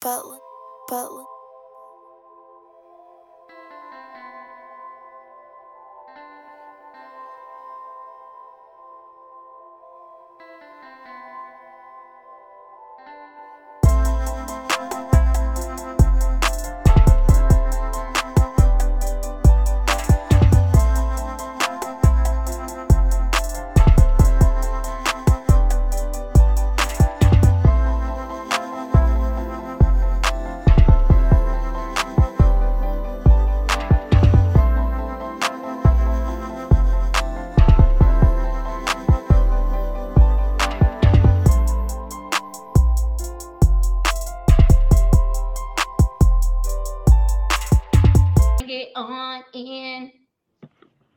[0.00, 0.38] Butler,
[0.88, 1.37] Butler.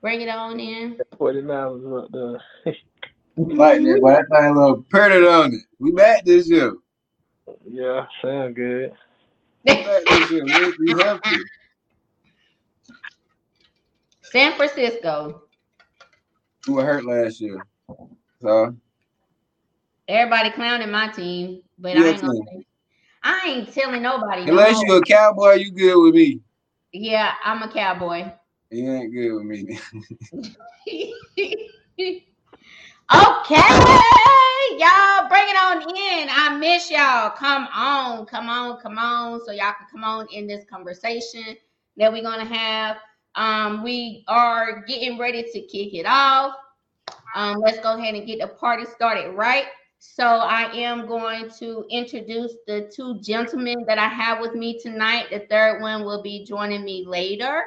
[0.02, 1.00] Bring it on in.
[1.18, 2.76] 49 was up there.
[3.38, 5.62] Like that, but that thing look pretty on it.
[5.80, 6.76] We back this year.
[7.66, 8.92] yeah, sound good.
[9.64, 10.44] We back this year.
[10.44, 11.46] We, we have to.
[14.22, 15.44] San Francisco.
[16.68, 17.66] We were hurt last year.
[18.42, 18.76] So
[20.08, 22.40] Everybody clowning my team, but I ain't gonna.
[23.24, 24.50] I ain't telling nobody.
[24.50, 24.96] unless more.
[24.96, 26.42] you a cowboy, you good with me.
[26.92, 28.32] Yeah, I'm a cowboy.
[28.72, 29.78] You ain't good with me.
[30.88, 32.24] okay,
[34.80, 36.30] y'all bring it on in.
[36.32, 37.32] I miss y'all.
[37.32, 39.42] Come on, come on, come on.
[39.46, 41.58] So y'all can come on in this conversation
[41.98, 42.96] that we're gonna have.
[43.36, 46.56] Um, we are getting ready to kick it off.
[47.36, 49.66] Um, let's go ahead and get the party started, right?
[50.00, 55.26] So I am going to introduce the two gentlemen that I have with me tonight.
[55.30, 57.66] The third one will be joining me later.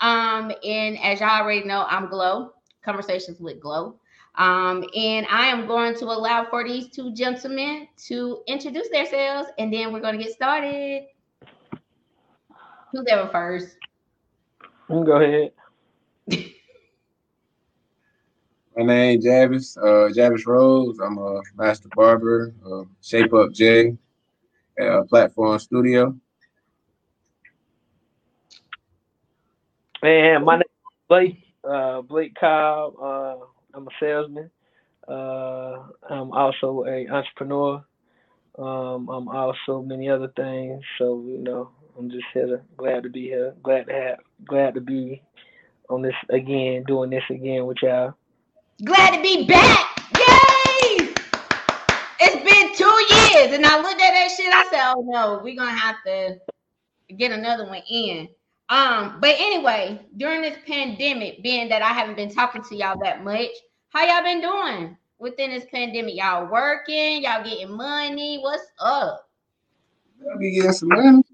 [0.00, 2.52] Um, and as y'all already know, I'm Glo,
[2.84, 3.96] Conversations with Glo.
[4.36, 9.72] Um, and I am going to allow for these two gentlemen to introduce themselves, and
[9.72, 11.04] then we're going to get started.
[12.92, 13.76] Who's ever first?
[14.88, 15.52] Go ahead.
[18.76, 21.00] My name is Javis, uh, Javis Rhodes.
[21.00, 23.96] I'm a master barber, uh, Shape Up J,
[24.78, 26.16] at uh, Platform Studio.
[30.02, 32.94] Man, my name is Blake, uh, Blake Cobb.
[32.98, 33.36] Uh,
[33.74, 34.50] I'm a salesman.
[35.06, 37.84] Uh, I'm also a entrepreneur.
[38.58, 40.82] Um, I'm also many other things.
[40.96, 43.54] So you know, I'm just here to glad to be here.
[43.62, 45.22] Glad to have, glad to be
[45.90, 48.14] on this again, doing this again with y'all.
[48.82, 49.86] Glad to be back!
[50.16, 51.12] Yay!
[52.20, 54.50] It's been two years, and I looked at that shit.
[54.50, 56.38] I said, "Oh no, we're gonna have to
[57.18, 58.28] get another one in."
[58.70, 63.24] Um, but anyway, during this pandemic, being that I haven't been talking to y'all that
[63.24, 63.50] much,
[63.88, 66.14] how y'all been doing within this pandemic?
[66.14, 67.22] Y'all working?
[67.22, 68.38] Y'all getting money?
[68.38, 69.28] What's up?
[70.30, 71.24] I'll be getting some money.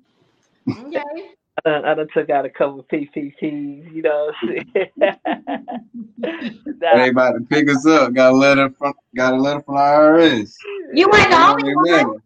[0.78, 1.02] Okay.
[1.64, 4.32] I done, I done took out a couple of PPPs, you know.
[4.42, 4.90] what They
[6.80, 8.12] Nah, about to pick us up.
[8.12, 10.54] Got a letter from got a letter from the IRS.
[10.92, 12.20] You weren't the only one.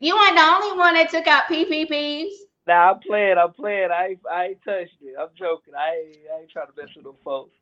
[0.00, 2.30] You weren't the only one that took out PPPs.
[2.66, 3.38] Nah, I'm playing.
[3.38, 3.90] I'm playing.
[3.90, 5.14] I ain't, I ain't touched it.
[5.18, 5.74] I'm joking.
[5.74, 7.56] I ain't, I ain't trying to mess with them folks.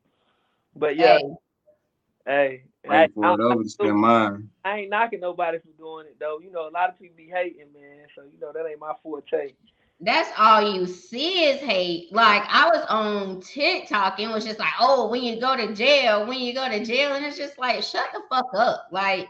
[0.76, 1.18] But yeah,
[2.26, 4.50] Hey, hey, I, Wait for I, over to spend mine.
[4.64, 6.38] I ain't knocking nobody for doing it though.
[6.42, 8.06] You know, a lot of people be hating, man.
[8.14, 9.52] So you know that ain't my forte.
[10.02, 12.12] That's all you see is hate.
[12.12, 15.74] Like I was on TikTok and it was just like, oh, when you go to
[15.74, 18.88] jail, when you go to jail, and it's just like, shut the fuck up.
[18.90, 19.28] Like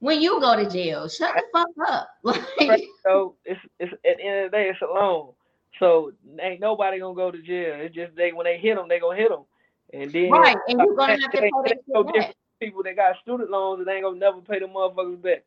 [0.00, 2.10] when you go to jail, shut the fuck up.
[2.66, 5.32] Like So it's, it's at the end of the day, it's a loan.
[5.78, 7.76] So ain't nobody gonna go to jail.
[7.80, 9.44] It's just they when they hit them, they gonna hit them.
[9.92, 12.34] And then right, and you're gonna have to pay no different back.
[12.60, 15.44] people that got student loans that ain't gonna never pay the motherfuckers back.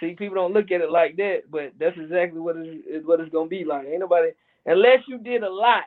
[0.00, 3.20] See, people don't look at it like that, but that's exactly what it is what
[3.20, 3.86] it's gonna be like.
[3.86, 4.30] Ain't nobody
[4.66, 5.84] unless you did a lot.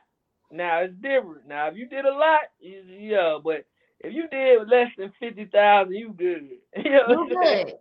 [0.51, 1.47] Now it's different.
[1.47, 3.65] Now if you did a lot, yeah, but
[3.99, 6.49] if you did less than fifty thousand, you good.
[6.83, 7.65] You know You what I'm saying?
[7.65, 7.73] good.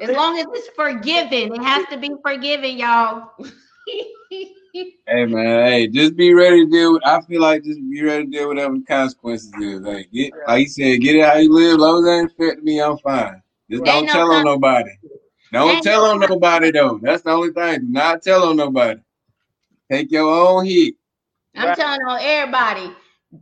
[0.00, 3.30] As long as it's forgiven, it has to be forgiven, y'all.
[5.06, 8.24] Hey man, hey, just be ready to deal with I feel like just be ready
[8.24, 9.80] to deal with whatever the consequences is.
[9.80, 12.32] Like get like you said, get it how you live, as long as it ain't
[12.32, 13.42] affecting me, I'm fine.
[13.70, 14.90] Just don't no tell on nobody.
[15.52, 17.00] Don't Ain't tell no on nobody though.
[17.02, 17.80] That's the only thing.
[17.80, 19.00] Do not tell on nobody.
[19.90, 20.96] Take your own heat.
[21.56, 21.76] I'm Right.
[21.76, 22.94] telling on everybody.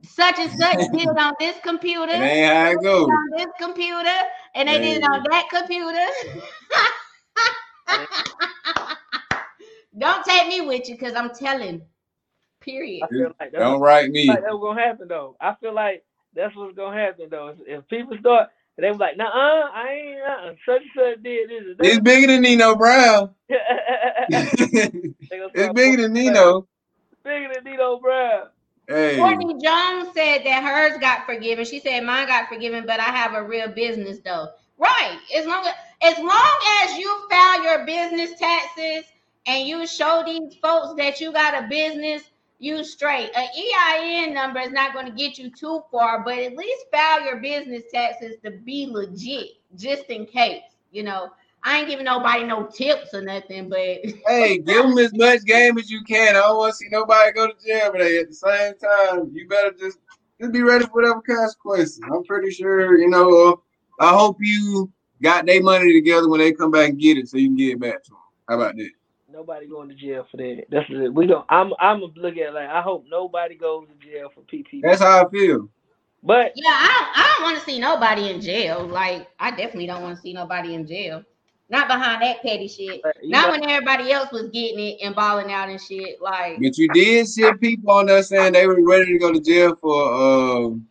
[0.03, 2.13] Such and such did it on this computer.
[2.13, 3.09] It ain't how it did goes.
[3.09, 4.17] on this computer,
[4.55, 6.07] and they did it on that computer.
[9.99, 11.83] Don't take me with you because I'm telling.
[12.61, 13.05] Period.
[13.05, 14.27] I feel like Don't write me.
[14.27, 15.37] like that's gonna happen though.
[15.41, 16.05] I feel like
[16.35, 17.49] that's what's gonna happen though.
[17.49, 20.91] If, if people start, And they were like, nah, uh, I ain't, uh, such and
[21.17, 21.77] such did this.
[21.81, 23.31] It's bigger than Nino Brown.
[23.49, 23.63] it's
[25.75, 26.67] bigger than Nino.
[27.25, 28.49] Bigger than Nino Brown.
[28.89, 29.17] Hey.
[29.17, 31.65] Courtney Jones said that hers got forgiven.
[31.65, 34.49] She said mine got forgiven, but I have a real business though.
[34.79, 35.19] Right.
[35.35, 39.05] As long as as long as you file your business taxes
[39.47, 42.23] and you show these folks that you got a business,
[42.59, 43.31] you straight.
[43.35, 47.25] An EIN number is not going to get you too far, but at least file
[47.25, 50.63] your business taxes to be legit, just in case.
[50.93, 51.31] You know,
[51.67, 53.79] I ain't giving nobody no tips or nothing, but
[54.29, 56.37] hey, give them as much game as you can.
[56.37, 59.49] I don't want to see nobody go to jail, but at the same time, you
[59.49, 59.99] better just
[60.41, 62.01] just be ready for whatever consequences.
[62.05, 63.49] I'm pretty sure, you know.
[63.49, 63.57] Uh,
[64.05, 67.37] I hope you got their money together when they come back and get it, so
[67.37, 68.19] you can get it back to them.
[68.49, 68.91] How about that?
[69.29, 70.67] Nobody going to jail for that.
[70.71, 71.13] That's it.
[71.13, 71.45] We don't.
[71.49, 71.73] I'm.
[71.81, 74.83] I'm look at like I hope nobody goes to jail for PP.
[74.83, 75.69] That's how I feel.
[76.23, 77.13] But yeah, I.
[77.17, 78.87] I don't want to see nobody in jail.
[78.87, 81.25] Like I definitely don't want to see nobody in jail.
[81.69, 83.03] Not behind that petty shit.
[83.25, 86.21] Not know, when everybody else was getting it and balling out and shit.
[86.21, 89.41] Like, but you did see people on there saying they were ready to go to
[89.41, 90.87] jail for um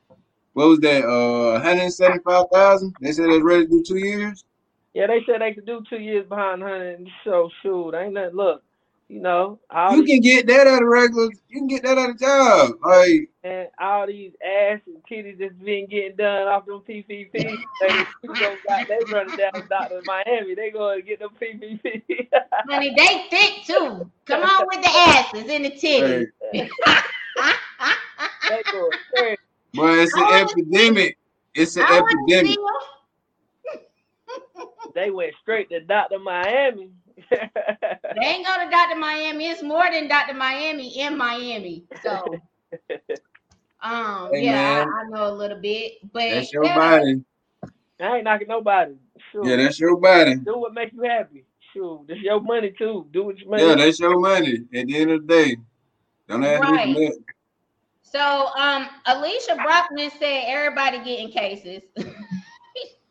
[0.55, 1.03] what was that?
[1.03, 2.95] Uh, 175,000.
[3.01, 4.45] They said they was ready to do two years.
[4.93, 7.09] Yeah, they said they could do two years behind 100.
[7.25, 8.63] So shoot, ain't that look?
[9.07, 9.59] You know,
[9.91, 11.29] you can get that out of regular.
[11.47, 15.53] You can get that out of job, like and all these ass and titties that's
[15.53, 17.31] been getting done off them PPP.
[17.31, 17.57] they,
[17.87, 20.55] got, they running down to Doctor Miami.
[20.55, 22.27] They going to get them PPP.
[22.67, 24.09] Honey, they thick too.
[24.25, 26.25] Come on with the asses and the titties.
[26.51, 26.69] Hey.
[28.49, 29.37] they going crazy.
[29.75, 31.17] But it's an epidemic.
[31.53, 32.57] It's an epidemic.
[34.95, 36.17] they went straight to Dr.
[36.17, 36.89] Miami.
[37.31, 38.97] They ain't go to Dr.
[38.97, 39.49] Miami.
[39.49, 40.33] It's more than Dr.
[40.33, 41.85] Miami in Miami.
[42.03, 42.23] So
[43.81, 45.93] um hey, yeah, I, I, know a little bit.
[46.11, 47.23] But that's your body.
[47.99, 48.95] I ain't knocking nobody.
[49.31, 49.47] Sure.
[49.47, 50.35] Yeah, that's your body.
[50.35, 51.45] Do what makes you happy.
[51.73, 52.03] Sure.
[52.07, 53.07] That's your money too.
[53.11, 53.61] Do what you make.
[53.61, 54.59] Yeah, that's your money.
[54.73, 55.57] At the end of the day.
[56.27, 56.89] Don't ask right.
[56.89, 57.11] me
[58.15, 61.81] so um Alicia Brockman said everybody getting cases.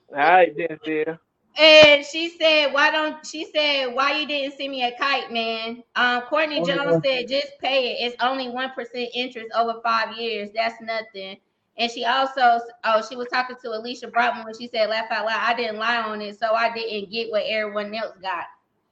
[0.09, 1.19] All right, then, dear.
[1.57, 5.85] And she said, "Why don't?" She said, "Why you didn't send me a kite, man?"
[5.95, 7.19] Um, Courtney oh, Jones yeah.
[7.19, 8.07] said, "Just pay it.
[8.07, 10.51] It's only one percent interest over five years.
[10.55, 11.39] That's nothing."
[11.77, 15.27] And she also, oh, she was talking to Alicia Brockman when she said, "Laugh out
[15.27, 18.45] loud." I didn't lie on it, so I didn't get what everyone else got.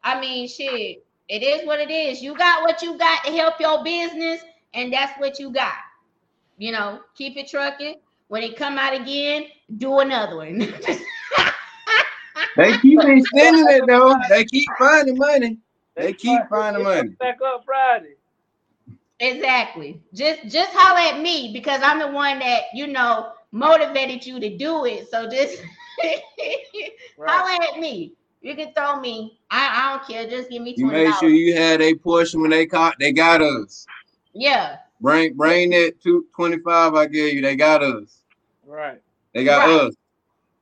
[0.05, 2.23] I mean, shit, it is what it is.
[2.23, 4.41] You got what you got to help your business,
[4.75, 5.75] and that's what you got
[6.63, 7.97] you know, keep it trucking.
[8.29, 9.47] When it come out again,
[9.79, 10.61] do another one.
[12.57, 14.17] they keep extending it though.
[14.29, 15.59] They keep finding money.
[15.95, 17.11] They keep finding money.
[17.21, 18.15] Back up Friday.
[19.21, 20.01] Exactly.
[20.15, 24.57] Just just holler at me because I'm the one that you know motivated you to
[24.57, 25.09] do it.
[25.11, 25.63] So just
[27.17, 27.31] right.
[27.31, 28.15] holler at me.
[28.41, 29.39] You can throw me.
[29.51, 30.29] I, I don't care.
[30.29, 30.99] Just give me twenty.
[30.99, 32.97] You make sure you had a portion when they caught.
[32.99, 33.87] They got us.
[34.35, 34.79] Yeah.
[35.01, 37.43] Bring bring that two twenty five I gave you.
[37.43, 38.23] They got us.
[38.67, 39.01] Right.
[39.35, 39.87] They got right.
[39.87, 39.95] us.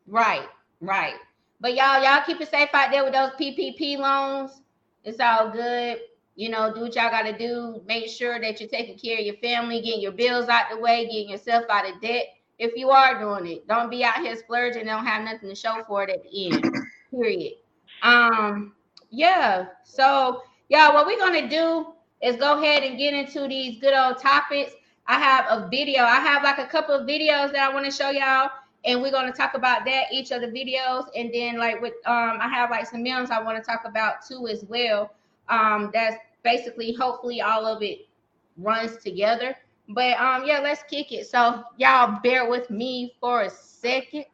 [0.07, 0.49] Right.
[0.83, 1.15] Right.
[1.61, 4.63] But y'all, y'all keep it safe out there with those PPP loans.
[5.05, 5.99] It's all good.
[6.37, 7.83] You know, do what y'all got to do.
[7.87, 11.05] Make sure that you're taking care of your family, getting your bills out the way,
[11.05, 12.29] getting yourself out of debt.
[12.59, 14.87] If you are doing it, don't be out here splurging.
[14.87, 16.75] Don't have nothing to show for it at the end.
[17.11, 17.55] Period.
[18.03, 18.75] Um.
[19.11, 19.67] Yeah.
[19.85, 21.93] So, y'all, what we're gonna do
[22.23, 24.73] is go ahead and get into these good old topics.
[25.07, 26.05] I have a video.
[26.05, 28.51] I have like a couple of videos that I want to show y'all,
[28.85, 31.07] and we're going to talk about that each of the videos.
[31.15, 34.27] And then like with um, I have like some memes I want to talk about
[34.27, 35.15] too as well.
[35.49, 38.09] Um, that's basically hopefully all of it
[38.57, 39.57] runs together.
[39.89, 41.27] But um, yeah, let's kick it.
[41.27, 44.25] So y'all bear with me for a second.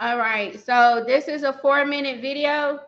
[0.00, 2.80] All right, so this is a four minute video.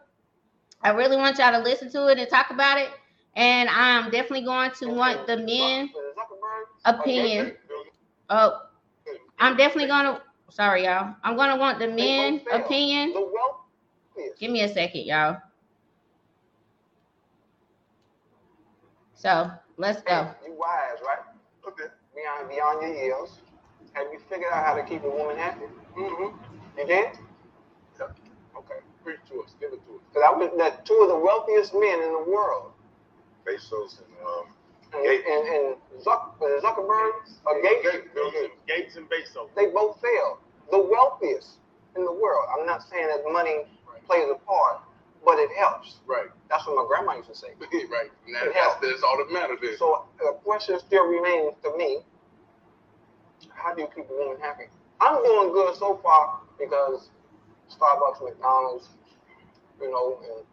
[0.82, 2.90] I really want y'all to listen to it and talk about it.
[3.36, 5.90] And I'm definitely going to want the men
[6.84, 7.54] opinion.
[8.28, 8.62] Oh,
[9.38, 11.14] I'm definitely gonna sorry y'all.
[11.22, 13.14] I'm gonna want the men opinion.
[14.38, 15.36] Give me a second, y'all.
[19.14, 20.30] So let's go.
[20.46, 21.18] You wise, right?
[21.66, 21.84] Okay.
[22.14, 23.38] Beyond beyond your years.
[23.92, 25.64] Have you figured out how to keep a woman happy?
[25.96, 26.36] Mm-hmm.
[26.78, 27.18] You did?
[29.02, 29.54] Preach to us.
[29.60, 30.02] Give it to us.
[30.12, 32.72] Because I was the two of the wealthiest men in the world.
[33.46, 34.46] Bezos and um,
[34.96, 35.76] and, and, and
[36.06, 37.12] uh, Zuckerberg,
[37.46, 38.08] uh, Gates,
[38.66, 39.48] Gates, and Bezos.
[39.54, 40.38] They both failed.
[40.70, 41.58] The wealthiest
[41.96, 42.46] in the world.
[42.52, 44.04] I'm not saying that money right.
[44.06, 44.80] plays a part,
[45.24, 45.96] but it helps.
[46.06, 46.26] Right.
[46.50, 47.48] That's what my grandma used to say.
[47.90, 48.10] right.
[48.26, 49.58] And that, that's, that's all that matters.
[49.78, 51.98] So the question still remains to me:
[53.50, 54.64] how do you keep a woman happy?
[55.00, 57.10] I'm doing good so far because
[57.70, 58.88] Starbucks, McDonald's,
[59.80, 60.46] you know, and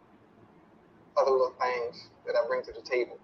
[1.17, 3.17] other little things that I bring to the table.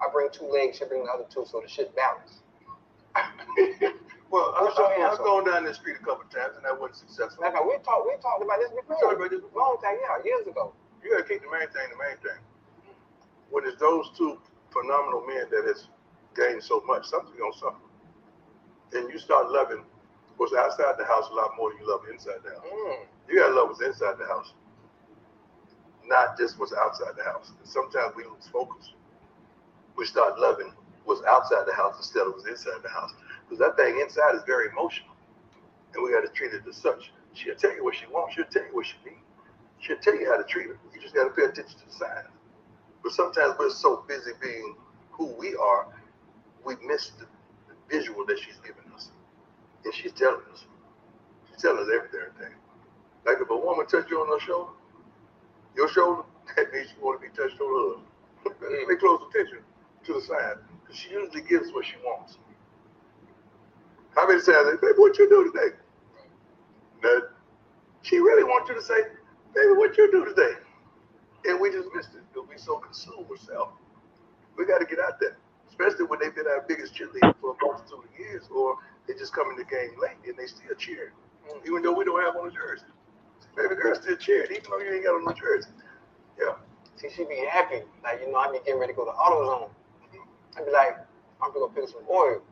[0.00, 2.40] I bring two legs, she bring the other two, so the shit balance.
[4.30, 6.74] Well, I, What's your I, I've gone down this street a couple times and that
[6.74, 7.46] wasn't successful.
[7.46, 8.98] Like we talked, we talked about this before.
[8.98, 9.62] Talked about this before.
[9.62, 10.74] long time, yeah, years ago.
[11.02, 12.40] You gotta keep the main thing the main thing.
[13.50, 14.42] When it's those two
[14.74, 15.86] phenomenal men that has
[16.34, 17.86] gained so much, something's gonna suffer.
[18.98, 19.86] And you start loving
[20.36, 22.66] what's outside the house a lot more than you love inside the house.
[22.66, 23.06] Mm.
[23.30, 24.52] You gotta love what's inside the house,
[26.04, 27.52] not just what's outside the house.
[27.56, 28.90] And sometimes we lose focus.
[29.96, 30.72] We start loving
[31.04, 33.14] what's outside the house instead of what's inside the house.
[33.48, 35.14] Because that thing inside is very emotional.
[35.94, 37.12] And we gotta treat it as such.
[37.32, 39.22] She'll tell you what she wants, she'll tell you what she needs.
[39.80, 40.78] She'll tell you how to treat her.
[40.92, 42.28] You just gotta pay attention to the signs.
[43.02, 44.76] But sometimes we're so busy being
[45.12, 45.86] who we are,
[46.64, 47.26] we miss the,
[47.68, 49.10] the visual that she's giving us.
[49.84, 50.66] And she's telling us.
[51.48, 52.54] She's telling us everything.
[53.24, 54.72] Like if a woman touch you on her shoulder,
[55.76, 56.22] your shoulder,
[56.56, 58.00] that means you want to be touched on
[58.44, 58.54] hers.
[58.88, 59.58] Pay close attention
[60.06, 60.58] to the signs.
[60.82, 62.38] Because she usually gives what she wants.
[64.14, 65.76] How many times, baby, what you do today?
[67.02, 67.28] Nothing.
[68.02, 69.12] She really wants you to say,
[69.54, 70.54] baby, what you do today?
[71.46, 73.70] And we just missed it because we so consumed self.
[74.56, 75.36] We got to get out there,
[75.68, 79.34] especially when they've been our biggest cheerleader for a multitude of years, or they just
[79.34, 81.12] come in the game late and they still cheer,
[81.66, 82.86] even though we don't have on a jersey.
[83.56, 85.70] Baby girl still cheering, even though you ain't got on no jersey.
[86.38, 86.54] Yeah.
[86.96, 87.82] See, she be happy.
[88.02, 89.70] Like, you know, I be getting ready to go to AutoZone.
[90.56, 90.96] I be like,
[91.42, 92.42] I'm gonna go pick some oil.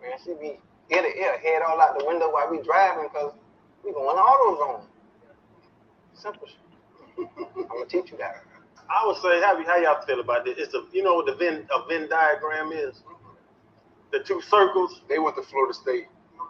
[0.00, 0.58] Man, she be
[0.90, 3.32] ear to ear, head all out the window while we driving because
[3.84, 4.82] we going to AutoZone.
[6.14, 7.28] Simple shit.
[7.56, 8.42] I'm gonna teach you that.
[8.90, 10.56] I would say, how, how y'all feel about this?
[10.58, 12.96] It's a, you know what the Venn, a Venn diagram is?
[12.96, 13.34] Mm-hmm.
[14.12, 15.00] The two circles.
[15.08, 16.06] They went to Florida State.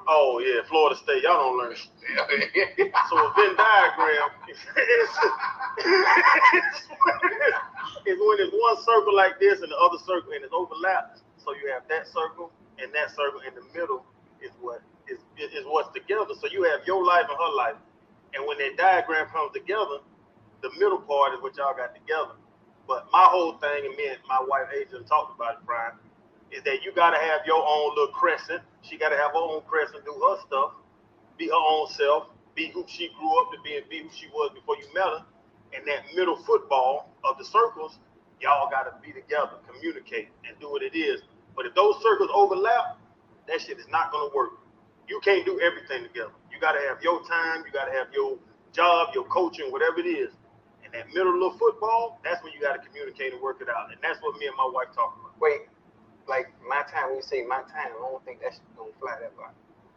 [0.08, 1.23] Oh yeah, Florida State.
[1.23, 1.76] Y'all don't learn.
[3.11, 4.58] So a Venn diagram is,
[8.06, 11.20] is, when it's one circle like this and the other circle and it's overlapped.
[11.38, 14.04] So you have that circle and that circle in the middle
[14.42, 16.34] is what is is what's together.
[16.40, 17.76] So you have your life and her life,
[18.34, 20.00] and when that diagram comes together,
[20.62, 22.37] the middle part is what y'all got together.
[22.88, 25.92] But my whole thing, and me and my wife Adrian talked about it, Brian,
[26.51, 28.63] is that you gotta have your own little crescent.
[28.83, 30.73] She gotta have her own crescent, do her stuff,
[31.39, 34.29] be her own self, be who she grew up to be, and be who she
[34.29, 35.25] was before you met her.
[35.75, 37.99] And that middle football of the circles,
[38.41, 41.23] y'all gotta be together, communicate, and do what it is.
[41.57, 42.99] But if those circles overlap,
[43.49, 44.53] that shit is not gonna work.
[45.09, 46.33] You can't do everything together.
[46.53, 48.39] You gotta have your time, you gotta have your
[48.73, 50.31] job, your coaching, whatever it is.
[50.85, 53.91] And that middle little football, that's when you gotta communicate and work it out.
[53.91, 55.39] And that's what me and my wife talk about.
[55.41, 55.69] Wait,
[56.28, 59.35] like my time, when you say my time, I don't think that's gonna fly that
[59.37, 59.52] far.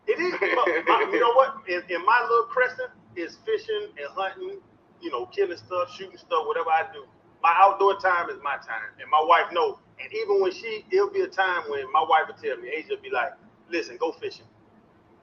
[0.08, 0.34] It is.
[0.40, 1.56] but my- you know what?
[1.68, 4.60] In, in my little crescent is fishing and hunting,
[5.02, 7.06] you know, killing stuff, shooting stuff, whatever I do.
[7.44, 9.78] My outdoor time is my time, and my wife knows.
[10.02, 12.96] And even when she, it'll be a time when my wife will tell me, Asia
[12.96, 13.34] will be like,
[13.70, 14.46] "Listen, go fishing."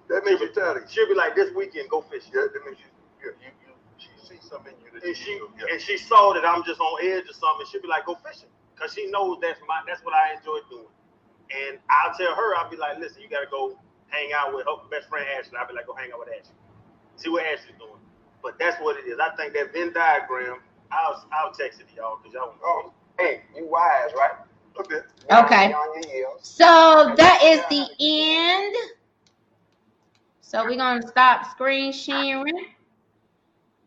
[0.08, 0.86] That means you're tired.
[0.90, 2.90] She'll be like, "This weekend, go fishing." Yeah, that means you,
[3.24, 5.50] you, you, you she sees something in you that And she do.
[5.58, 5.72] Yeah.
[5.72, 7.66] and she saw that I'm just on edge or something.
[7.72, 10.90] She'll be like, "Go fishing," because she knows that's my that's what I enjoy doing.
[11.50, 13.78] And I'll tell her, I'll be like, "Listen, you gotta go
[14.08, 16.56] hang out with her best friend Ashley." I'll be like, "Go hang out with Ashley,
[17.16, 18.00] see what Ashley's doing."
[18.42, 19.18] But that's what it is.
[19.18, 20.60] I think that Venn diagram.
[20.90, 22.54] I'll I'll text it to y'all because y'all.
[22.62, 24.32] Oh, hey, you wise, right?
[24.78, 25.00] Okay.
[25.30, 25.68] Okay.
[25.68, 26.40] Beyond your years.
[26.42, 28.76] So that is the end.
[30.40, 32.66] So we're gonna stop screen sharing.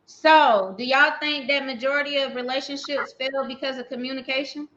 [0.05, 4.67] So, do y'all think that majority of relationships fail because of communication?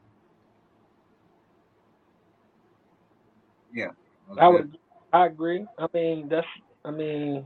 [4.38, 4.78] I would,
[5.12, 5.66] I agree.
[5.78, 6.46] I mean, that's,
[6.84, 7.44] I mean,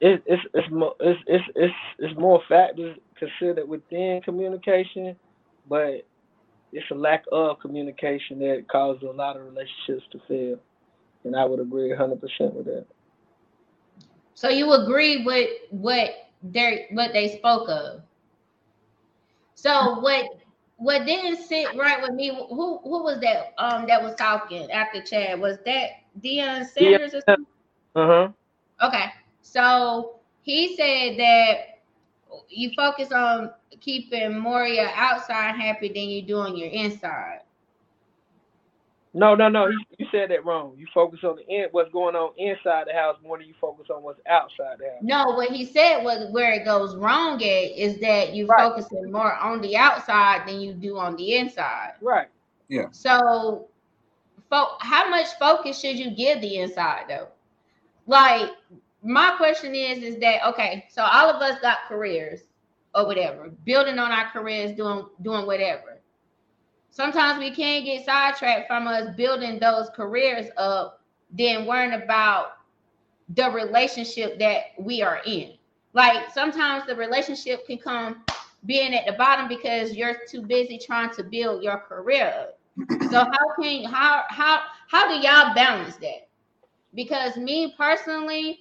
[0.00, 5.14] it, it's it's more it's it's it's it's more factors considered within communication,
[5.68, 6.06] but
[6.72, 10.58] it's a lack of communication that causes a lot of relationships to fail,
[11.24, 12.86] and I would agree hundred percent with that.
[14.34, 16.10] So you agree with what
[16.42, 18.02] they what they spoke of.
[19.54, 20.26] So what
[20.82, 22.28] what didn't sit right with me?
[22.28, 25.40] Who who was that um that was talking after Chad?
[25.40, 27.46] Was that Deion Sanders or something?
[27.94, 28.28] Uh huh.
[28.82, 29.06] Okay.
[29.42, 31.54] So he said that
[32.48, 37.41] you focus on keeping your outside happy than you do on your inside.
[39.14, 39.66] No, no, no.
[39.66, 40.72] You, you said that wrong.
[40.78, 43.88] You focus on the in, what's going on inside the house more than you focus
[43.94, 45.02] on what's outside the house.
[45.02, 48.60] No, what he said was where it goes wrong at is that you Right.
[48.60, 51.92] focusing more on the outside than you do on the inside.
[52.00, 52.28] Right.
[52.68, 52.86] Yeah.
[52.92, 53.68] So
[54.48, 57.28] fo- how much focus should you give the inside though?
[58.06, 58.50] Like
[59.02, 60.86] my question is, is that okay?
[60.88, 62.40] So all of us got careers
[62.94, 65.91] or whatever, building on our careers, doing doing whatever.
[66.92, 72.58] Sometimes we can get sidetracked from us building those careers up, then worrying about
[73.30, 75.54] the relationship that we are in.
[75.94, 78.22] Like sometimes the relationship can come
[78.66, 82.58] being at the bottom because you're too busy trying to build your career up.
[83.10, 86.28] So how can how how how do y'all balance that?
[86.94, 88.60] Because me personally,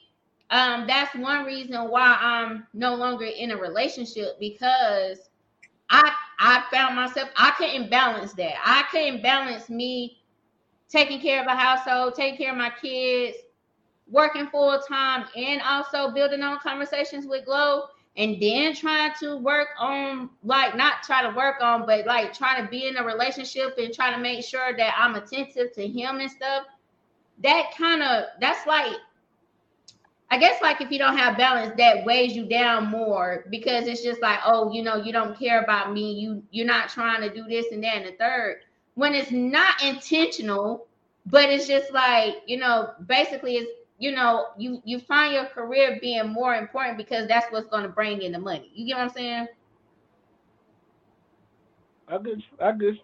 [0.52, 5.31] um, that's one reason why I'm no longer in a relationship because
[5.92, 8.56] I I found myself I couldn't balance that.
[8.66, 10.22] I couldn't balance me
[10.90, 13.38] taking care of a household, taking care of my kids,
[14.10, 17.84] working full time, and also building on conversations with Glo,
[18.18, 22.64] and then trying to work on like not try to work on, but like trying
[22.64, 26.20] to be in a relationship and trying to make sure that I'm attentive to him
[26.20, 26.66] and stuff.
[27.44, 28.96] That kind of that's like
[30.32, 34.04] I guess like if you don't have balance, that weighs you down more because it's
[34.04, 36.14] just like, oh, you know, you don't care about me.
[36.14, 38.62] You you're not trying to do this and that and the third.
[38.96, 40.88] When it's not intentional,
[41.26, 46.00] but it's just like, you know, basically it's you know, you you find your career
[46.02, 48.72] being more important because that's what's going to bring in the money.
[48.74, 49.48] You get what I'm saying?
[52.08, 52.44] I good.
[52.60, 53.00] I good.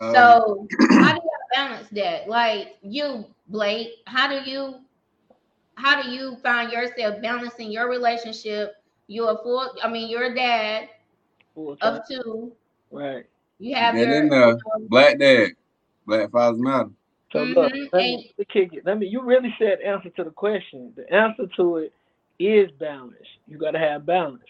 [0.00, 2.28] Um, So how do you balance that?
[2.28, 4.80] Like you, Blake, how do you
[5.82, 8.74] how do you find yourself balancing your relationship?
[9.08, 10.88] You're a full, I mean, you're a dad
[11.54, 11.96] Full time.
[11.96, 12.52] of two.
[12.90, 13.26] Right.
[13.58, 14.56] You have Get your in there.
[14.88, 15.50] Black dad.
[16.06, 16.90] Black fathers matter.
[17.32, 18.86] So look, Mhm, let me, let me kick it.
[18.86, 19.06] Let me.
[19.06, 20.92] You really said answer to the question.
[20.96, 21.92] The answer to it
[22.38, 23.14] is balance.
[23.46, 24.42] You got to have balance.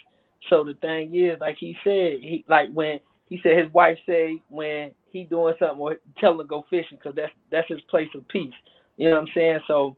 [0.50, 4.42] So the thing is, like he said, he like when he said his wife say
[4.48, 8.08] when he doing something or tell him to go fishing because that's that's his place
[8.14, 8.54] of peace.
[8.96, 9.60] You know what I'm saying?
[9.68, 9.96] So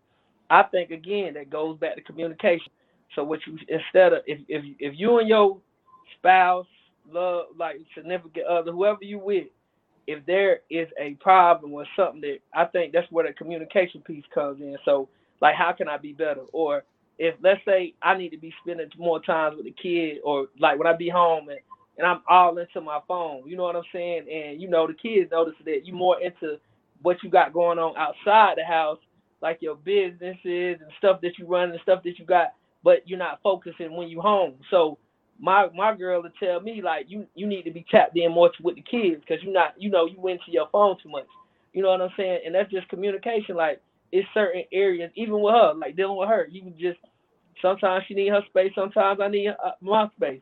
[0.50, 2.72] I think again that goes back to communication.
[3.14, 5.58] So what you instead of if if if you and your
[6.18, 6.66] spouse
[7.10, 9.46] love like significant other whoever you with
[10.06, 14.24] if there is a problem or something that I think that's where the communication piece
[14.34, 14.76] comes in.
[14.84, 15.08] So
[15.40, 16.42] like how can I be better?
[16.52, 16.84] Or
[17.18, 20.78] if let's say I need to be spending more time with the kid or like
[20.78, 21.60] when I be home and,
[21.98, 24.26] and I'm all into my phone, you know what I'm saying?
[24.32, 26.58] And you know the kids notice that you more into
[27.02, 28.98] what you got going on outside the house,
[29.44, 33.18] like your businesses and stuff that you run and stuff that you got, but you're
[33.18, 34.54] not focusing when you home.
[34.70, 34.98] So
[35.38, 38.50] my my girl to tell me like you you need to be tapped in more
[38.62, 41.26] with the kids because you're not you know you went to your phone too much.
[41.74, 42.40] You know what I'm saying?
[42.46, 43.54] And that's just communication.
[43.56, 46.98] Like it's certain areas, even with her, like dealing with her, you can just
[47.60, 50.40] sometimes she need her space, sometimes I need uh, my space.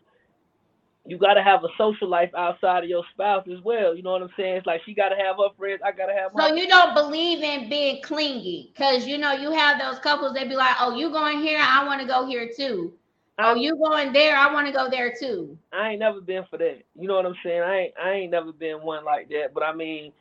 [1.04, 3.94] You got to have a social life outside of your spouse as well.
[3.94, 4.58] You know what I'm saying?
[4.58, 6.48] It's like she got to have her friends, I got to have my.
[6.48, 10.48] So you don't believe in being clingy because you know you have those couples that
[10.48, 12.92] be like, oh, you going here, I want to go here too.
[13.38, 15.58] Oh, you going there, I want to go there too.
[15.72, 16.82] I ain't never been for that.
[16.94, 17.62] You know what I'm saying?
[17.62, 19.48] I ain't I ain't never been one like that.
[19.54, 20.12] But I mean,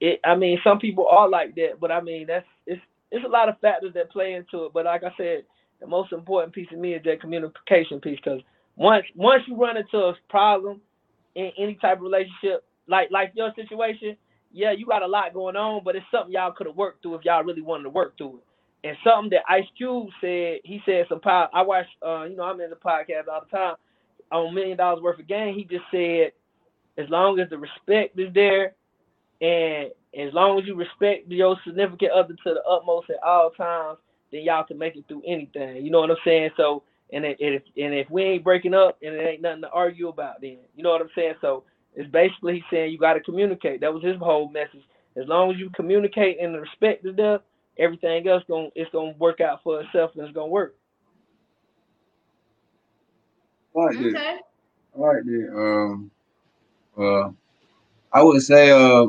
[0.00, 0.20] it.
[0.24, 1.80] I mean, some people are like that.
[1.80, 4.72] But I mean, that's it's it's a lot of factors that play into it.
[4.72, 5.44] But like I said,
[5.80, 8.20] the most important piece of me is that communication piece.
[8.22, 8.40] Because
[8.78, 10.80] once once you run into a problem
[11.34, 14.16] in any type of relationship, like like your situation,
[14.52, 17.16] yeah, you got a lot going on, but it's something y'all could have worked through
[17.16, 18.88] if y'all really wanted to work through it.
[18.88, 21.48] And something that Ice Cube said, he said some power.
[21.52, 23.74] I watch, uh, you know, I'm in the podcast all the time
[24.30, 25.54] on Million Dollaz Worth of Game.
[25.56, 26.32] He just said,
[26.96, 28.74] as long as the respect is there,
[29.40, 33.98] and as long as you respect your significant other to the utmost at all times,
[34.32, 35.84] then y'all can make it through anything.
[35.84, 36.50] You know what I'm saying?
[36.56, 40.08] So, and if and if we ain't breaking up, and it ain't nothing to argue
[40.08, 41.34] about, then you know what I'm saying.
[41.40, 43.80] So it's basically he's saying you got to communicate.
[43.80, 44.82] That was his whole message.
[45.16, 47.40] As long as you communicate and respect is there,
[47.78, 50.76] everything else going it's gonna work out for itself and it's gonna work.
[53.74, 54.18] All right, like that.
[54.18, 54.38] Okay.
[54.96, 55.50] I like that.
[55.56, 56.10] Um,
[56.98, 57.30] uh,
[58.12, 59.06] I would say uh,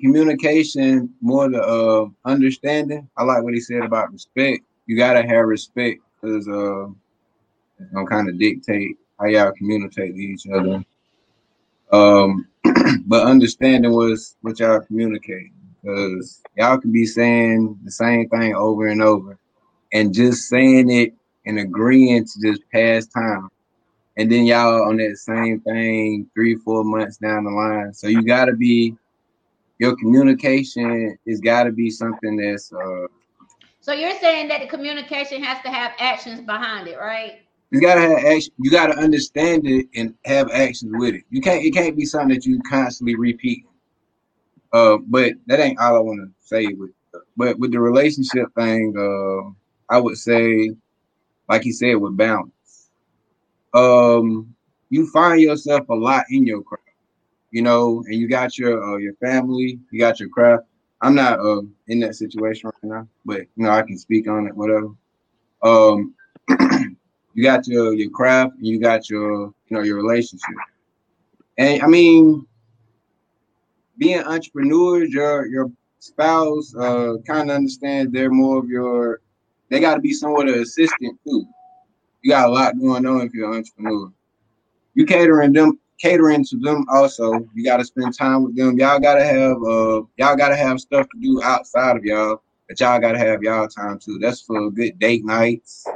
[0.00, 3.08] communication more the uh, understanding.
[3.16, 4.64] I like what he said about respect.
[4.86, 6.86] You gotta have respect because uh,
[7.92, 10.84] gonna kind of dictate how y'all communicate to each other.
[11.92, 12.46] Um,
[13.06, 15.50] but understanding was what y'all communicate
[15.82, 19.36] because y'all can be saying the same thing over and over
[19.92, 21.12] and just saying it
[21.44, 23.50] and agreeing to just pass time
[24.16, 27.94] and then y'all on that same thing three, four months down the line.
[27.94, 28.94] So you gotta be
[29.78, 33.06] your communication is gotta be something that's uh
[33.82, 37.40] So you're saying that the communication has to have actions behind it, right?
[37.72, 41.24] you gotta have action you gotta understand it and have actions with it.
[41.30, 43.64] You can't it can't be something that you constantly repeat.
[44.72, 46.90] Uh, but that ain't all I want to say with.
[47.36, 50.70] But with the relationship thing, uh, I would say,
[51.48, 52.90] like he said, with balance.
[53.74, 54.54] Um,
[54.90, 56.84] you find yourself a lot in your craft,
[57.50, 60.64] you know, and you got your uh, your family, you got your craft.
[61.02, 64.46] I'm not uh, in that situation right now, but you know, I can speak on
[64.46, 64.88] it, whatever.
[65.62, 66.14] Um,
[67.34, 70.54] you got your your craft, and you got your you know your relationship,
[71.58, 72.46] and I mean,
[73.98, 79.20] being entrepreneurs, your your spouse uh, kind of understands they're more of your.
[79.70, 81.46] They got to be somewhat of assistant too.
[82.22, 84.12] You got a lot going on if you're an entrepreneur.
[84.94, 87.32] You catering them, catering to them also.
[87.54, 88.78] You got to spend time with them.
[88.78, 92.42] Y'all got to have uh, y'all got to have stuff to do outside of y'all,
[92.68, 94.18] but y'all got to have y'all time too.
[94.18, 95.86] That's for good date nights.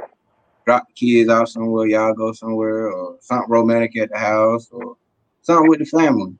[0.65, 4.97] Drop the kids off somewhere, y'all go somewhere, or something romantic at the house, or
[5.41, 6.33] something with the family.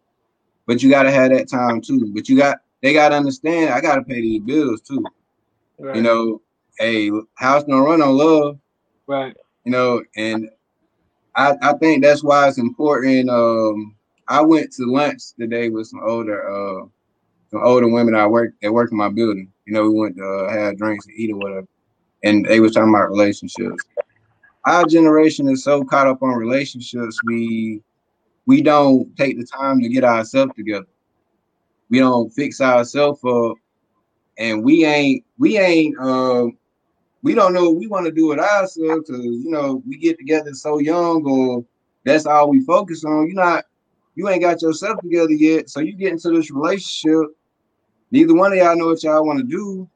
[0.65, 2.11] But you got to have that time too.
[2.13, 3.73] But you got they got to understand.
[3.73, 5.03] I got to pay these bills too.
[5.79, 5.95] Right.
[5.95, 6.41] You know,
[6.81, 8.59] a house don't run on love.
[9.07, 9.35] Right.
[9.63, 10.49] You know, and
[11.37, 13.29] I I think that's why it's important.
[13.29, 13.95] Um,
[14.27, 16.85] I went to lunch today with some older uh
[17.49, 19.51] some older women I work that work in my building.
[19.65, 21.67] You know, we went to uh, have drinks and eat or whatever,
[22.23, 23.83] and they was talking about relationships.
[24.65, 27.81] Our generation is so caught up on relationships, we
[28.47, 30.87] we don't take the time to get ourselves together.
[31.89, 33.55] We don't fix ourselves up,
[34.37, 36.57] and we ain't we ain't um
[37.23, 40.17] we don't know what we want to do with ourselves because you know we get
[40.17, 41.65] together so young or
[42.05, 43.27] that's all we focus on.
[43.27, 43.65] You're not
[44.15, 47.29] you ain't got yourself together yet, so you get into this relationship.
[48.09, 49.89] Neither one of y'all know what y'all want to do.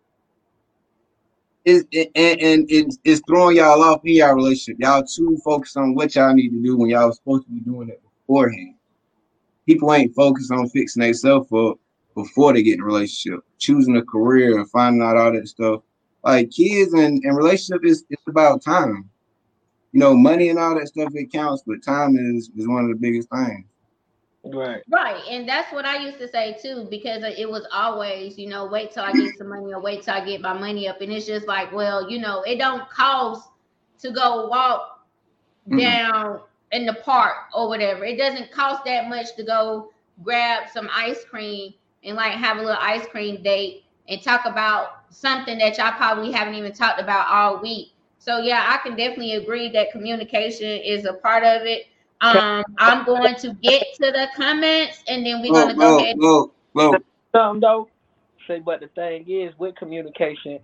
[1.64, 4.78] Is and, and it's, it's throwing y'all off in y'all relationship.
[4.80, 7.62] Y'all too focused on what y'all need to do when y'all was supposed to be
[7.62, 8.76] doing it beforehand.
[9.66, 11.78] People ain't focused on fixing themselves up
[12.16, 15.82] before they get in a relationship, choosing a career and finding out all that stuff.
[16.24, 19.10] Like kids and, and relationship is it's about time.
[19.94, 22.90] You know, money and all that stuff it counts, but time is is one of
[22.90, 23.66] the biggest things.
[24.44, 24.82] Right.
[24.90, 28.66] Right, and that's what I used to say too, because it was always, you know,
[28.66, 31.12] wait till I get some money or wait till I get my money up, and
[31.12, 33.50] it's just like, well, you know, it don't cost
[34.00, 35.06] to go walk
[35.70, 35.80] Mhm.
[35.80, 36.40] down
[36.72, 38.04] in the park or whatever.
[38.06, 39.92] It doesn't cost that much to go
[40.24, 45.01] grab some ice cream and like have a little ice cream date and talk about
[45.12, 47.94] something that y'all probably haven't even talked about all week.
[48.18, 51.88] So yeah, I can definitely agree that communication is a part of it.
[52.22, 56.16] Um, I'm going to get to the comments and then we're gonna go ahead.
[56.18, 57.00] well, well, well,
[57.36, 57.90] Something though.
[58.48, 60.60] Say, but the thing is, with communication,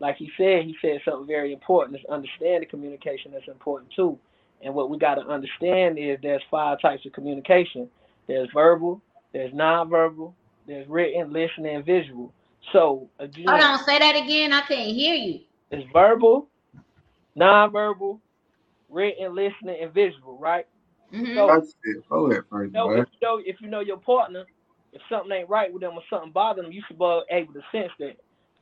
[0.00, 1.98] like he said, he said something very important.
[1.98, 4.18] Is understand the communication that's important too.
[4.62, 7.88] And what we got to understand is there's five types of communication.
[8.28, 10.32] There's verbal, there's nonverbal,
[10.66, 12.32] there's written, listening, and visual.
[12.72, 14.52] So again, Hold on, say that again.
[14.52, 15.40] I can't hear you.
[15.70, 16.48] it's verbal,
[17.38, 18.20] nonverbal,
[18.88, 20.66] written, listening, and visual, right?
[21.12, 21.34] Mhm.
[21.34, 22.08] So that's it.
[22.08, 23.00] Go ahead first, know, boy.
[23.00, 24.46] if you know if you know your partner,
[24.92, 27.62] if something ain't right with them or something bothering them, you should be able to
[27.72, 28.16] sense that.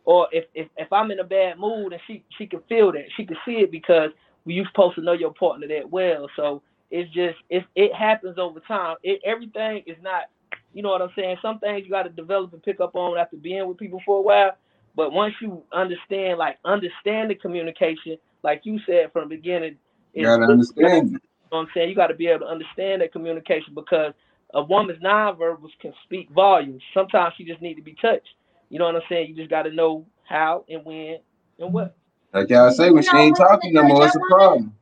[0.04, 3.06] Or if, if if I'm in a bad mood and she she can feel that,
[3.16, 4.10] she can see it because
[4.44, 6.28] we you supposed to know your partner that well.
[6.36, 8.96] So it's just it it happens over time.
[9.02, 10.24] It everything is not
[10.72, 11.37] you know what I'm saying.
[11.42, 14.18] Some things you got to develop and pick up on after being with people for
[14.18, 14.52] a while.
[14.96, 19.76] But once you understand, like understand the communication, like you said from the beginning,
[20.14, 21.11] You gotta understand
[21.50, 21.88] you know what I'm saying?
[21.88, 24.12] You got to be able to understand that communication because
[24.54, 26.83] a woman's nonverbals can speak volumes.
[26.94, 28.28] Sometimes she just need to be touched.
[28.68, 29.28] You know what I'm saying?
[29.28, 31.18] You just got to know how and when
[31.59, 31.96] and what.
[32.33, 34.74] Like y'all say, when she ain't talking no more, it's a problem.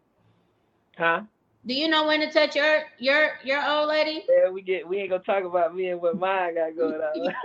[0.98, 1.22] Huh?
[1.68, 4.24] Do you know when to touch your your your old lady?
[4.26, 7.34] Yeah, we get we ain't gonna talk about me and what mine got going on.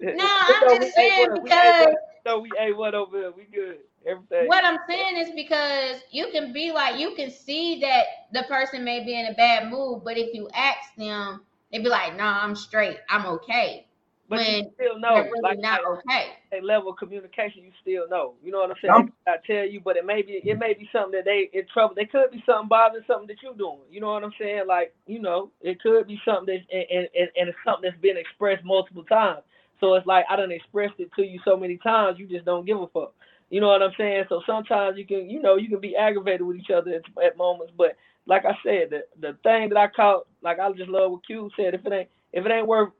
[0.00, 1.84] No, I'm just saying because
[2.26, 3.32] no, we a one over here.
[3.36, 3.78] We good.
[4.06, 4.48] Everything.
[4.48, 8.82] what I'm saying is because you can be like you can see that the person
[8.82, 12.42] may be in a bad mood, but if you ask them, they'd be like, "Nah,
[12.42, 12.98] I'm straight.
[13.10, 13.86] I'm okay."
[14.30, 16.38] But when you still know, really like, not uh, okay.
[16.54, 18.34] a level of communication, you still know.
[18.42, 18.94] You know what I'm saying?
[18.94, 21.66] Some- I tell you, but it may be it may be something that they in
[21.72, 21.94] trouble.
[21.96, 23.80] They could be something bothering something that you're doing.
[23.90, 24.64] You know what I'm saying?
[24.68, 28.00] Like you know, it could be something that and and, and, and it's something that's
[28.02, 29.42] been expressed multiple times.
[29.80, 32.66] So it's like I done expressed it to you so many times, you just don't
[32.66, 33.14] give a fuck.
[33.50, 34.24] You know what I'm saying?
[34.28, 37.36] So sometimes you can, you know, you can be aggravated with each other at, at
[37.36, 37.72] moments.
[37.76, 41.26] But like I said, the the thing that I caught, like I just love what
[41.26, 41.74] Q said.
[41.74, 42.90] If it ain't if it ain't worth,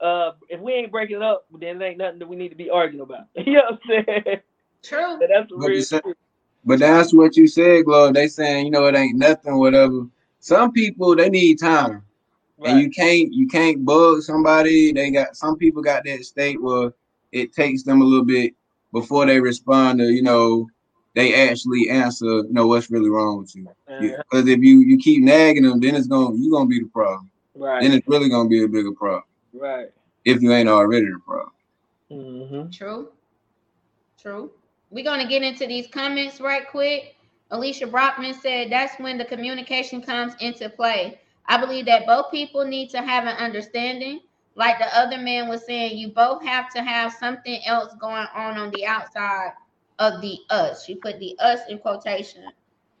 [0.00, 2.56] uh, if we ain't breaking it up, then it ain't nothing that we need to
[2.56, 3.26] be arguing about.
[3.34, 4.40] you know what I'm saying?
[4.82, 5.12] True.
[5.12, 6.02] And that's the But real said-
[6.64, 8.12] But that's what you said, Glo.
[8.12, 10.06] They saying, you know, it ain't nothing, whatever.
[10.40, 12.02] Some people they need time.
[12.64, 14.92] and you can't you can't bug somebody.
[14.92, 16.92] They got some people got that state where
[17.32, 18.54] it takes them a little bit
[18.92, 20.66] before they respond to you know
[21.14, 23.68] they actually answer you know what's really wrong with you.
[23.98, 27.30] Because if you you keep nagging them, then it's gonna you gonna be the problem.
[27.54, 27.82] Right.
[27.82, 29.24] Then it's really gonna be a bigger problem
[29.60, 29.88] right.
[30.24, 31.52] if you ain't already the problem.
[32.10, 32.70] Mm-hmm.
[32.70, 33.08] True.
[34.20, 34.50] True.
[34.90, 37.16] We're going to get into these comments right quick.
[37.50, 41.20] Alicia Brockman said that's when the communication comes into play.
[41.46, 44.20] I believe that both people need to have an understanding.
[44.56, 48.58] Like the other man was saying, you both have to have something else going on
[48.58, 49.52] on the outside
[49.98, 50.84] of the us.
[50.84, 52.44] She put the us in quotation.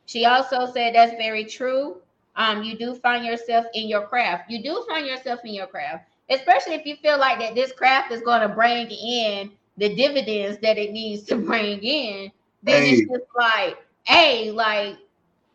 [0.06, 1.96] She also said that's very true.
[2.36, 4.50] Um, you do find yourself in your craft.
[4.50, 8.12] You do find yourself in your craft, especially if you feel like that this craft
[8.12, 12.30] is going to bring in the dividends that it needs to bring in.
[12.62, 12.86] Then Hey.
[12.86, 14.96] it's just like, hey, like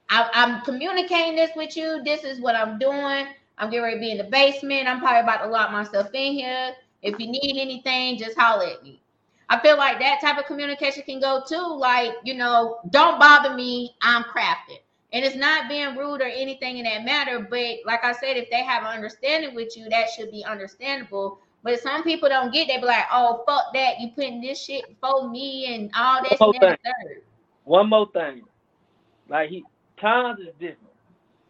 [0.09, 2.01] I, I'm communicating this with you.
[2.03, 3.27] This is what I'm doing.
[3.57, 4.87] I'm getting ready to be in the basement.
[4.87, 6.73] I'm probably about to lock myself in here.
[7.01, 9.01] If you need anything, just holler at me.
[9.49, 11.75] I feel like that type of communication can go too.
[11.77, 13.95] Like, you know, don't bother me.
[14.01, 14.79] I'm crafting.
[15.13, 17.39] And it's not being rude or anything in that matter.
[17.39, 21.39] But like I said, if they have an understanding with you, that should be understandable.
[21.63, 22.67] But some people don't get.
[22.67, 23.99] They be like, "Oh, fuck that!
[23.99, 27.21] You putting this shit for me and all this that and third.
[27.65, 28.43] One more thing,
[29.29, 29.63] like he
[29.99, 30.93] times is different,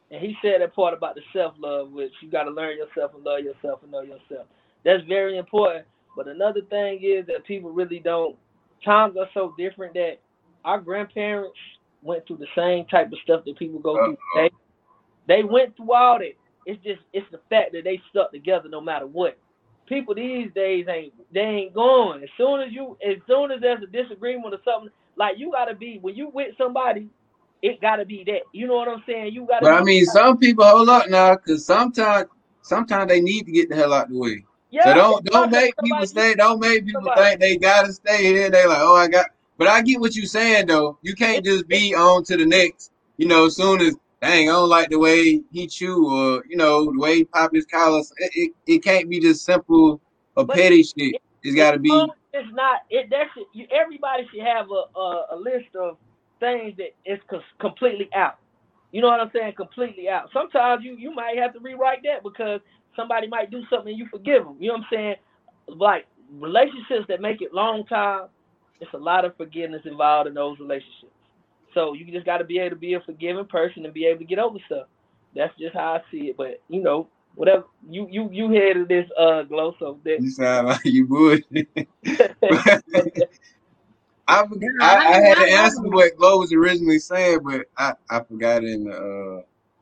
[0.10, 3.14] and he said that part about the self love, which you got to learn yourself
[3.14, 4.48] and love yourself and know yourself.
[4.84, 5.86] That's very important.
[6.16, 8.36] But another thing is that people really don't.
[8.84, 10.20] Times are so different that
[10.66, 11.58] our grandparents
[12.02, 14.42] went through the same type of stuff that people go through Uh-oh.
[14.44, 14.56] today.
[15.28, 16.34] They went through all that.
[16.66, 19.38] It's just it's the fact that they stuck together no matter what.
[19.88, 22.24] People these days ain't they ain't going.
[22.24, 25.74] As soon as you as soon as there's a disagreement or something, like you gotta
[25.74, 27.10] be when you with somebody,
[27.62, 28.42] it gotta be that.
[28.54, 29.34] You know what I'm saying?
[29.34, 32.28] You gotta But I mean, some people hold up now because sometimes
[32.62, 34.46] sometimes they need to get the hell out the way.
[34.70, 36.36] yeah, so don't don't make people stay.
[36.36, 38.50] Don't make people somebody- think they gotta stay here.
[38.50, 39.28] They like, oh, I got.
[39.62, 40.98] But I get what you're saying though.
[41.04, 42.92] You can't just be on to the next.
[43.18, 46.58] You know, as soon as dang, I don't like the way he chew or you
[46.58, 48.12] know the way he pop his collars.
[48.18, 50.02] It, it, it can't be just simple
[50.36, 51.22] or But petty shit.
[51.44, 51.92] It's got to be.
[52.34, 52.86] It's not.
[52.90, 53.46] It that should.
[53.54, 55.98] You, everybody should have a, a a list of
[56.40, 58.40] things that is cos- completely out.
[58.92, 59.54] You know what I'm saying?
[59.58, 60.32] Completely out.
[60.34, 62.62] Sometimes you you might have to rewrite that because
[62.96, 64.56] somebody might do something and you forgive them.
[64.60, 65.16] You know what I'm saying?
[65.68, 66.08] Like
[66.40, 68.30] relationships that make it long time,
[68.82, 71.14] it's a lot of forgiveness involved in those relationships.
[71.74, 74.20] So you just got to be able to be a forgiving person and be able
[74.20, 74.88] to get over stuff.
[75.36, 76.38] That's just how I see it.
[76.38, 80.68] But you know, whatever you you you headed this uh Glo so that You sound
[80.68, 81.46] like you would.
[84.28, 87.68] I, forgot, Yeah, I, I I had to answer what Glo was originally saying, but
[87.78, 89.42] I, I forgot in the uh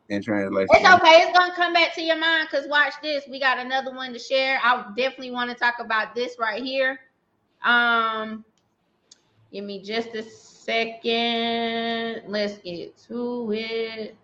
[0.09, 0.67] in translation.
[0.71, 1.21] It's okay.
[1.23, 3.23] It's gonna come back to your mind because watch this.
[3.29, 4.59] We got another one to share.
[4.63, 6.99] I definitely want to talk about this right here.
[7.63, 8.45] Um,
[9.51, 12.23] give me just a second.
[12.27, 14.15] Let's get to it.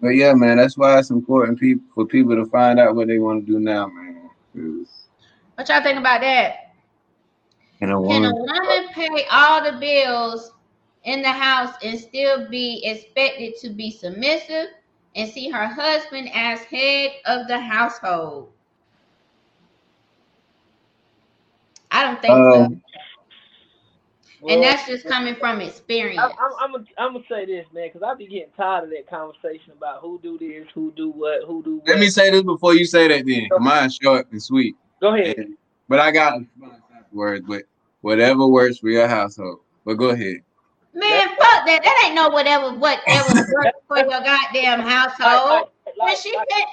[0.00, 3.18] But yeah, man, that's why it's important people for people to find out what they
[3.18, 4.30] want to do now, man.
[4.52, 5.08] 'Cause
[5.54, 6.54] What y'all think about that?
[7.80, 10.52] And a Can a woman, woman pay all the bills
[11.04, 14.68] in the house and still be expected to be submissive
[15.14, 18.52] and see her husband as head of the household?
[21.90, 22.64] I don't think so.
[22.64, 22.82] Um,
[24.48, 26.18] And that's just coming from experience.
[26.22, 28.90] I'm, I'm, I'm, gonna, I'm gonna say this, man, because I be getting tired of
[28.90, 31.88] that conversation about who do this, who do what, who do what.
[31.88, 33.26] let me say this before you say that.
[33.26, 35.36] Then mine's short and sweet, Go ahead.
[35.38, 35.56] And-
[35.88, 36.40] but I got
[37.12, 37.44] words.
[37.46, 37.64] But
[38.00, 39.60] whatever works for your household.
[39.84, 40.36] But go ahead.
[40.94, 41.80] Man, fuck that.
[41.82, 45.68] That ain't no whatever whatever works for your goddamn Like, household.
[45.86, 46.64] like, When like, she like- said,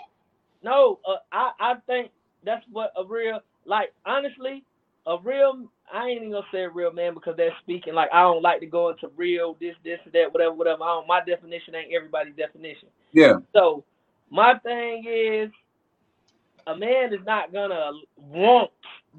[0.63, 2.11] no, uh, I, I think
[2.43, 4.63] that's what a real, like, honestly,
[5.05, 7.93] a real, I ain't even gonna say a real man because they're speaking.
[7.93, 10.83] Like, I don't like to go into real, this, this, that, whatever, whatever.
[10.83, 12.89] I don't, my definition ain't everybody's definition.
[13.13, 13.37] Yeah.
[13.53, 13.83] So
[14.29, 15.49] my thing is,
[16.67, 18.71] a man is not gonna want.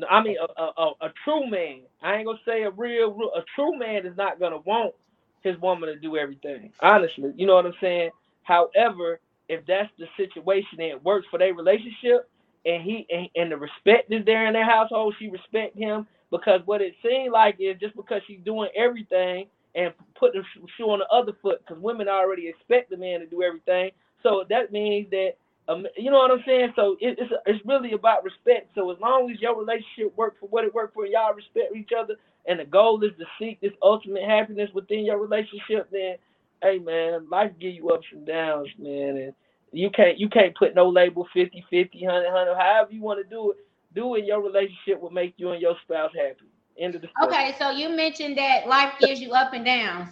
[0.08, 1.80] I mean, a, a, a, true man.
[2.02, 3.30] I ain't gonna say a real, real.
[3.34, 4.94] A true man is not gonna want
[5.42, 6.70] his woman to do everything.
[6.80, 8.10] Honestly, you know what I'm saying.
[8.42, 12.28] However, if that's the situation and it works for their relationship,
[12.66, 16.60] and he and, and the respect is there in their household, she respect him because
[16.66, 20.42] what it seems like is just because she's doing everything and put the
[20.76, 23.90] shoe on the other foot because women already expect the man to do everything.
[24.22, 25.32] So that means that
[25.68, 26.72] um, you know what I'm saying.
[26.76, 28.70] So it, it's it's really about respect.
[28.74, 31.76] So as long as your relationship works for what it worked for, and y'all respect
[31.76, 36.16] each other, and the goal is to seek this ultimate happiness within your relationship, then
[36.62, 39.34] hey man, life give you ups and downs, man, and
[39.72, 43.28] You can't you can't put no label 50, 50, 100, 100, however you want to
[43.28, 43.58] do it.
[43.98, 46.46] Do in Your relationship will make you and your spouse happy.
[46.78, 47.34] End of the story.
[47.34, 50.10] Okay, so you mentioned that life gives you up and downs.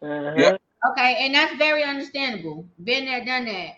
[0.00, 0.34] Uh-huh.
[0.36, 0.56] Yeah.
[0.90, 2.64] Okay, and that's very understandable.
[2.84, 3.70] Been there, done that.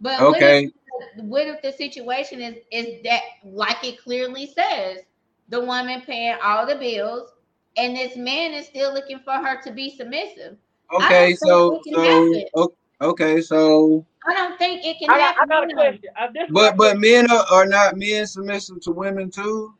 [0.00, 0.30] But Okay.
[0.62, 4.98] what if what if the situation is is that like it clearly says
[5.48, 7.32] the woman paying all the bills
[7.76, 10.56] and this man is still looking for her to be submissive?
[10.92, 12.44] Okay, so so happen.
[13.00, 15.48] O- okay, so I don't think it can I got, I happen.
[15.48, 16.10] got a question.
[16.16, 19.74] I, this but but men are, are not men submissive to women too?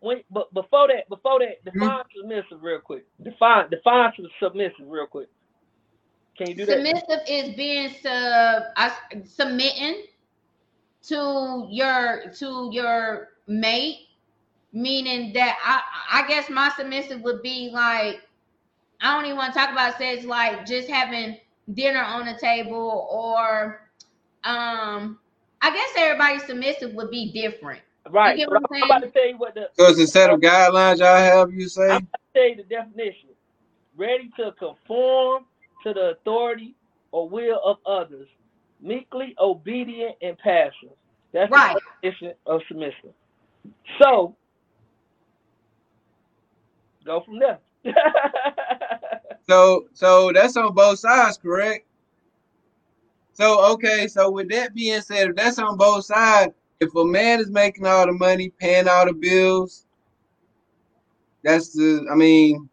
[0.00, 1.80] when, but before that, before that, hmm?
[1.80, 3.06] define submissive real quick.
[3.22, 5.28] Define define submissive real quick.
[6.38, 6.74] Can you do that?
[6.74, 8.92] Submissive is being sub I,
[9.24, 10.04] submitting
[11.08, 14.08] to your to your mate,
[14.72, 18.20] meaning that I I guess my submissive would be like
[19.00, 21.38] I don't even want to talk about sex, like just having
[21.74, 23.80] dinner on the table or
[24.44, 25.18] um
[25.62, 27.82] I guess everybody's submissive would be different.
[28.10, 28.34] Right.
[28.34, 30.30] You get what I'm I'm about to tell you what the So it's a set
[30.30, 31.90] of guidelines y'all have, you say?
[31.90, 33.30] I'm about to tell you the definition.
[33.96, 35.44] Ready to conform
[35.84, 36.76] to the authority
[37.12, 38.28] or will of others,
[38.80, 40.96] meekly obedient and passive.
[41.32, 41.68] That's Right.
[41.72, 43.14] the definition of submissive.
[44.02, 44.36] So
[47.06, 47.60] go from there.
[49.48, 51.86] So so that's on both sides, correct?
[53.32, 57.40] So okay, so with that being said, if that's on both sides, if a man
[57.40, 59.86] is making all the money, paying all the bills,
[61.44, 62.68] that's the I mean,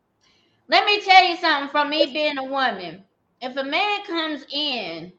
[0.69, 3.03] Let me tell you something from me being a woman.
[3.41, 5.13] If a man comes in,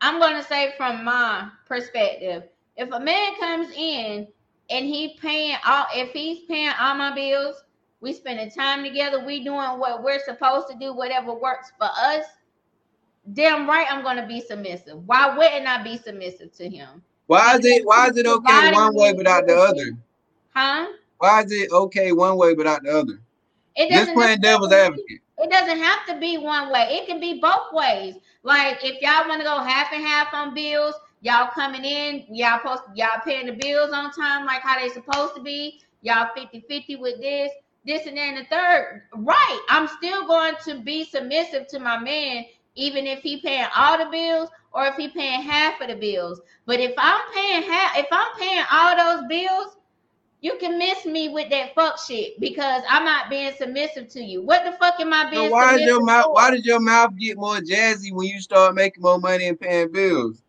[0.00, 2.44] I'm to say from my perspective,
[2.76, 4.28] if a man comes in
[4.70, 7.62] and he paying all, if he's paying all my bills,
[8.00, 12.24] we spending time together, we doing what we're supposed to do, whatever works for us.
[13.32, 15.06] Damn right, I'm going to be submissive.
[15.06, 17.02] Why wouldn't I be submissive to him?
[17.28, 19.98] why is it why is it okay one way but not the other?
[20.54, 20.86] Huh?
[21.18, 23.20] Why is it okay one way but not the other?
[23.76, 25.20] It Just playing devil's advocate.
[25.36, 26.88] It doesn't have to be one way.
[26.90, 28.14] It can be both ways.
[28.42, 32.60] Like if y'all want to go half and half on bills, y'all coming in, y'all
[32.60, 35.82] post y'all paying the bills on time like how they supposed to be.
[36.00, 37.50] Y'all 50-50 with this,
[37.88, 39.02] this and then the third.
[39.14, 39.60] Right.
[39.68, 44.10] I'm still going to be submissive to my man, even if he paying all the
[44.10, 46.40] bills or if he paying half of the bills.
[46.66, 49.76] But if I'm paying half, if I'm paying all those bills,
[50.40, 54.42] you can miss me with that fuck shit because I'm not being submissive to you.
[54.42, 56.34] What the fuck am I being So why is your mouth for?
[56.34, 59.90] why does your mouth get more jazzy when you start making more money and paying
[59.90, 60.42] bills?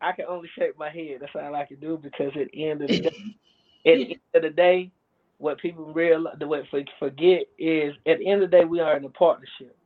[0.00, 1.18] I can only shake my head.
[1.20, 3.06] That's all I can do because at the end of the day,
[3.86, 4.90] at the end of the day,
[5.40, 8.96] what people realize, what for- forget is at the end of the day, we are
[8.96, 9.76] in a partnership.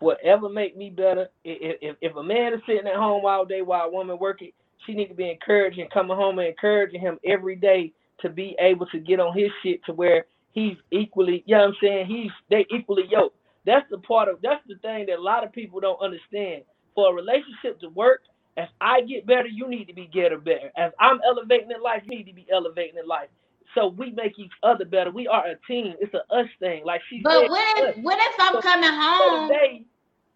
[0.00, 1.28] Whatever make me better.
[1.44, 4.52] If if a man is sitting at home all day while a woman working,
[4.86, 8.86] she need to be encouraging, coming home and encouraging him every day to be able
[8.86, 12.06] to get on his shit to where he's equally, you know what I'm saying?
[12.06, 13.36] He's they equally yoked.
[13.66, 16.64] That's the part of that's the thing that a lot of people don't understand.
[16.94, 18.22] For a relationship to work,
[18.56, 20.72] as I get better, you need to be getting better.
[20.76, 23.28] As I'm elevating in life, you need to be elevating in life.
[23.74, 25.10] So we make each other better.
[25.10, 25.94] We are a team.
[26.00, 26.84] It's a us thing.
[26.84, 29.50] Like she But said, what if what if I'm coming so home?
[29.50, 29.86] today,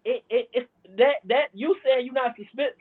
[0.05, 2.37] it, it, it, that that you saying you're not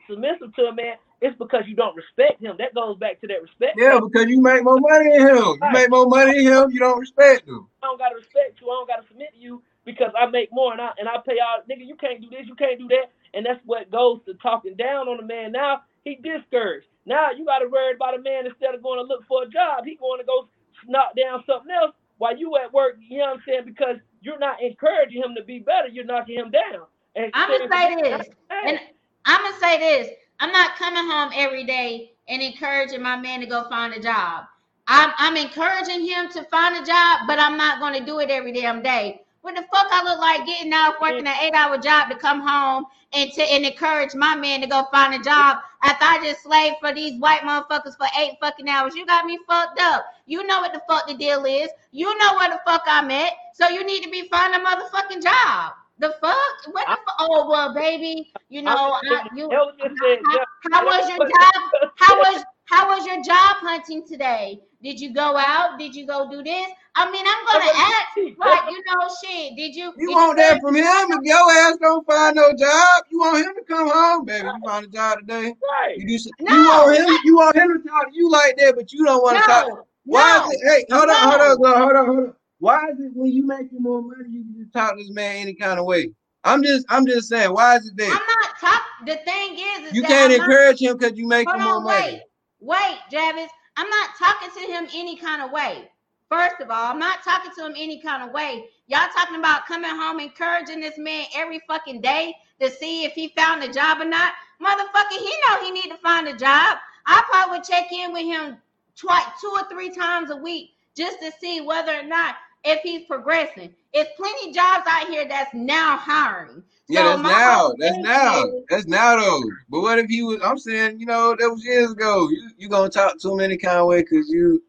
[0.08, 2.56] submissive to a man, it's because you don't respect him.
[2.58, 3.78] That goes back to that respect.
[3.78, 5.36] Yeah, because you make more money than him.
[5.62, 5.72] You Right.
[5.72, 7.68] make more money than him, you don't respect him.
[7.82, 8.70] I don't gotta respect you.
[8.70, 11.38] I don't gotta submit to you because I make more and I and I pay
[11.40, 11.62] all.
[11.70, 12.46] Nigga, you can't do this.
[12.46, 13.12] You can't do that.
[13.34, 15.52] And that's what goes to talking down on a man.
[15.52, 16.86] Now he discouraged.
[17.06, 19.84] Now you gotta worry about a man instead of going to look for a job.
[19.84, 20.48] He going to go
[20.86, 22.96] knock down something else while you at work.
[23.00, 23.64] You know what I'm saying?
[23.66, 25.88] Because you're not encouraging him to be better.
[25.88, 26.86] You're knocking him down.
[27.16, 28.80] And I'ma say this, and
[29.26, 30.14] I'm gonna say this.
[30.40, 34.44] I'm not coming home every day and encouraging my man to go find a job.
[34.86, 38.52] I'm I'm encouraging him to find a job, but I'm not gonna do it every
[38.52, 39.21] damn day.
[39.42, 42.40] What the fuck I look like getting out working an eight hour job to come
[42.40, 46.44] home and to and encourage my man to go find a job after I just
[46.44, 48.94] slaved for these white motherfuckers for eight fucking hours.
[48.94, 50.04] You got me fucked up.
[50.26, 51.68] You know what the fuck the deal is.
[51.90, 53.32] You know where the fuck I'm at.
[53.54, 55.72] So you need to be finding a motherfucking job.
[55.98, 56.36] The fuck?
[56.70, 57.16] What the fuck?
[57.18, 58.32] Oh well, baby.
[58.48, 59.48] You know, I, you.
[59.48, 61.90] Elvis just said, How, how was your job?
[61.96, 64.60] How was how was your job hunting today?
[64.82, 65.78] Did you go out?
[65.78, 66.68] Did you go do this?
[66.94, 69.56] I mean, I'm gonna ask, like, you know, shit.
[69.56, 69.92] Did you?
[69.96, 73.04] You did want you that from him if your ass don't find no job?
[73.10, 74.46] You want him to come home, baby?
[74.46, 75.54] You find a job today?
[75.70, 75.96] Right.
[75.96, 76.18] You do.
[76.18, 77.18] some- No, you want him?
[77.24, 79.68] You want him to talk to you like that, but you don't want to talk.
[79.68, 80.50] No, Why no.
[80.50, 80.68] is it?
[80.88, 81.30] Hey, hold on, no.
[81.30, 82.34] hold on, girl, hold on, hold on.
[82.58, 85.36] Why is it when you making more money, you can just talk to this man
[85.36, 86.12] any kind of way?
[86.44, 88.08] I'm just I'm just saying, why is it there?
[88.10, 89.06] I'm not talking.
[89.06, 91.62] The thing is, is You that can't I'm not- encourage him because you make Hold
[91.62, 92.12] more on, money.
[92.12, 92.22] wait,
[92.60, 93.50] wait, Javis.
[93.76, 95.88] I'm not talking to him any kind of way.
[96.32, 98.64] First of all, I'm not talking to him any kind of way.
[98.86, 103.28] Y'all talking about coming home encouraging this man every fucking day to see if he
[103.36, 104.32] found a job or not.
[104.58, 106.78] Motherfucker, he know he need to find a job.
[107.04, 108.56] I probably would check in with him
[108.96, 113.04] twice, two or three times a week just to see whether or not if he's
[113.04, 113.74] progressing.
[113.92, 116.62] It's plenty jobs out here that's now hiring.
[116.88, 117.72] Yeah, So that's now.
[117.78, 118.44] That's now.
[118.44, 119.42] is- That's now though.
[119.68, 120.40] But what if he was?
[120.42, 122.30] I'm saying, you know, that was years ago.
[122.30, 124.62] You you gonna talk to him any kind of way because you,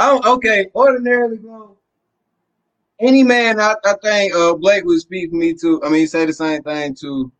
[0.00, 0.70] I'm okay.
[0.74, 1.76] Ordinarily, bro.
[3.00, 5.82] Any man, I, I think uh Blake would speak for me too.
[5.84, 7.30] I mean, say the same thing too.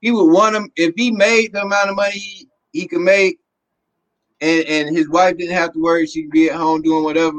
[0.00, 3.38] He would want him if he made the amount of money he, he could make,
[4.40, 6.06] and and his wife didn't have to worry.
[6.06, 7.36] She could be at home doing whatever,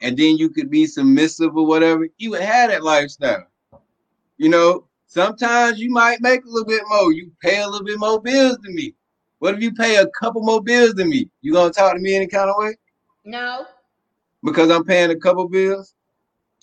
[0.00, 2.08] and then you could be submissive or whatever.
[2.16, 3.46] He would have that lifestyle.
[4.38, 7.12] You know, sometimes you might make a little bit more.
[7.12, 8.94] You pay a little bit more bills than me.
[9.40, 11.28] What if you pay a couple more bills than me?
[11.42, 12.76] You gonna talk to me any kind of way
[13.26, 13.66] No,
[14.42, 15.94] because I'm paying a couple bills?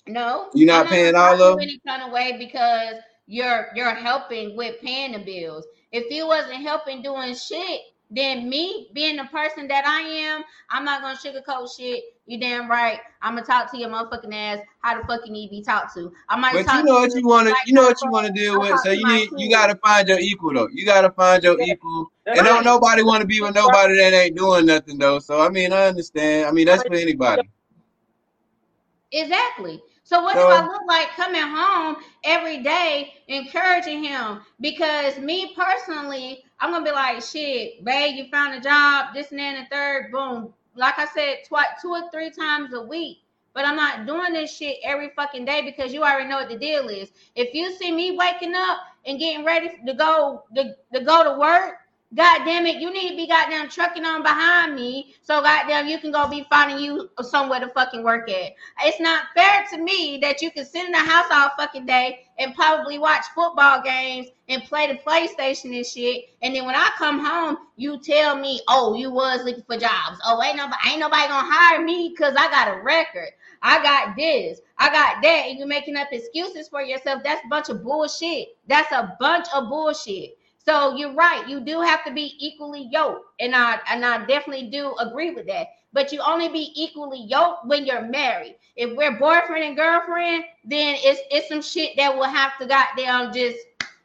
[0.06, 2.94] No, You're not paying all of you any kind of way because
[3.26, 5.66] you're you're helping with paying the bills.
[5.92, 10.84] If you wasn't helping doing shit, then me being the person that I am, I'm
[10.84, 12.04] not gonna sugarcoat shit.
[12.26, 13.00] You damn right.
[13.20, 14.60] I'm gonna talk to your motherfucking ass.
[14.80, 16.10] How the fuck you need to be talked to?
[16.28, 18.32] I might But you know what you want to, you know what you want to
[18.32, 18.78] deal with.
[18.80, 20.68] So you need, you gotta find your equal though.
[20.72, 21.74] You gotta find your Yeah.
[21.74, 22.10] equal.
[22.24, 22.54] That's And Right.
[22.54, 25.18] don't nobody want to be with nobody that ain't doing nothing though.
[25.18, 26.46] So I mean, I understand.
[26.46, 27.48] I mean, that's for anybody.
[29.12, 29.82] Exactly.
[30.02, 34.40] So what So- do I look like coming home every day encouraging him?
[34.60, 39.40] Because me personally, I'm gonna be like, shit, babe, you found a job, this and
[39.40, 40.54] that and the third, boom.
[40.74, 43.18] Like I said, twice, two or three times a week.
[43.54, 46.58] But I'm not doing this shit every fucking day because you already know what the
[46.58, 47.10] deal is.
[47.34, 51.38] If you see me waking up and getting ready to go to, to go to
[51.38, 51.78] work,
[52.14, 55.14] God damn it, you need to be goddamn trucking on behind me.
[55.20, 58.52] So goddamn you can go be finding you somewhere to fucking work at.
[58.82, 62.20] It's not fair to me that you can sit in the house all fucking day
[62.38, 66.30] and probably watch football games and play the PlayStation and shit.
[66.40, 70.18] And then when I come home, you tell me, oh, you was looking for jobs.
[70.24, 73.28] Oh, ain't nobody ain't nobody gonna hire me because I got a record.
[73.60, 77.22] I got this, I got that, and you're making up excuses for yourself.
[77.24, 78.56] That's a bunch of bullshit.
[78.66, 80.37] That's a bunch of bullshit.
[80.68, 81.48] So you're right.
[81.48, 85.46] You do have to be equally yoked, and I and I definitely do agree with
[85.46, 85.68] that.
[85.94, 88.56] But you only be equally yoked when you're married.
[88.76, 93.32] If we're boyfriend and girlfriend, then it's it's some shit that will have to goddamn
[93.32, 93.56] just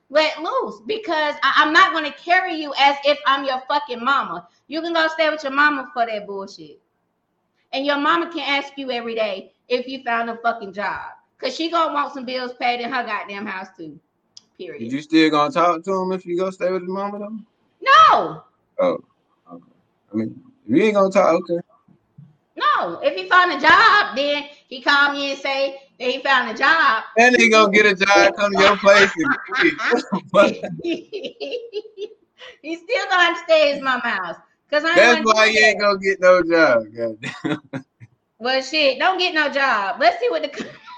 [0.09, 4.47] let loose because I, I'm not gonna carry you as if I'm your fucking mama.
[4.68, 6.80] You can go stay with your mama for that bullshit.
[7.74, 11.11] And your mama can ask you every day if you found a fucking job.
[11.39, 13.99] Cause she gonna want some bills paid in her goddamn house too.
[14.58, 14.84] Period.
[14.84, 17.38] Is you still gonna talk to him if you go stay with his mama though?
[17.82, 18.43] no,
[18.80, 18.97] Oh,
[19.51, 19.64] okay.
[20.12, 21.60] I mean, if you ain't gonna talk, okay.
[22.56, 22.99] no.
[23.01, 26.54] If he found a job, then he call me and say that he found a
[26.58, 27.04] job.
[27.18, 29.36] That he gonna get a job, come to your place, and
[32.62, 34.36] He's still gonna stay at his mama house.
[34.70, 36.86] Cause I that's why you ain't gonna get no job.
[38.39, 40.01] Well, shit, don't get no job.
[40.01, 40.49] Let's see what the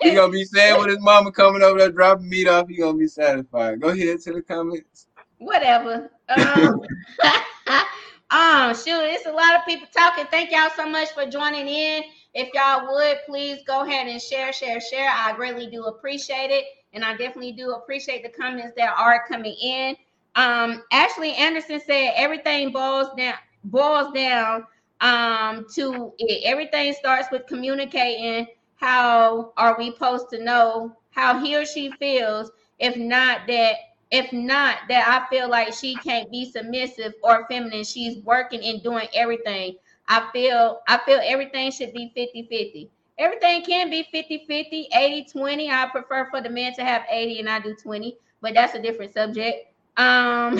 [0.01, 2.67] He gonna be sad with his mama coming over there dropping meat off.
[2.67, 3.81] He gonna be satisfied.
[3.81, 5.07] Go ahead to the comments.
[5.37, 6.11] whatever.
[6.29, 6.81] Um,
[8.29, 10.25] um, shoot, it's a lot of people talking.
[10.25, 12.03] Thank y'all so much for joining in.
[12.33, 15.09] If y'all would please go ahead and share, share, share.
[15.09, 19.55] I greatly do appreciate it, and I definitely do appreciate the comments that are coming
[19.61, 19.95] in.
[20.35, 24.65] Um, Ashley Anderson said everything boils down boils down
[25.01, 26.43] um to it.
[26.45, 28.47] Everything starts with communicating.
[28.75, 32.51] How are we supposed to know how he or she feels?
[32.79, 33.75] If not that
[34.11, 37.83] if not that I feel like she can't be submissive or feminine.
[37.83, 39.75] She's working and doing everything.
[40.07, 42.89] I feel I feel everything should be 50-50.
[43.17, 44.89] Everything can be 50-50,
[45.35, 45.69] 80-20.
[45.69, 48.81] I prefer for the man to have 80 and I do 20, but that's a
[48.81, 49.73] different subject.
[49.97, 50.57] Um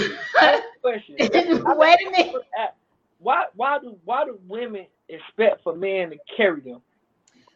[0.82, 1.16] Question.
[1.20, 2.36] wait a minute.
[3.20, 6.82] Why why do why do women expect for men to carry them?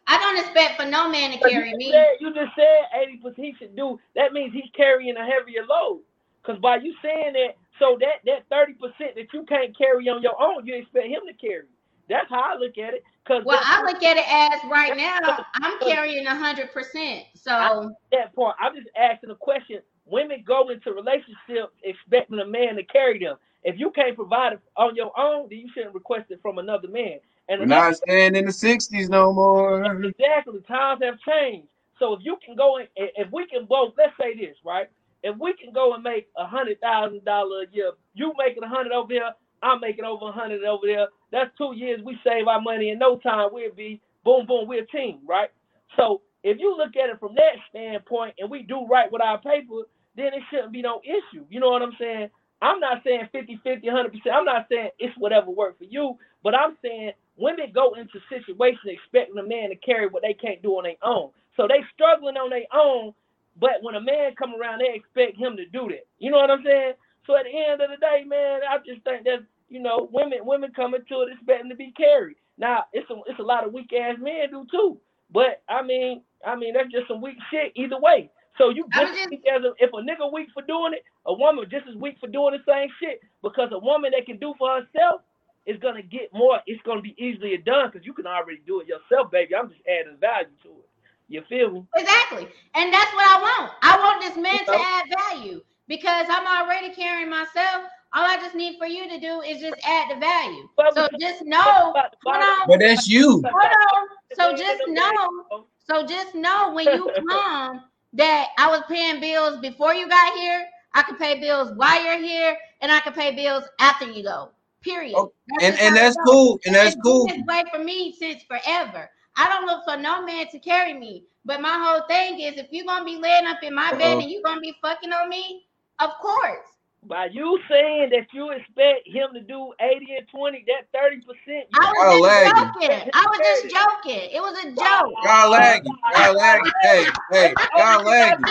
[0.06, 1.90] I don't expect for no man to carry you me.
[1.90, 3.98] Said, you just said eighty percent he should do.
[4.16, 6.00] That means he's carrying a heavier load.
[6.44, 10.22] Cause by you saying that, so that that thirty percent that you can't carry on
[10.22, 11.66] your own, you expect him to carry.
[12.08, 13.04] That's how I look at it.
[13.26, 17.26] Cause Well, I look at it as right now, I'm carrying a hundred percent.
[17.34, 18.56] So that part.
[18.58, 19.80] I'm just asking a question.
[20.06, 23.36] Women go into relationships expecting a man to carry them.
[23.62, 26.88] If you can't provide it on your own, then you shouldn't request it from another
[26.88, 27.20] man.
[27.50, 29.84] And We're not staying in the '60s no more.
[30.20, 30.60] Exactly.
[30.68, 31.68] Times have changed.
[32.00, 34.88] So if you can go in, if we can both, let's say this, right?
[35.24, 38.68] if we can go and make a hundred thousand dollar a year, you making a
[38.68, 39.32] hundred over here,
[39.62, 41.08] I'm making over a hundred over there.
[41.32, 42.00] That's two years.
[42.04, 43.50] We save our money in no time.
[43.52, 44.68] We'll be boom, boom.
[44.68, 45.50] We're a team, right?
[45.98, 49.40] So if you look at it from that standpoint, and we do right with our
[49.40, 49.84] paper,
[50.16, 51.46] then it shouldn't be no issue.
[51.50, 52.30] You know what I'm saying?
[52.62, 54.12] I'm not saying 50, 50, 100%.
[54.34, 58.84] I'm not saying it's whatever worked for you, but I'm saying women go into situations
[58.86, 61.30] expecting a man to carry what they can't do on their own.
[61.56, 63.14] So they struggling on their own,
[63.60, 66.06] but when a man come around, they expect him to do that.
[66.18, 66.94] You know what I'm saying?
[67.26, 70.40] So at the end of the day, man, I just think that you know women
[70.44, 72.36] women coming to it expecting to be carried.
[72.58, 75.00] Now it's a it's a lot of weak ass men do too.
[75.32, 78.30] But I mean, I mean that's just some weak shit either way.
[78.58, 81.66] So you just, just- as a, if a nigga weak for doing it, a woman
[81.70, 83.20] just as weak for doing the same shit.
[83.42, 85.22] Because a woman that can do for herself
[85.66, 86.60] is gonna get more.
[86.66, 89.54] It's gonna be easier done because you can already do it yourself, baby.
[89.54, 90.88] I'm just adding value to it.
[91.28, 91.84] You feel me?
[91.96, 92.48] Exactly.
[92.74, 93.72] And that's what I want.
[93.82, 97.84] I want this man to add value because I'm already carrying myself.
[98.12, 100.68] All I just need for you to do is just add the value.
[100.76, 101.94] But So just know,
[102.24, 103.42] hold on, But that's you.
[103.42, 104.08] hold on.
[104.32, 107.82] So just know, so just know when you come
[108.14, 110.66] that I was paying bills before you got here.
[110.92, 114.50] I can pay bills while you're here, and I can pay bills after you go.
[114.82, 115.14] Period.
[115.16, 116.24] Oh, And and that's goes.
[116.26, 116.60] cool.
[116.66, 117.26] And that's It's cool.
[117.26, 119.10] been this way for me since forever.
[119.36, 121.24] I don't look for no man to carry me.
[121.44, 124.20] But my whole thing is if you're gonna be laying up in my bed Uh-oh.
[124.20, 125.66] and you're gonna be fucking on me,
[126.00, 126.66] of course.
[127.02, 131.66] By you saying that you expect him to do 80 and 20, that 30 percent.
[131.74, 132.72] I was just lagging.
[132.90, 133.10] joking.
[133.14, 134.30] I was just joking.
[134.32, 135.14] It was a joke.
[135.24, 135.96] Y'all lagging.
[136.14, 136.72] Y'all lagging.
[136.82, 138.44] Hey, hey, y'all oh, lagging.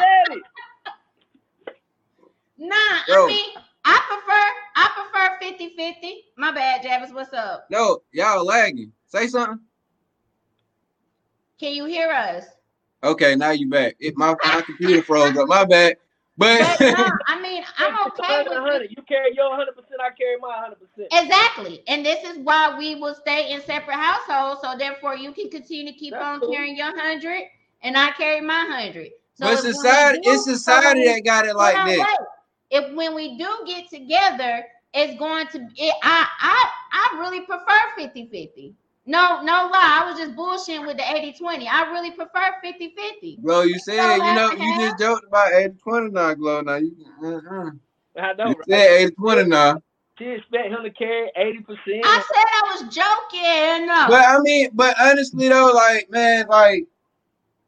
[2.57, 2.75] Nah,
[3.07, 3.25] Yo.
[3.25, 6.11] I mean, I prefer I prefer 50-50.
[6.37, 7.11] My bad, Javis.
[7.11, 7.65] What's up?
[7.71, 8.91] No, y'all lagging.
[9.07, 9.59] Say something.
[11.59, 12.45] Can you hear us?
[13.03, 13.95] Okay, now you back.
[13.99, 15.47] It, my, my computer froze up.
[15.47, 15.97] My bad.
[16.37, 18.61] But But no, I mean, I'm okay with it.
[18.61, 18.91] 100.
[18.91, 19.99] You carry your 100 percent.
[19.99, 21.07] I carry my 100 percent.
[21.11, 21.83] Exactly.
[21.87, 24.61] And this is why we will stay in separate households.
[24.61, 26.53] So therefore you can continue to keep That's on cool.
[26.53, 27.43] carrying your hundred
[27.81, 29.09] and I carry my hundred.
[29.33, 31.99] So but if when we society, it's society that got it like this.
[31.99, 32.27] wait.
[32.71, 37.79] If when we do get together, it's going to it, I I I really prefer
[37.97, 38.73] 50-50.
[39.05, 40.01] No, no lie.
[40.03, 41.67] I was just bullshitting with the 80-20.
[41.67, 43.41] I really prefer 50-50.
[43.41, 46.61] Bro, you said, don't you know, you have- just joked about 80 20 now, Glo.
[46.61, 47.71] Now you, uh-uh.
[48.17, 48.67] I know, you right?
[48.69, 49.81] said 80 20 now.
[50.19, 52.01] She expect him to carry 80 percent.
[52.03, 53.87] I said I was joking.
[53.87, 56.85] But I mean, but honestly though, like, man, like,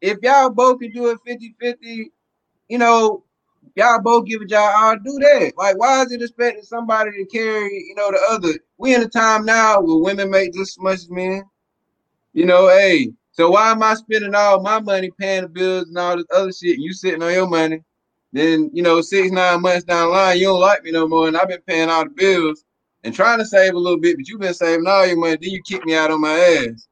[0.01, 2.11] if y'all both can do it 50 50,
[2.67, 3.23] you know,
[3.75, 5.53] y'all both give it y'all all do that.
[5.57, 8.59] Like, why is it expecting somebody to carry, you know, the other?
[8.77, 11.43] We in a time now where women make just as much as men.
[12.33, 15.97] You know, hey, so why am I spending all my money paying the bills and
[15.97, 16.75] all this other shit?
[16.75, 17.83] And you sitting on your money.
[18.33, 21.27] Then, you know, six, nine months down the line, you don't like me no more.
[21.27, 22.63] And I've been paying all the bills
[23.03, 25.37] and trying to save a little bit, but you've been saving all your money.
[25.41, 26.87] Then you kick me out on my ass.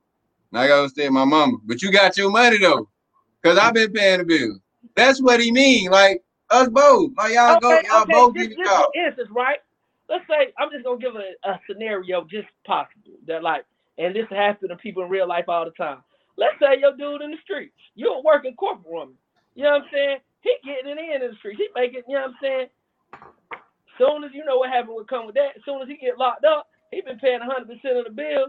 [0.51, 1.57] Now I gotta stay with my mama.
[1.63, 2.89] But you got your money though.
[3.43, 4.59] Cause I've been paying the bills.
[4.95, 5.89] That's what he mean.
[5.89, 6.21] Like
[6.52, 7.12] us both.
[7.18, 8.12] Like y'all go, y'all okay.
[8.12, 8.95] both This, get this out.
[8.95, 9.60] instance, right?
[10.10, 13.66] Let's say I'm just gonna give a, a scenario just possible that like,
[13.97, 16.04] and this happens to people in real life all the time.
[16.38, 19.16] Let's say your dude in the streets, you're a working corporate woman.
[19.56, 20.18] You know what I'm saying?
[20.41, 21.60] He getting it in in the streets.
[21.60, 22.68] He making, you know what I'm saying?
[23.97, 25.58] Soon as you know what happened would come with that.
[25.58, 28.47] As soon as he get locked up, he been paying 100 percent of the bill.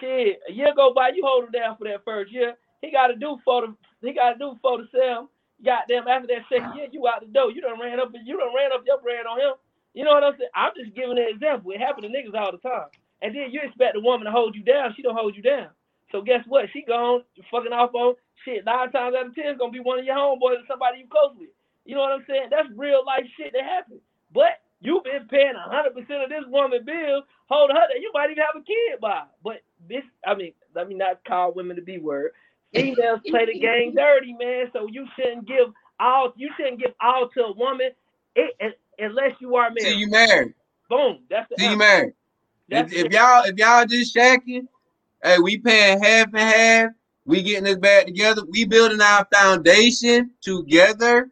[0.00, 2.54] Shit, a year go by, you hold him down for that first year.
[2.82, 5.30] He got to do for the he got to do for the sale.
[5.62, 7.52] Goddamn, after that second year, you out the door.
[7.52, 9.54] You done ran up, you done ran up your brand on him.
[9.94, 10.50] You know what I'm saying?
[10.54, 11.70] I'm just giving an example.
[11.70, 12.90] It happen to niggas all the time.
[13.22, 14.92] And then you expect a woman to hold you down.
[14.96, 15.70] She don't hold you down.
[16.12, 16.66] So guess what?
[16.72, 18.64] She gone fucking off on shit.
[18.64, 21.08] Nine times out of ten, it's gonna be one of your homeboys or somebody you
[21.08, 21.50] close with.
[21.84, 22.48] You know what I'm saying?
[22.50, 24.02] That's real life shit that happens.
[24.34, 28.44] But you've been paying hundred percent of this woman bill, hold her you might even
[28.44, 29.24] have a kid by.
[29.42, 32.32] But this, I mean, let me not call women the B word.
[32.74, 34.66] Females play the game dirty, man.
[34.72, 35.68] So you shouldn't give
[36.00, 36.32] all.
[36.36, 37.90] You shouldn't give all to a woman,
[38.34, 39.98] it, it, unless you are See married.
[39.98, 40.54] you married.
[40.88, 41.20] Boom.
[41.30, 42.12] That's the See you married.
[42.68, 44.66] If, if y'all if y'all just shacking,
[45.22, 46.90] hey, we paying half and half.
[47.26, 48.42] We getting this back together.
[48.46, 51.30] We building our foundation together.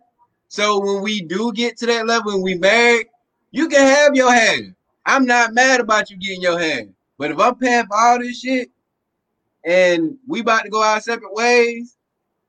[0.48, 3.06] So when we do get to that level and we married,
[3.50, 4.74] you can have your hand.
[5.04, 6.94] I'm not mad about you getting your hand.
[7.18, 8.70] But if I'm paying for all this shit
[9.64, 11.96] and we about to go our separate ways,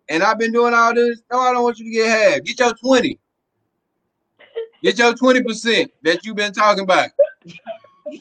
[0.09, 2.43] and I've been doing all this, no, I don't want you to get half.
[2.43, 3.19] Get your 20.
[4.83, 7.09] Get your 20% that you've been talking about.
[8.05, 8.19] You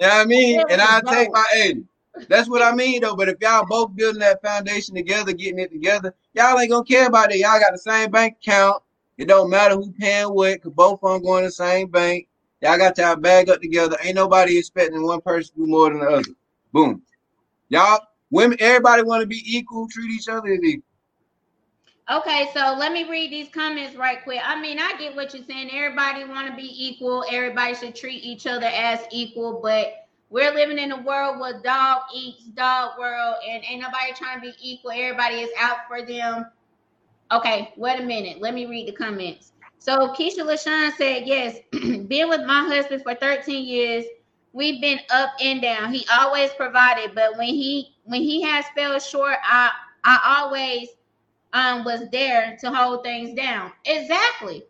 [0.00, 0.62] know what I mean?
[0.68, 1.84] And I take my 80.
[2.28, 3.16] That's what I mean though.
[3.16, 7.06] But if y'all both building that foundation together, getting it together, y'all ain't gonna care
[7.06, 7.38] about it.
[7.38, 8.82] Y'all got the same bank account.
[9.18, 12.26] It don't matter who paying what, cause both of them going to the same bank.
[12.60, 13.96] Y'all got y'all bag up together.
[14.02, 16.30] Ain't nobody expecting one person to do more than the other.
[16.72, 17.02] Boom.
[17.72, 18.00] Y'all,
[18.30, 20.84] women, everybody want to be equal, treat each other as equal.
[22.10, 24.40] Okay, so let me read these comments right quick.
[24.44, 25.70] I mean, I get what you're saying.
[25.72, 27.24] Everybody want to be equal.
[27.30, 32.02] Everybody should treat each other as equal, but we're living in a world where dog
[32.14, 34.90] eats dog world, and ain't nobody trying to be equal.
[34.90, 36.44] Everybody is out for them.
[37.30, 38.42] Okay, wait a minute.
[38.42, 39.52] Let me read the comments.
[39.78, 44.04] So Keisha LaShawn said, yes, been with my husband for 13 years.
[44.52, 45.92] We've been up and down.
[45.92, 49.70] He always provided, but when he when he has fell short, I
[50.04, 50.88] I always
[51.52, 53.72] um was there to hold things down.
[53.84, 54.64] Exactly.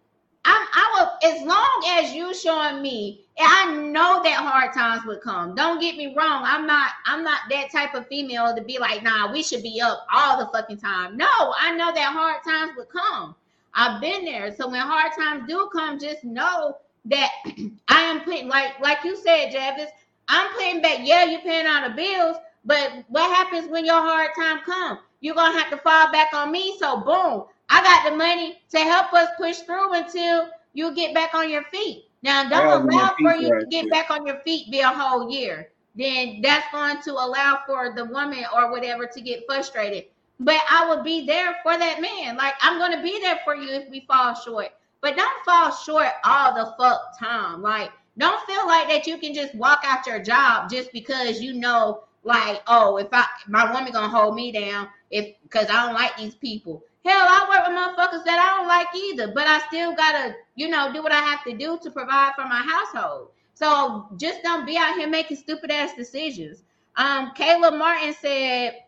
[0.44, 0.90] I'm I
[1.22, 5.54] will as long as you showing me, I know that hard times would come.
[5.54, 6.42] Don't get me wrong.
[6.44, 9.80] I'm not I'm not that type of female to be like, nah, we should be
[9.80, 11.16] up all the fucking time.
[11.16, 13.34] No, I know that hard times would come.
[13.74, 14.54] I've been there.
[14.54, 16.76] So when hard times do come, just know
[17.06, 17.30] that
[17.88, 19.90] I am putting like like you said, Javis,
[20.28, 20.98] I'm putting back.
[21.02, 25.00] Yeah, you're paying all the bills, but what happens when your hard time comes?
[25.20, 26.76] You're gonna have to fall back on me.
[26.78, 31.34] So boom, I got the money to help us push through until you get back
[31.34, 32.04] on your feet.
[32.22, 35.70] Now, don't allow for you to get back on your feet be a whole year.
[35.94, 40.04] Then that's going to allow for the woman or whatever to get frustrated.
[40.38, 42.36] But I will be there for that man.
[42.36, 44.68] Like I'm going to be there for you if we fall short.
[45.02, 47.60] But don't fall short all the fuck time.
[47.60, 51.52] Like don't feel like that you can just walk out your job just because you
[51.52, 55.94] know like oh if I my woman gonna hold me down if because I don't
[55.94, 56.82] like these people.
[57.04, 60.68] Hell, I work with motherfuckers that I don't like either, but I still gotta, you
[60.68, 63.30] know, do what I have to do to provide for my household.
[63.54, 66.62] So just don't be out here making stupid ass decisions.
[66.94, 68.84] Um, Caleb Martin said,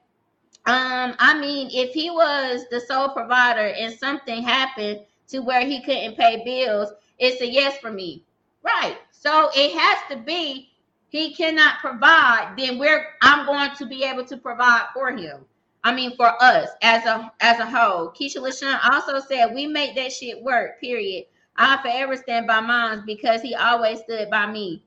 [0.67, 5.83] um, I mean, if he was the sole provider and something happened to where he
[5.83, 8.25] couldn't pay bills, it's a yes for me.
[8.63, 8.97] Right.
[9.11, 10.71] So it has to be
[11.09, 15.45] he cannot provide, then we're I'm going to be able to provide for him.
[15.85, 18.09] I mean, for us as a as a whole.
[18.09, 20.81] Keisha LaShawn also said we make that shit work.
[20.81, 21.27] Period.
[21.57, 24.83] I forever stand by mine because he always stood by me.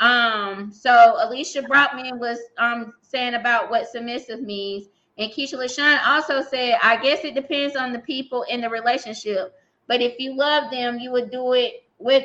[0.00, 6.42] Um, so Alicia Brockman was um saying about what submissive means, and Keisha LaShawn also
[6.42, 9.54] said, I guess it depends on the people in the relationship,
[9.90, 12.24] but if you love them, you would do it with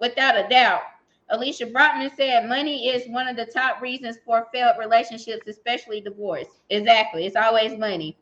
[0.00, 0.82] without a doubt.
[1.30, 6.48] Alicia Brockman said money is one of the top reasons for failed relationships, especially divorce.
[6.68, 7.24] Exactly.
[7.24, 8.18] It's always money.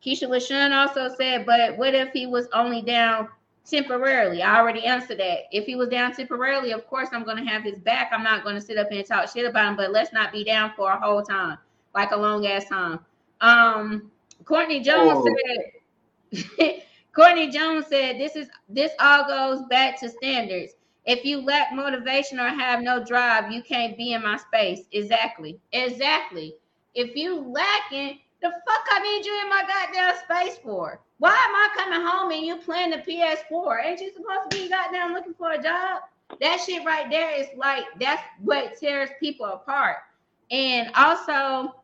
[0.00, 3.28] Keisha LaShawn also said, but what if he was only down
[3.68, 4.42] temporarily?
[4.42, 5.46] I already answered that.
[5.50, 8.10] If he was down temporarily, of course I'm going to have his back.
[8.12, 10.44] I'm not going to sit up and talk shit about him, but let's not be
[10.44, 11.58] down for a whole time,
[11.96, 13.00] like a long ass time.
[13.40, 14.12] Um,
[14.44, 15.36] Courtney Jones oh.
[16.32, 16.82] said,
[17.16, 20.74] Courtney Jones said, this is this all goes back to standards.
[21.06, 24.82] If you lack motivation or have no drive, you can't be in my space.
[24.92, 25.58] Exactly.
[25.72, 26.56] Exactly.
[26.94, 31.00] If you lacking, the fuck I need you in my goddamn space for?
[31.18, 33.84] Why am I coming home and you playing the PS4?
[33.86, 36.02] Ain't you supposed to be goddamn looking for a job?
[36.40, 39.98] That shit right there is like that's what tears people apart.
[40.50, 41.76] And also,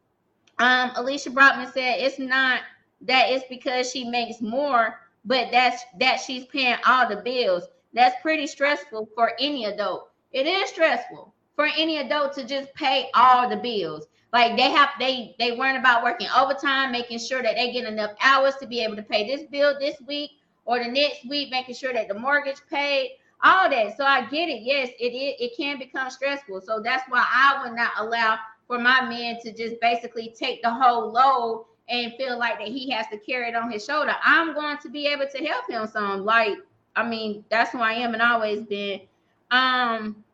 [0.58, 2.60] um, Alicia Brockman said it's not
[3.02, 7.64] that it's because she makes more, but that's that she's paying all the bills.
[7.94, 10.10] That's pretty stressful for any adult.
[10.32, 14.06] It is stressful for any adult to just pay all the bills.
[14.32, 18.12] Like they have they they worrying about working overtime, making sure that they get enough
[18.22, 20.30] hours to be able to pay this bill this week
[20.64, 23.96] or the next week, making sure that the mortgage paid, all that.
[23.96, 24.62] So I get it.
[24.62, 26.62] Yes, it it, it can become stressful.
[26.62, 30.70] So that's why I would not allow for my man to just basically take the
[30.72, 34.14] whole load and feel like that he has to carry it on his shoulder.
[34.24, 36.24] I'm going to be able to help him some.
[36.24, 36.56] Like
[36.96, 39.02] I mean, that's who I am and always been.
[39.50, 40.24] Um,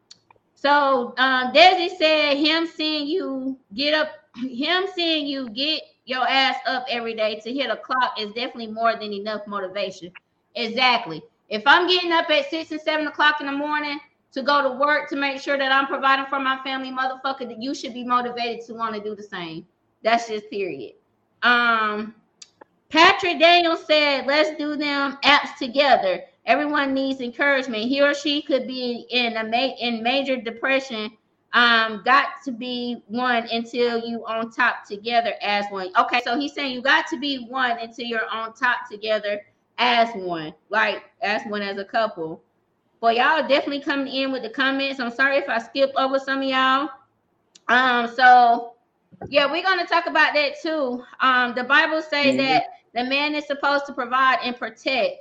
[0.54, 6.56] so um, Desi said him seeing you get up, him seeing you get your ass
[6.66, 10.10] up every day to hit a clock is definitely more than enough motivation.
[10.54, 11.22] Exactly.
[11.48, 14.00] If I'm getting up at six and seven o'clock in the morning
[14.32, 17.62] to go to work to make sure that I'm providing for my family, motherfucker, that
[17.62, 19.66] you should be motivated to want to do the same.
[20.02, 20.94] That's just period.
[21.42, 22.14] Um,
[22.88, 26.22] Patrick Daniel said, let's do them apps together.
[26.46, 27.84] Everyone needs encouragement.
[27.84, 31.10] He or she could be in a ma- in major depression.
[31.52, 35.90] Um, got to be one until you on top together as one.
[35.98, 39.42] Okay, so he's saying you got to be one until you're on top together
[39.78, 42.42] as one, like as one as a couple.
[43.00, 45.00] But y'all definitely coming in with the comments.
[45.00, 46.88] I'm sorry if I skip over some of y'all.
[47.68, 48.74] Um, so
[49.28, 51.02] yeah, we're gonna talk about that too.
[51.20, 52.38] Um, the Bible say mm-hmm.
[52.38, 55.20] that the man is supposed to provide and protect.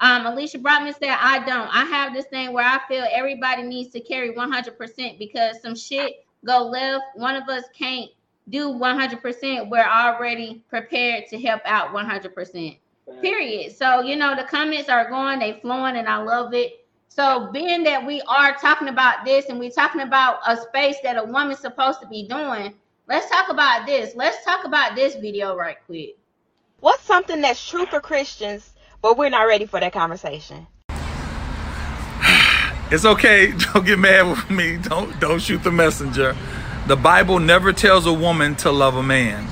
[0.00, 1.68] Um, Alicia Brockman said, I don't.
[1.74, 6.26] I have this thing where I feel everybody needs to carry 100% because some shit
[6.44, 7.04] go left.
[7.14, 8.10] One of us can't
[8.50, 9.70] do 100%.
[9.70, 12.78] We're already prepared to help out 100%.
[13.22, 13.74] Period.
[13.74, 16.84] So, you know, the comments are going, they flowing, and I love it.
[17.08, 21.16] So, being that we are talking about this and we're talking about a space that
[21.16, 22.74] a woman's supposed to be doing,
[23.08, 24.14] let's talk about this.
[24.14, 26.18] Let's talk about this video right quick.
[26.80, 30.66] What's something that's true for Christians, but we're not ready for that conversation?
[32.88, 33.50] It's okay.
[33.74, 34.76] Don't get mad with me.
[34.76, 36.36] Don't don't shoot the messenger.
[36.86, 39.48] The Bible never tells a woman to love a man.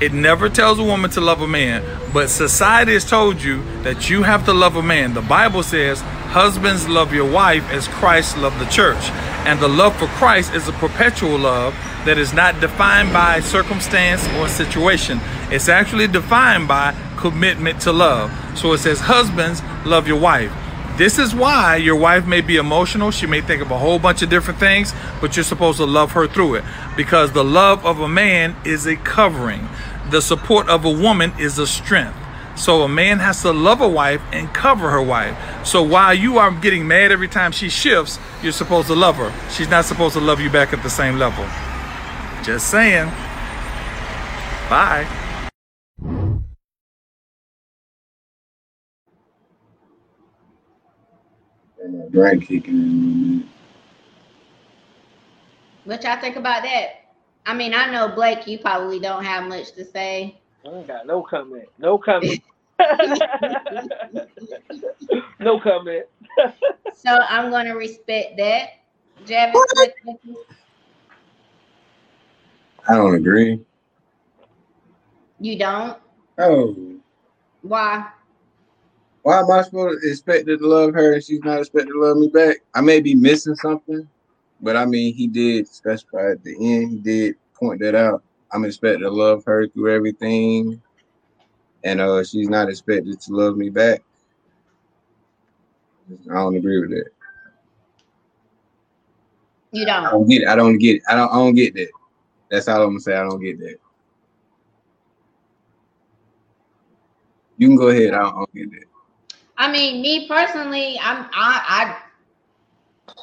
[0.00, 1.82] It never tells a woman to love a man,
[2.12, 5.14] but society has told you that you have to love a man.
[5.14, 9.10] The Bible says, "Husbands love your wife as Christ loved the church."
[9.46, 11.74] And the love for Christ is a perpetual love
[12.06, 15.20] that is not defined by circumstance or situation.
[15.50, 18.32] It's actually defined by commitment to love.
[18.56, 20.50] So it says, "Husbands love your wife."
[20.96, 23.10] This is why your wife may be emotional.
[23.10, 26.12] She may think of a whole bunch of different things, but you're supposed to love
[26.12, 26.64] her through it
[26.96, 29.68] because the love of a man is a covering.
[30.10, 32.16] The support of a woman is a strength.
[32.56, 35.66] So a man has to love a wife and cover her wife.
[35.66, 39.32] So while you are getting mad every time she shifts, you're supposed to love her.
[39.50, 41.44] She's not supposed to love you back at the same level.
[42.44, 43.08] Just saying.
[44.70, 45.23] Bye.
[52.14, 53.48] And that brain kicking in.
[55.84, 56.88] What y'all think about that?
[57.46, 60.40] I mean, I know Blake, you probably don't have much to say.
[60.64, 61.68] I ain't got no comment.
[61.78, 62.40] No comment.
[65.40, 66.06] no comment.
[66.94, 68.68] So I'm gonna respect that.
[69.26, 70.20] Javis, what you think?
[72.88, 73.60] I don't agree.
[75.40, 75.98] you don't?
[76.38, 76.76] Oh,
[77.62, 78.08] Why?
[79.24, 82.18] Why am I supposed to expect to love her and she's not expected to love
[82.18, 82.58] me back?
[82.74, 84.06] I may be missing something,
[84.60, 86.90] but I mean, he did specify at the end.
[86.90, 88.22] He did point that out.
[88.52, 90.80] I'm expected to love her through everything,
[91.84, 94.02] and uh, she's not expected to love me back.
[96.30, 97.08] I don't agree with that.
[99.72, 100.04] You don't.
[100.04, 100.48] don't get it.
[100.48, 101.02] I don't get it.
[101.08, 101.32] I don't.
[101.32, 101.90] I don't get that.
[102.50, 103.16] That's all I'm gonna say.
[103.16, 103.78] I don't get that.
[107.56, 108.12] You can go ahead.
[108.12, 108.93] I don't, I don't get that.
[109.56, 111.96] I mean, me personally, I'm I
[113.08, 113.16] I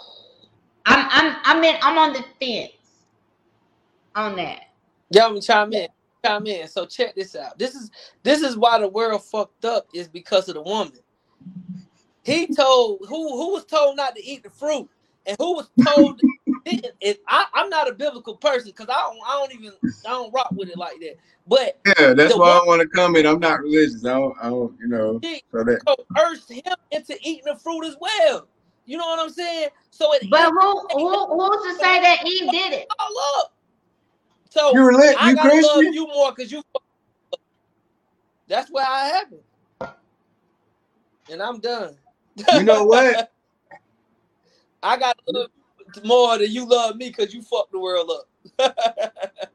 [0.86, 2.71] I'm I'm I'm in I'm on the fence
[4.15, 4.61] on that.
[5.11, 5.88] Y'all me chime in.
[6.25, 6.67] Chime in.
[6.67, 7.57] So check this out.
[7.57, 7.91] This is
[8.23, 10.93] this is why the world fucked up is because of the woman.
[12.23, 14.89] He told who who was told not to eat the fruit,
[15.25, 16.21] and who was told.
[16.66, 19.74] It, I, I'm not a biblical person because I don't I don't even
[20.05, 21.18] I don't rock with it like that.
[21.47, 23.28] But Yeah, that's The why I want to comment.
[23.28, 24.05] I'm not religious.
[24.05, 24.36] I don't.
[24.41, 24.78] I don't.
[24.80, 25.24] You know.
[25.24, 25.82] she So that.
[26.16, 28.47] coerced him into eating the fruit as well.
[28.86, 29.70] You know what I'm saying?
[29.91, 32.88] So it But who who who's to say that Eve did it?
[32.99, 33.53] all up.
[34.51, 36.64] So You relig- I you gotta love you more because you.
[38.47, 39.45] That's why I have it,
[41.30, 41.97] And I'm done.
[42.51, 43.20] You know what?
[44.84, 45.61] I got to love you
[46.04, 48.12] more than you love me because you fucked the world
[48.60, 48.78] up.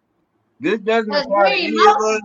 [0.58, 2.22] This doesn't apply to any of us.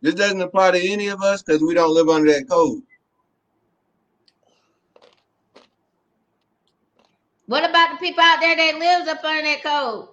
[0.00, 2.82] This doesn't apply to any of us because we don't live under that code.
[7.46, 10.08] What about the people out there that lives up under that code?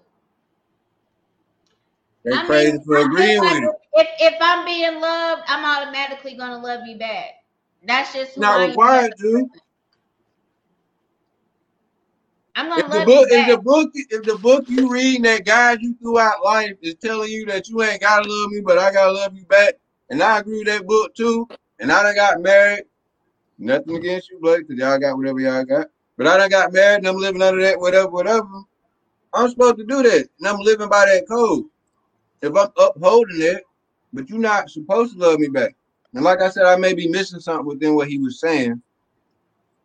[2.26, 3.76] They I crazy mean, for I feel agreeing like with it.
[3.94, 7.30] if if I'm being loved, I'm automatically gonna love you back.
[7.84, 9.50] That's just Not required to.
[12.58, 15.46] I'm gonna If the book, you if the book, if the book you read that
[15.46, 18.92] guides you throughout life is telling you that you ain't gotta love me, but I
[18.92, 19.76] gotta love you back,
[20.10, 21.48] and I agree with that book too.
[21.80, 22.86] And I done got married.
[23.60, 25.88] Nothing against you, Blake, because y'all got whatever y'all got.
[26.18, 28.48] But I done got married and I'm living under that, whatever, whatever.
[29.36, 31.66] I'm supposed to do that, and I'm living by that code.
[32.42, 33.64] If I'm upholding it,
[34.14, 35.76] but you're not supposed to love me back.
[36.16, 38.82] And like I said, I may be missing something within what he was saying,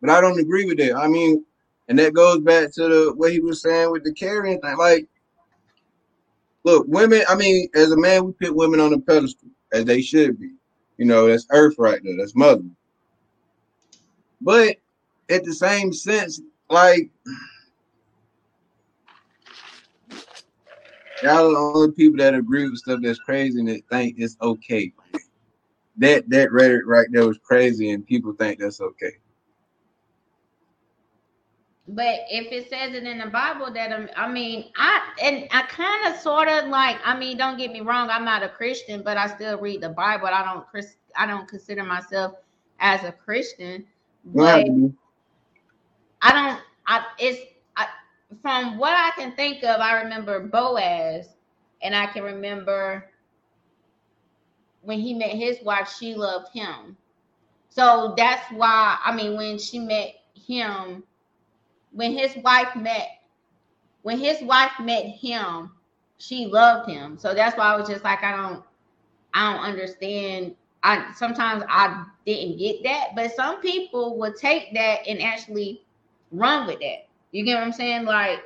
[0.01, 0.95] but I don't agree with that.
[0.95, 1.45] I mean,
[1.87, 4.77] and that goes back to the what he was saying with the carrying thing.
[4.77, 5.07] Like,
[6.63, 7.23] look, women.
[7.27, 10.51] I mean, as a man, we put women on a pedestal as they should be.
[10.97, 12.15] You know, that's Earth right there.
[12.17, 12.63] That's Mother.
[14.41, 14.77] But
[15.29, 17.09] at the same sense, like
[21.23, 24.37] y'all are the only people that agree with stuff that's crazy and that think it's
[24.41, 24.93] okay.
[25.97, 29.13] That that rhetoric right there was crazy, and people think that's okay.
[31.87, 35.63] But if it says it in the Bible that um, I mean, I and I
[35.63, 39.03] kind of sort of like, I mean, don't get me wrong, I'm not a Christian,
[39.03, 40.27] but I still read the Bible.
[40.27, 42.35] I don't Chris, I don't consider myself
[42.79, 43.85] as a Christian,
[44.25, 44.93] but be.
[46.21, 46.61] I don't.
[46.87, 47.87] I it's I,
[48.41, 49.81] from what I can think of.
[49.81, 51.27] I remember Boaz,
[51.81, 53.09] and I can remember
[54.83, 55.93] when he met his wife.
[55.99, 56.95] She loved him,
[57.67, 58.97] so that's why.
[59.03, 61.03] I mean, when she met him,
[61.93, 63.07] when his wife met,
[64.01, 65.71] when his wife met him,
[66.17, 67.17] she loved him.
[67.17, 68.63] So that's why I was just like, I don't,
[69.33, 70.55] I don't understand.
[70.83, 75.83] I sometimes I didn't get that, but some people would take that and actually
[76.31, 77.07] run with that.
[77.31, 78.05] You get what I'm saying?
[78.05, 78.39] Like,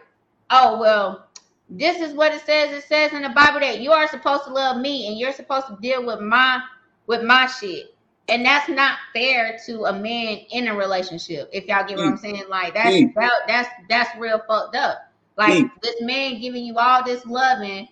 [0.51, 1.27] oh well,
[1.69, 2.71] this is what it says.
[2.71, 5.67] It says in the Bible that you are supposed to love me and you're supposed
[5.67, 6.61] to deal with my
[7.07, 7.95] with my shit.
[8.29, 11.49] And that's not fair to a man in a relationship.
[11.53, 12.11] If y'all get what mm.
[12.11, 13.13] I'm saying, like that's Keith.
[13.15, 14.97] that, that's that's real fucked up.
[15.37, 15.71] Like Keith.
[15.81, 17.87] this man giving you all this loving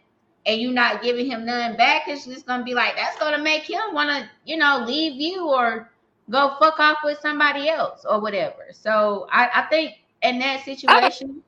[0.45, 3.63] and you not giving him none back, it's just gonna be like that's gonna make
[3.63, 5.89] him wanna, you know, leave you or
[6.29, 8.67] go fuck off with somebody else or whatever.
[8.73, 11.41] So I, I think in that situation,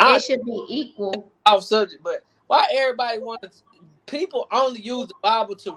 [0.00, 1.30] I- it should be equal.
[1.46, 3.62] off subject, but why everybody wants
[4.06, 5.76] people only use the Bible to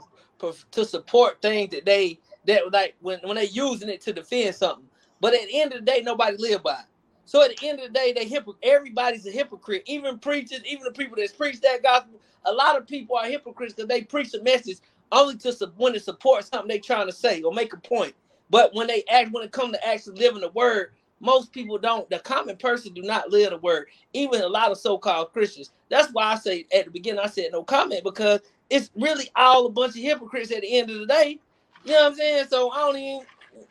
[0.71, 4.85] to support things that they that like when when they using it to defend something.
[5.21, 6.85] But at the end of the day, nobody live by it.
[7.25, 8.57] So at the end of the day, they hypocrite.
[8.63, 9.83] Everybody's a hypocrite.
[9.87, 12.19] Even preachers, even the people that preach that gospel.
[12.45, 14.79] A lot of people are hypocrites because they preach a message
[15.11, 18.13] only to su- when it supports something they trying to say or make a point.
[18.49, 22.09] But when they act, when it comes to actually living the word, most people don't.
[22.09, 23.87] The common person do not live the word.
[24.13, 25.71] Even a lot of so-called Christians.
[25.89, 29.65] That's why I say at the beginning I said no comment because it's really all
[29.65, 31.39] a bunch of hypocrites at the end of the day.
[31.83, 32.45] You know what I'm saying?
[32.49, 33.25] So I don't even.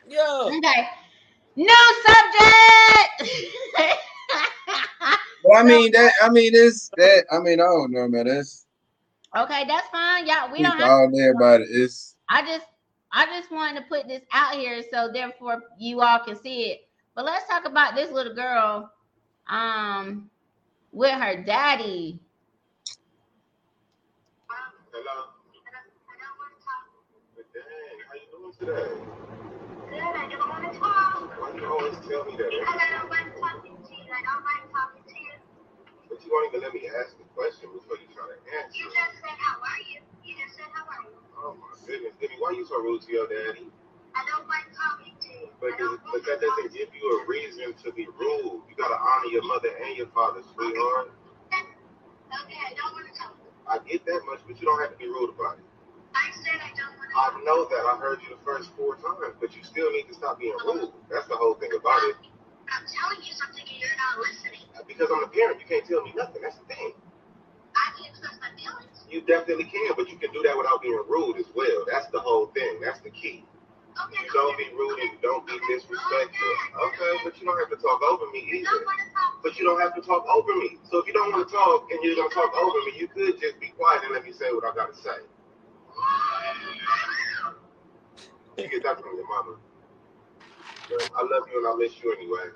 [0.07, 0.57] Yeah.
[0.57, 0.87] Okay.
[1.55, 3.31] New subject.
[5.45, 6.11] But I mean that.
[6.23, 6.89] I mean this.
[6.97, 7.25] That.
[7.31, 8.27] I mean I don't know, man.
[8.27, 8.65] That's
[9.37, 10.25] okay, that's fine.
[10.25, 11.67] Yeah, we don't have all day about it.
[11.69, 12.65] It's I just
[13.11, 16.87] I just wanted to put this out here so therefore you all can see it.
[17.13, 18.91] But let's talk about this little girl
[19.47, 20.29] um
[20.91, 22.19] with her daddy.
[24.95, 25.27] Hello.
[27.35, 28.95] But dang, how you doing today?
[29.91, 31.35] Good, I don't want to talk.
[31.35, 32.47] Why you always tell me that?
[32.47, 34.07] Because I don't like talking to you.
[34.07, 35.35] I don't like talking to you.
[36.07, 38.71] But you won't even let me ask the question before you try to answer.
[38.71, 39.99] You just said, how are you?
[40.23, 41.19] You just said, how are you?
[41.43, 43.67] Oh my goodness, Diddy, why are you so rude to your daddy?
[44.15, 45.51] I don't like talking to you.
[45.59, 48.63] But, don't but that doesn't give you a reason to be rude.
[48.63, 51.11] You gotta honor your mother and your father, sweetheart.
[51.51, 53.35] Okay, I don't want to talk.
[53.67, 55.65] I get that much, but you don't have to be rude about it.
[56.13, 57.83] I said I don't want to I know that.
[57.85, 60.91] I heard you the first four times, but you still need to stop being rude.
[61.09, 62.15] That's the whole thing about it.
[62.69, 64.61] I'm telling you something and you're not listening.
[64.87, 66.41] Because I'm a parent, you can't tell me nothing.
[66.41, 66.93] That's the thing.
[67.75, 69.03] I can express my feelings.
[69.09, 71.85] You definitely can, but you can do that without being rude as well.
[71.89, 72.79] That's the whole thing.
[72.83, 73.45] That's the key.
[73.95, 76.53] You don't be rude and don't be disrespectful.
[76.87, 78.69] Okay, but you don't have to talk over me either.
[78.69, 78.85] to.
[79.43, 80.77] But you don't have to talk over me.
[80.91, 83.39] So if you don't want to talk and you're gonna talk over me, you could
[83.41, 85.19] just be quiet and let me say what I gotta say.
[88.57, 89.57] You get that from your mama.
[91.15, 92.51] I love you and I miss you anyway.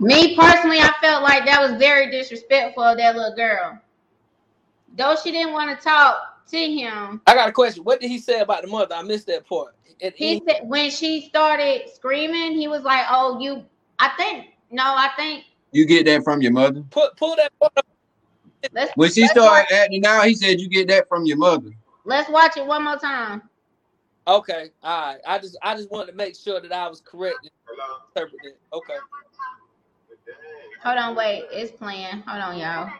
[0.00, 3.80] Me personally, I felt like that was very disrespectful of that little girl.
[4.96, 7.84] Though she didn't want to talk to him, I got a question.
[7.84, 8.94] What did he say about the mother?
[8.94, 9.74] I missed that part.
[10.02, 13.64] At he end- said when she started screaming, he was like, "Oh, you."
[13.98, 16.84] I think no, I think you get that from your mother.
[16.90, 17.86] Put pull that part up.
[18.72, 21.70] let's When she started watch, acting out, he said you get that from your mother.
[22.04, 23.42] let's watch it one more time.
[24.26, 25.20] Okay, all right.
[25.26, 27.50] I just I just wanted to make sure that I was correct in
[28.16, 28.54] interpreting.
[28.72, 28.96] Okay.
[30.82, 32.22] Hold on, wait, it's playing.
[32.26, 32.90] Hold on, y'all.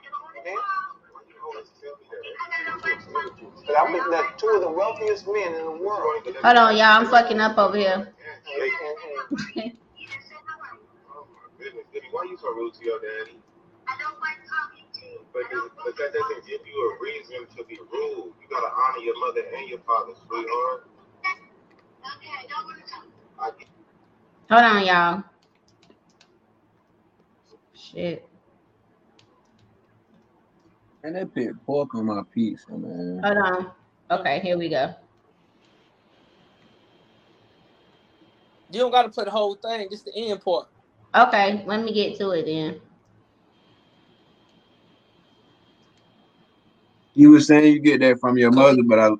[1.44, 3.66] Why you always tell me that?
[3.66, 6.22] But I'm looking at two of the wealthiest men in the world.
[6.42, 6.86] Hold on, y'all.
[6.86, 8.12] I'm fucking up over here.
[11.10, 11.26] Oh
[12.10, 13.38] why you so rude to your daddy?
[13.88, 15.26] I don't like talking to you.
[15.32, 15.42] But,
[15.84, 18.32] but that doesn't give you a reason to be rude.
[18.40, 20.88] You gotta honor your mother and your father, sweetheart.
[21.24, 23.58] Okay, I don't want to talk.
[24.50, 25.24] Hold on, y'all.
[27.74, 28.28] Shit.
[31.04, 33.20] And that pit pork on my pizza, man.
[33.22, 33.70] Hold on.
[34.10, 34.94] Okay, here we go.
[38.72, 40.66] You don't gotta play the whole thing, just the end part.
[41.14, 42.80] Okay, let me get to it then.
[47.12, 49.10] You were saying you get that from your mother, but I,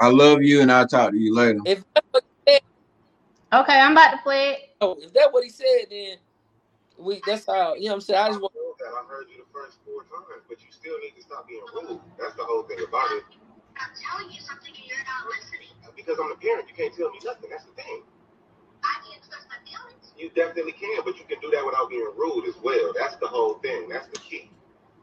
[0.00, 1.60] I love you, and I'll talk to you later.
[1.64, 2.60] If that's what he said,
[3.52, 4.58] Okay, I'm about to play it.
[4.80, 6.16] oh, if that's what he said, then
[6.98, 8.20] we that's how you know what I'm saying.
[8.20, 8.94] I just want know that.
[8.94, 11.98] I heard you the first four times, but you still need to stop being rude.
[12.22, 13.26] That's the whole thing about it.
[13.74, 15.74] I'm telling you something and you're not listening.
[15.98, 17.50] Because I'm a parent, you can't tell me nothing.
[17.50, 18.06] That's the thing.
[18.86, 20.14] I can express my feelings.
[20.14, 22.94] You definitely can, but you can do that without being rude as well.
[22.94, 23.90] That's the whole thing.
[23.90, 24.52] That's the key.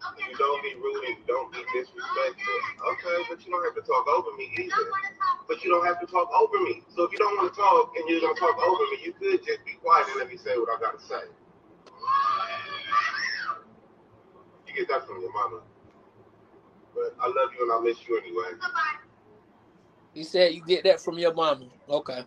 [0.03, 0.31] Okay.
[0.31, 2.59] You don't be rude and don't be disrespectful.
[2.95, 4.69] Okay, but you don't have to talk over me either.
[4.69, 5.38] don't want to talk.
[5.47, 6.84] But you don't have to talk over me.
[6.93, 9.43] So if you don't want to talk and you're gonna talk over me, you could
[9.43, 11.23] just be quiet and let me say what I gotta say.
[14.74, 15.61] You get that from your mama.
[16.95, 18.51] But I love you and I miss you anyway.
[18.51, 19.03] Goodbye.
[20.13, 21.65] You said you get that from your mama.
[21.89, 22.24] Okay.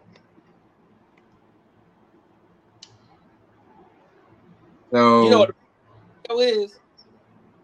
[4.93, 5.49] So You know what
[6.29, 6.79] the video is?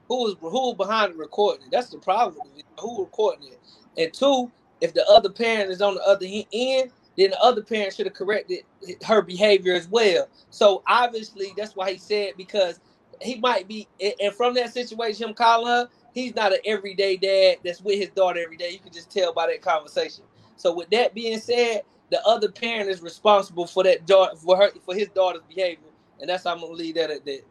[0.09, 1.68] Who was who behind the recording?
[1.70, 2.37] That's the problem.
[2.55, 2.83] with the.
[2.83, 3.61] Who recording it?
[3.97, 7.95] And two, if the other parent is on the other end, then the other parent
[7.95, 8.64] should have corrected
[9.07, 10.28] her behavior as well.
[10.51, 12.80] So obviously, that's why he said because
[13.21, 17.59] he might be, and from that situation, him calling her, he's not an everyday dad
[17.65, 18.71] that's with his daughter every day.
[18.71, 20.25] You can just tell by that conversation.
[20.57, 24.71] So with that being said, the other parent is responsible for that daughter for her
[24.85, 25.89] for his daughter's behavior,
[26.21, 27.43] and that's how I'm gonna leave that at that.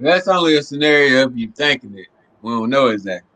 [0.00, 2.08] that's only a scenario if you thinking it.
[2.42, 3.28] We don't know exactly.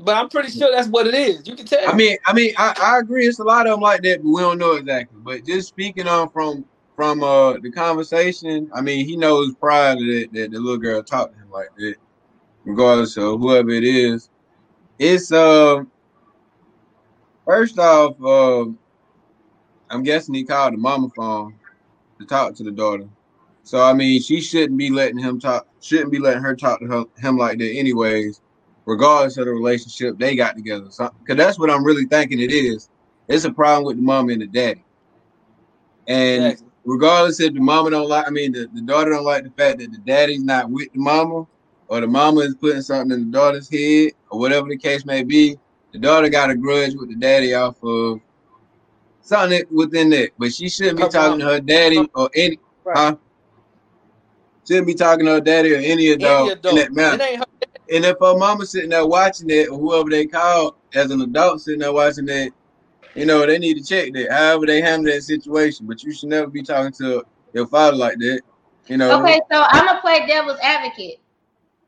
[0.00, 1.46] But I'm pretty sure that's what it is.
[1.46, 1.88] You can tell.
[1.88, 3.26] I mean, I mean, I, I agree.
[3.26, 5.18] It's a lot of them like that, but we don't know exactly.
[5.22, 6.64] But just speaking on from
[6.98, 11.00] from uh the conversation, I mean, he knows prior to that that the little girl
[11.00, 11.94] talked to him like that,
[12.64, 14.30] regardless of whoever it is.
[14.98, 15.84] It's uh
[17.44, 18.68] first off, uh,
[19.90, 21.54] I'm guessing he called the mama phone
[22.18, 23.08] to talk to the daughter.
[23.62, 25.68] So I mean, she shouldn't be letting him talk.
[25.80, 28.40] Shouldn't be letting her talk to her, him like that, anyways.
[28.86, 32.50] Regardless of the relationship they got together, so because that's what I'm really thinking it
[32.50, 32.90] is.
[33.28, 34.82] It's a problem with the mom and the daddy,
[36.08, 36.67] and Exactly.
[36.84, 39.78] Regardless if the mama don't like, I mean, the, the daughter don't like the fact
[39.78, 41.46] that the daddy's not with the mama,
[41.88, 45.22] or the mama is putting something in the daughter's head, or whatever the case may
[45.22, 45.58] be.
[45.92, 48.20] The daughter got a grudge with the daddy off of
[49.22, 52.58] something that- within that, but she shouldn't be Her talking to her daddy or any,
[52.84, 52.96] Right.
[52.96, 53.16] huh?
[54.66, 57.20] Shouldn't be talking to her daddy or any Any adult in that.
[57.20, 57.44] It her.
[57.90, 61.62] And if her mama sitting there watching it, or whoever they call as an adult
[61.62, 62.50] sitting there watching that,
[63.18, 64.30] you know, they need to check that.
[64.30, 68.18] However they handle that situation, but you should never be talking to your father like
[68.18, 68.40] that.
[68.86, 71.20] You know, Okay, so I'm gonna play devil's advocate.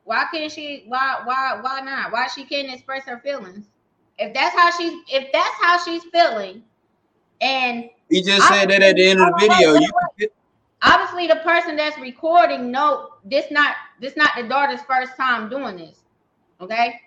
[0.05, 0.85] Why can't she?
[0.89, 1.21] Why?
[1.25, 1.59] Why?
[1.61, 2.13] Why not?
[2.13, 3.67] Why she can't express her feelings?
[4.19, 6.63] If that's how she's, if that's how she's feeling,
[7.41, 9.75] and he just said that at the end of the video.
[9.75, 10.29] You can,
[10.83, 15.77] obviously the person that's recording no this not this not the daughter's first time doing
[15.77, 16.01] this
[16.61, 17.01] okay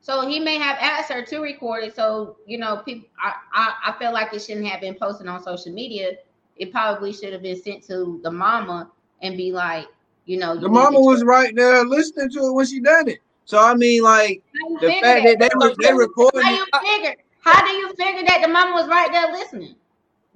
[0.00, 3.92] so he may have asked her to record it so you know people I, I
[3.92, 6.12] i feel like it shouldn't have been posted on social media
[6.56, 8.90] it probably should have been sent to the mama
[9.22, 9.86] and be like
[10.26, 13.18] you know you the mama was right there listening to it when she done it.
[13.44, 14.42] So I mean, like
[14.80, 18.42] the fact that they re- they recording how you figure how do you figure that
[18.42, 19.74] the mama was right there listening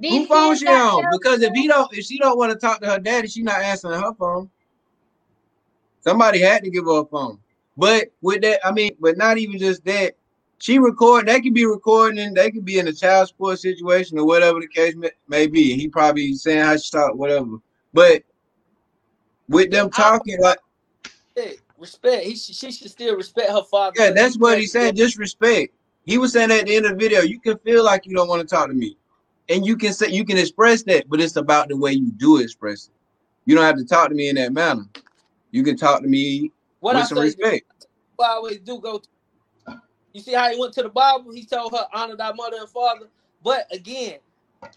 [0.08, 1.10] who These phone kids she on?
[1.12, 3.60] Because if he don't, if she don't want to talk to her daddy, she not
[3.60, 4.50] answering her phone.
[6.00, 7.38] Somebody had to give her a phone.
[7.76, 10.14] But with that, I mean, but not even just that.
[10.58, 11.26] She record.
[11.26, 12.32] They could be recording.
[12.32, 15.74] They could be in a child support situation or whatever the case may, may be.
[15.74, 17.58] He probably saying how she talk, whatever.
[17.92, 18.22] But
[19.48, 20.58] with them talking, like
[21.36, 21.60] Respect.
[21.78, 22.24] respect.
[22.24, 23.94] He, she should still respect her father.
[23.98, 24.96] yeah, that's what he said.
[24.96, 25.74] Just respect.
[26.06, 28.28] He was saying at the end of the video, you can feel like you don't
[28.28, 28.96] want to talk to me,
[29.48, 32.38] and you can say you can express that, but it's about the way you do
[32.38, 32.92] express it.
[33.46, 34.86] You don't have to talk to me in that manner.
[35.50, 36.50] You can talk to me
[36.84, 37.66] What I with some say, respect.
[38.20, 38.98] I always do go.
[38.98, 39.08] To,
[40.12, 41.32] you see how he went to the Bible?
[41.32, 43.08] He told her honor thy mother and father.
[43.42, 44.18] But again,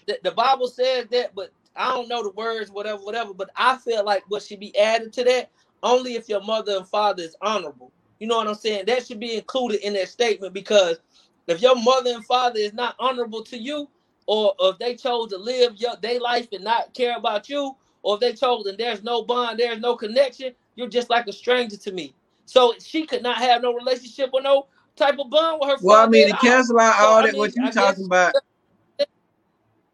[0.08, 3.34] the, the Bible says that, but I don't know the words, whatever, whatever.
[3.34, 5.51] But I feel like what should be added to that
[5.84, 7.91] only if your mother and father is honorable.
[8.20, 8.86] You know what I'm saying?
[8.88, 10.99] That should be included in that statement because
[11.47, 13.89] if your mother and father is not honorable to you,
[14.28, 18.16] or if they chose to live your their life and not care about you, or
[18.16, 21.75] if they chose and there's no bond, there's no connection, you're just like a stranger
[21.75, 22.13] to me.
[22.45, 26.05] So she could not have no relationship or no type of bond with her Well,
[26.05, 28.34] I mean, to cancel out all I that, mean, what you I talking about,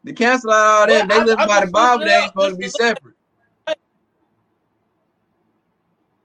[0.05, 2.05] to cancel out all that, they live by the Bible.
[2.05, 3.15] They ain't supposed to be Just to look- separate.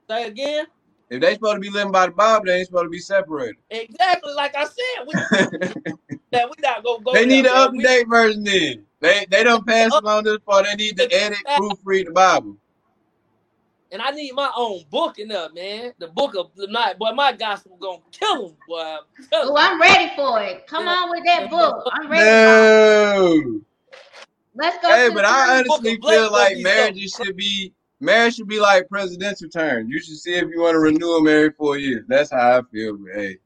[0.09, 0.65] Say again.
[1.09, 3.55] If they supposed to be living by the Bible, they ain't supposed to be separated.
[3.71, 5.07] Exactly like I said.
[5.07, 5.13] We,
[6.31, 7.55] that we not gonna go they need an man.
[7.61, 8.85] up to We- date version then.
[8.99, 10.65] They they don't pass along this part.
[10.65, 12.57] They need to edit, proofread the Bible.
[13.91, 15.93] And I need my own book in there, man.
[15.97, 17.11] The book of the night, boy.
[17.11, 18.79] My gospel gonna kill him, boy.
[18.79, 18.99] I'm
[19.33, 20.67] Oh, I'm ready for it.
[20.67, 21.87] Come on with that book.
[21.91, 22.23] I'm ready.
[22.23, 23.53] for it.
[23.55, 23.61] No.
[24.55, 24.89] Let's go.
[24.89, 28.47] Hey, but I honestly Book of Blake feel like be marriages should be marriage should
[28.47, 29.89] be like presidential terms.
[29.89, 32.05] You should see if you want to renew them every four years.
[32.07, 32.97] That's how I feel.
[32.97, 33.37] But hey,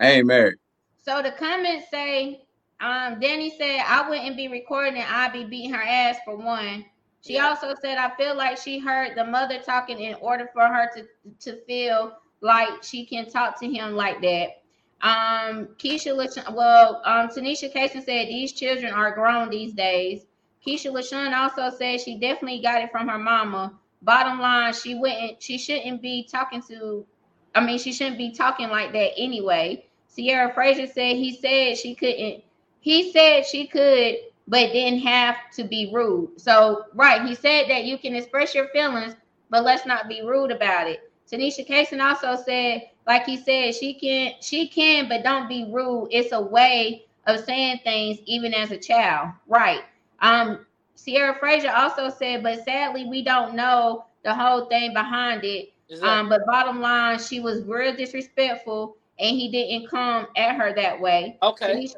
[0.00, 0.56] I ain't married.
[1.04, 2.46] So the comments say,
[2.80, 6.84] um, Danny said, I wouldn't be recording, I'd be beating her ass for one.
[7.24, 7.48] She Yeah.
[7.48, 11.06] also said, I feel like she heard the mother talking in order for her to,
[11.40, 14.62] to feel like she can talk to him like that.
[15.00, 16.14] Um, Keisha,
[16.54, 20.26] well, um, Tanisha Kaysen said these children are grown these days.
[20.66, 23.72] Keisha LaShawn also said she definitely got it from her mama.
[24.02, 27.06] Bottom line, she wouldn't, she shouldn't be talking to,
[27.54, 29.86] I mean, she shouldn't be talking like that anyway.
[30.08, 32.44] Sierra Frazier said he said she couldn't,
[32.80, 34.16] he said she could,
[34.48, 36.40] but didn't have to be rude.
[36.40, 39.14] So, right, he said that you can express your feelings,
[39.50, 41.10] but let's not be rude about it.
[41.30, 46.08] Tanisha Kaysen also said, like he said, she can, she can, but don't be rude.
[46.10, 49.30] It's a way of saying things, even as a child.
[49.46, 49.82] Right.
[50.20, 55.72] Um, Sierra Frazier also said, but sadly, we don't know the whole thing behind it.
[55.88, 56.08] Exactly.
[56.08, 61.00] Um, but bottom line, she was real disrespectful, and he didn't come at her that
[61.00, 61.38] way.
[61.42, 61.74] okay.
[61.74, 61.96] Tanisha,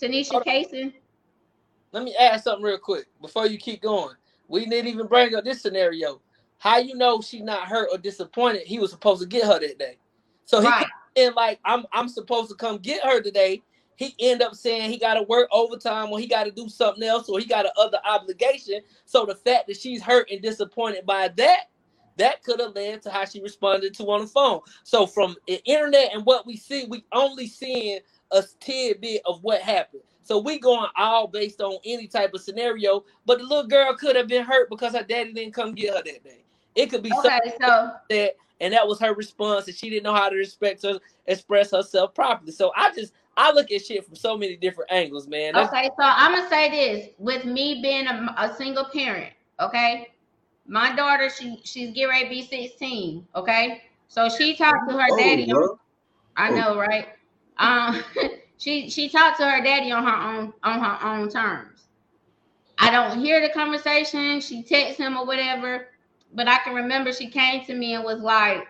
[0.00, 0.92] Tanisha.
[1.94, 4.16] Let me add something real quick before you keep going.
[4.48, 6.22] We didn't even bring up this scenario.
[6.58, 8.64] How you know she's not hurt or disappointed?
[8.66, 9.98] He was supposed to get her that day.
[10.46, 10.86] So he Right.
[11.16, 13.64] in like I'm I'm supposed to come get her today.
[13.96, 17.04] He end up saying he got to work overtime or he got to do something
[17.04, 18.82] else or he got another obligation.
[19.06, 21.64] So the fact that she's hurt and disappointed by that,
[22.18, 24.60] that could have led to how she responded to on the phone.
[24.84, 28.00] So from the internet and what we see, we only seeing
[28.32, 30.02] a tidbit of what happened.
[30.24, 34.16] So we going all based on any type of scenario, but the little girl could
[34.16, 36.44] have been hurt because her daddy didn't come get her that day.
[36.74, 40.04] It could be something Okay, so that, and that was her response, and she didn't
[40.04, 42.52] know how to respect her, express herself properly.
[42.52, 45.54] So I just I look at shit from so many different angles, man.
[45.54, 50.08] That's, Okay, so I'm gonna say this: with me being a, a single parent, okay,
[50.66, 55.08] my daughter she she's getting ready to be 16, okay, so she talked to her
[55.10, 55.44] Oh, daddy.
[55.44, 55.78] On, bro.
[56.36, 57.08] I know, right?
[57.58, 58.02] Um,
[58.58, 61.84] she she talked to her daddy on her own on her own terms.
[62.78, 64.40] I don't hear the conversation.
[64.40, 65.88] She texts him or whatever,
[66.34, 68.66] but I can remember she came to me and was like,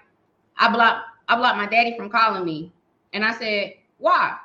[0.57, 2.73] "I blocked I blocked my daddy from calling me,"
[3.13, 4.37] and I said, "Why?"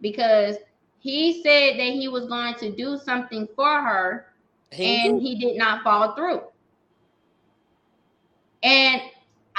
[0.00, 0.56] Because
[0.98, 4.26] he said that he was going to do something for her
[4.70, 6.42] he and he did not follow through.
[8.62, 9.02] And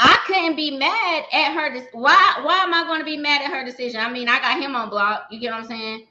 [0.04, 1.74] I couldn't be mad at her.
[1.74, 2.42] This why?
[2.44, 4.02] Why am I going to be mad at her decision?
[4.02, 5.28] I mean, I got him on block.
[5.32, 6.08] You get what I'm saying?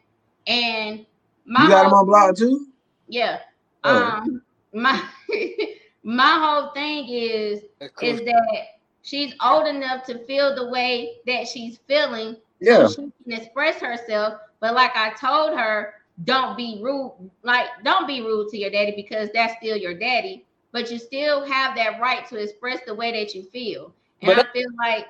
[0.47, 1.07] And
[1.47, 2.69] my You got him on block too?
[3.09, 3.41] yeah.
[3.85, 4.21] Oh.
[4.23, 5.03] Um, my
[6.03, 7.63] my whole thing is
[8.01, 8.65] is that
[9.03, 12.87] she's old enough to feel the way that she's feeling Yeah.
[12.87, 14.35] so she can express herself.
[14.61, 17.31] But like I told her, don't be rude.
[17.43, 20.47] Like, don't be rude to your daddy because that's still your daddy.
[20.73, 23.95] But you still have that right to express the way that you feel.
[24.23, 25.07] And But I feel like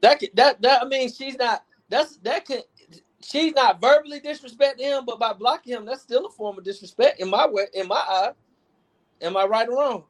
[0.00, 2.62] that could, that that I mean she's not that's that could
[3.24, 7.20] she's not verbally disrespecting him, but by blocking him, that's still a form of disrespect
[7.20, 8.32] in my way, in my eye.
[9.20, 10.04] Am I right or wrong?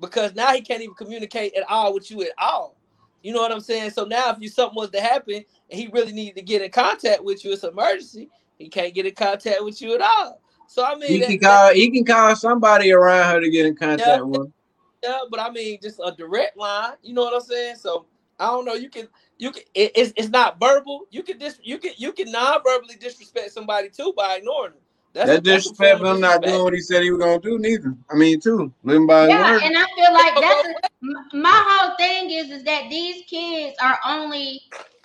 [0.00, 2.76] Because now he can't even communicate at all with you at all.
[3.22, 3.90] You know what I'm saying?
[3.90, 6.70] So now if you something was to happen and he really needed to get in
[6.70, 8.28] contact with you, it's an emergency.
[8.58, 10.40] He can't get in contact with you at all.
[10.68, 13.66] So I mean, He that- can call he can call somebody around her to get
[13.66, 14.22] in contact Yeah.
[14.22, 14.52] with.
[15.02, 16.94] Yeah, but I mean, just a direct line.
[17.02, 17.76] You know what I'm saying?
[17.76, 18.06] So
[18.40, 18.74] I don't know.
[18.74, 19.06] You can,
[19.38, 19.62] you can.
[19.74, 21.02] It, it's it's not verbal.
[21.10, 24.80] You can dis, you can you can non-verbally disrespect somebody too by ignoring them.
[25.12, 27.12] That's That a- that's a disrespect form of him not doing what he said he
[27.12, 27.94] was gonna do neither.
[28.10, 28.72] I mean too.
[28.82, 29.62] Living by his yeah, word.
[29.62, 30.74] and I feel like that's a,
[31.04, 34.60] m- my whole thing is is that these kids are only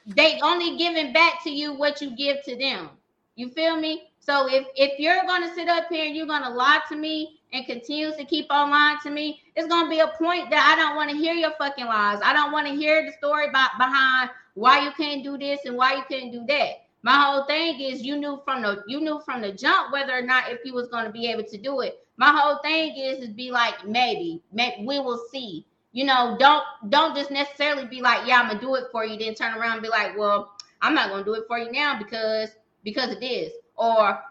[0.07, 2.89] they only giving back to you what you give to them.
[3.35, 4.10] You feel me?
[4.21, 7.65] So if if you're gonna sit up here and you're gonna lie to me and
[7.65, 10.95] continue to keep on lying to me, it's gonna be a point that I don't
[10.95, 12.19] want to hear your fucking lies.
[12.23, 15.75] I don't want to hear the story about behind why you can't do this and
[15.75, 16.83] why you couldn't do that.
[17.01, 20.21] My whole thing is you knew from the you knew from the jump whether or
[20.21, 22.05] not if you was gonna be able to do it.
[22.17, 25.65] My whole thing is is be like maybe, maybe we will see.
[25.93, 29.17] You know, don't don't just necessarily be like, yeah, I'm gonna do it for you,
[29.17, 31.97] then turn around and be like, well, I'm not gonna do it for you now
[31.97, 32.51] because
[32.83, 34.21] because of this, or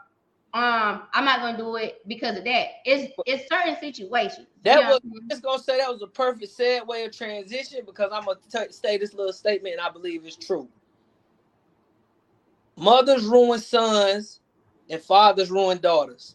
[0.52, 2.66] um, I'm not gonna do it because of that.
[2.84, 4.46] It's it's certain situations.
[4.64, 8.24] That was I'm just gonna say that was a perfect segue of transition because I'm
[8.24, 10.68] gonna t- say this little statement and I believe it's true.
[12.76, 14.40] Mothers ruin sons,
[14.88, 16.34] and fathers ruin daughters.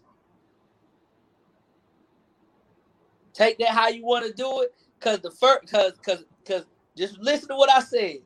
[3.33, 6.65] Take that how you want to do it, cause the first, cause, cause, cause,
[6.95, 8.19] just listen to what I said.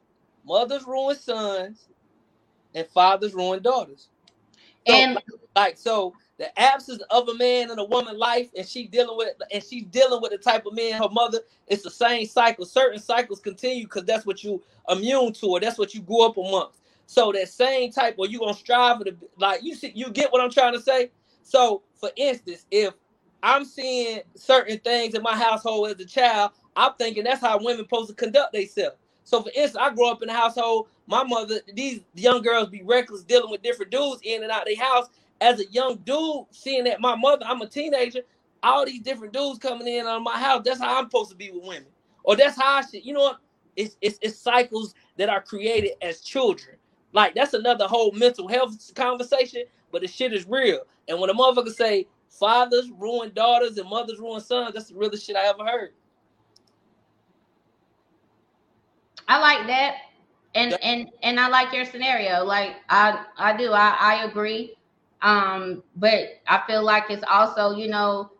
[0.46, 1.88] Mothers ruin sons,
[2.76, 4.10] and fathers ruin daughters.
[4.90, 5.08] And
[5.56, 9.30] like so, the absence of a man in a woman's life, and she dealing with,
[9.54, 11.42] and she's dealing with the type of man her mother.
[11.68, 12.66] It's the same cycle.
[12.66, 16.38] Certain cycles continue because that's what you immune to, or that's what you grew up
[16.38, 16.82] amongst.
[17.08, 20.32] So that same type, or you gonna strive for the like you see, you get
[20.34, 21.12] what I'm trying to say.
[21.44, 22.94] So, for instance, if
[23.44, 27.86] I'm seeing certain things in my household as a child, I'm thinking that's how women
[27.86, 28.98] supposed to conduct themselves.
[29.30, 30.88] So, for instance, I grew up in a household.
[31.08, 34.78] My mother, these young girls be reckless dealing with different dudes in and out their
[34.78, 35.08] house.
[35.42, 38.22] As a young dude, seeing that my mother, I'm a teenager,
[38.64, 40.64] all these different dudes coming in on my house.
[40.66, 41.88] That's how I'm supposed to be with women,
[42.24, 43.06] or that's how I should.
[43.06, 43.40] You know what?
[43.78, 46.78] It's it's, it's cycles that are created as children.
[47.14, 50.82] Like that's another whole mental health conversation, but the shit is real.
[51.10, 55.28] And when a motherfucker say fathers ruin daughters and mothers ruin sons, that's the realest
[55.28, 55.92] shit I ever heard.
[59.30, 59.96] I like that.
[60.56, 62.44] And and and I like your scenario.
[62.44, 63.72] Like I I do.
[63.72, 64.76] I I agree.
[65.22, 68.32] Um but I feel like it's also, you know,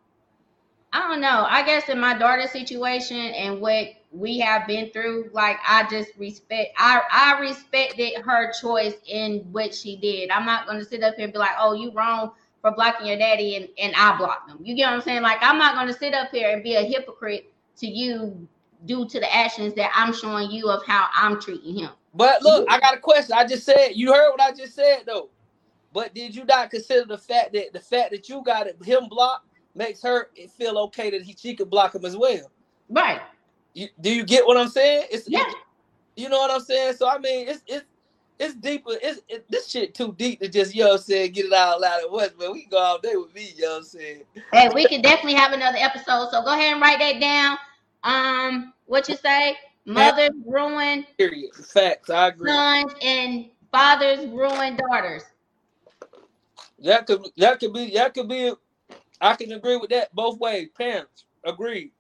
[0.92, 1.46] I don't know.
[1.48, 6.12] I guess in my daughter's situation and what we have been through, like I just
[6.18, 10.32] respect I I respected her choice in what she did.
[10.32, 13.18] I'm not gonna sit up here and be like, oh, you wrong for blocking your
[13.20, 14.60] daddy and, and I blocked them.
[14.64, 15.22] You get what I'm saying?
[15.22, 18.48] Like I'm not gonna sit up here and be a hypocrite to you
[18.86, 21.92] due to the actions that I'm showing you of how I'm treating him.
[22.14, 23.34] But look, I got a question.
[23.38, 25.30] I just said you heard what I just said though.
[25.94, 29.08] But did you not consider the fact that the fact that you got it, him
[29.10, 32.52] blocked makes her feel okay that he she could block him as well?
[32.90, 33.22] Right.
[33.74, 35.08] You, do you get what I'm saying?
[35.12, 35.44] It's Yeah.
[36.16, 36.94] you know what I'm saying.
[36.96, 37.86] So I mean, it's it's
[38.40, 38.92] it's deeper.
[39.02, 41.82] It's it, this shit too deep to just you know saying get it all out
[41.82, 42.34] loud at once.
[42.40, 43.54] Man, we can go all day with me.
[43.56, 44.24] You know what I'm saying.
[44.54, 46.30] Hey, we can definitely have another episode.
[46.32, 47.58] So go ahead and write that down.
[48.04, 49.58] Um, what you say?
[49.86, 51.54] Mothers ruin Period.
[51.56, 52.10] Facts.
[52.10, 52.52] I agree.
[52.52, 55.24] sons and fathers ruin daughters.
[56.80, 58.54] That could that could be that could be.
[59.22, 60.70] I can agree with that both ways.
[60.78, 61.92] Parents agreed.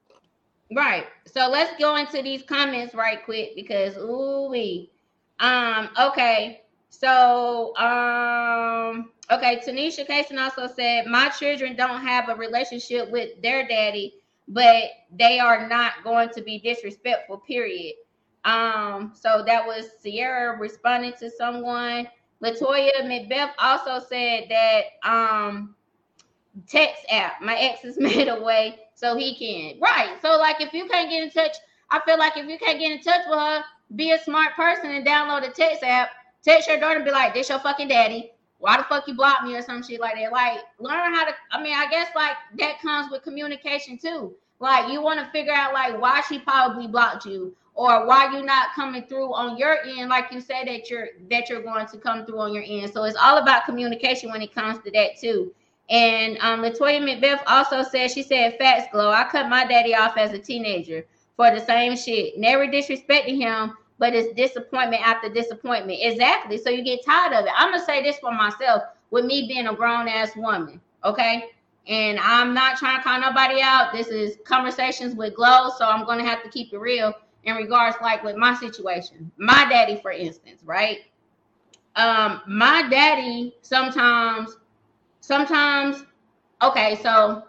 [0.74, 1.08] Right.
[1.26, 4.92] So let's go into these comments right quick because ooh wee.
[5.40, 6.62] Um, okay.
[6.90, 13.68] So um okay, Tanisha Kaysen also said my children don't have a relationship with their
[13.68, 14.16] daddy,
[14.50, 17.96] but they are not going to be disrespectful, period.
[18.46, 22.08] Um, so that was Sierra responding to someone.
[22.44, 25.76] Latoya McBeth also said that um
[26.68, 27.42] text app.
[27.42, 29.80] My ex is made a way so he can.
[29.80, 30.18] Right.
[30.22, 31.56] So like if you can't get in touch,
[31.92, 33.64] I feel like if you can't get in touch with her,
[33.96, 36.10] be a smart person and download a text app.
[36.44, 38.32] Text your daughter and be like, "This your fucking daddy.
[38.60, 41.34] Why the fuck you blocked me or some shit like that?" Like learn how to.
[41.52, 44.36] I mean, I guess like that comes with communication too.
[44.60, 48.44] Like you want to figure out like why she probably blocked you or why you're
[48.44, 51.98] not coming through on your end like you said that you're that you're going to
[51.98, 52.92] come through on your end.
[52.92, 55.54] So it's all about communication when it comes to that too.
[55.90, 59.10] And um, Latoya McBeth also said, she said, facts Glo.
[59.10, 61.06] I cut my daddy off as a teenager
[61.36, 62.38] for the same shit.
[62.38, 66.00] Never disrespecting him, but it's disappointment after disappointment.
[66.02, 66.58] Exactly.
[66.58, 67.52] So you get tired of it.
[67.56, 70.82] I'm to say this for myself with me being a grown ass woman.
[71.04, 71.52] Okay.
[71.88, 73.92] And I'm not trying to call nobody out.
[73.94, 75.70] This is conversations with Glo.
[75.78, 77.14] So I'm to have to keep it real
[77.44, 79.32] in regards, like with my situation.
[79.38, 81.00] My daddy, for instance, right?
[81.96, 84.58] Um, my daddy sometimes
[85.22, 86.06] sometimes
[86.62, 87.44] okay so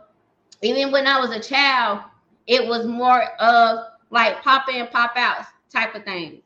[0.60, 2.01] even when i was a child
[2.47, 3.78] it was more of
[4.10, 6.42] like pop in pop out type of thing.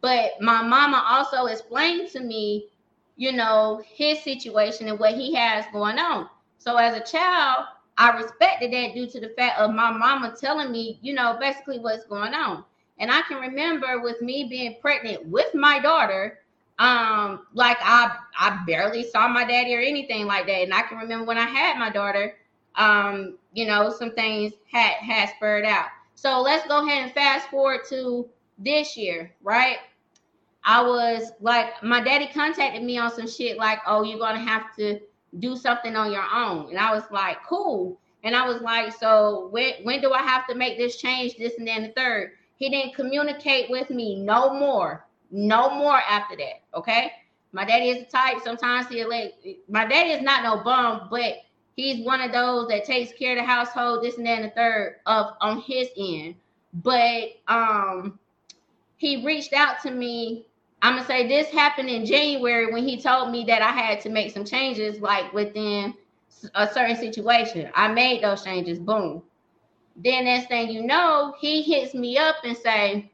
[0.00, 2.68] But my mama also explained to me
[3.16, 6.28] you know his situation and what he has going on.
[6.58, 7.66] So as a child
[7.98, 11.78] i respected that due to the fact of my mama telling me you know basically
[11.78, 12.64] what's going on.
[12.98, 16.38] And i can remember with me being pregnant with my daughter
[16.78, 20.62] um like i i barely saw my daddy or anything like that.
[20.62, 22.36] And i can remember when i had my daughter
[22.76, 25.86] um you know some things had had spurred out.
[26.14, 28.28] So let's go ahead and fast forward to
[28.58, 29.78] this year right
[30.64, 34.74] i was like my daddy contacted me on some shit like oh you're gonna have
[34.76, 35.00] to
[35.38, 39.48] do something on your own and i was like cool and i was like so
[39.50, 42.68] when when do i have to make this change this and then the third he
[42.68, 46.62] didn't communicate with me no more no more after that.
[46.74, 47.12] Okay.
[47.52, 48.38] My daddy is the type.
[48.44, 49.32] Sometimes he'll let
[49.68, 51.36] my daddy is not no bum, but
[51.76, 54.96] he's one of those that takes care of the household, this and and the third
[55.06, 56.34] of on his end.
[56.74, 58.18] But um
[58.98, 60.46] he reached out to me.
[60.82, 64.10] I'm gonna say this happened in January when he told me that I had to
[64.10, 65.94] make some changes, like within
[66.54, 67.70] a certain situation.
[67.74, 68.78] I made those changes.
[68.78, 69.22] Boom.
[69.96, 73.10] Then next thing you know, he hits me up and say,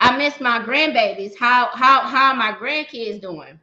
[0.00, 1.32] I miss my grandbabies.
[1.38, 3.58] How how how are my grandkids doing?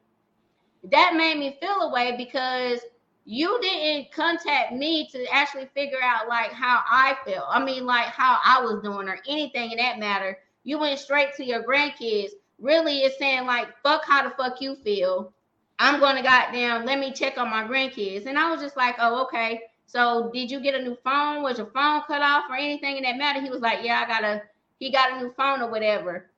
[0.92, 2.80] That made me feel away because
[3.26, 7.46] you didn't contact me to actually figure out like how I felt.
[7.50, 10.38] I mean, like how I was doing or anything in that matter.
[10.64, 14.76] You went straight to your grandkids, really is saying like, fuck how the fuck you
[14.76, 15.34] feel.
[15.80, 18.26] I'm gonna goddamn let me check on my grandkids.
[18.26, 19.62] And I was just like, oh, okay.
[19.86, 21.44] So did you get a new phone?
[21.44, 23.42] Was your phone cut off or anything in that matter?
[23.42, 24.42] He was like, Yeah, I got a
[24.80, 26.32] he got a new phone or whatever.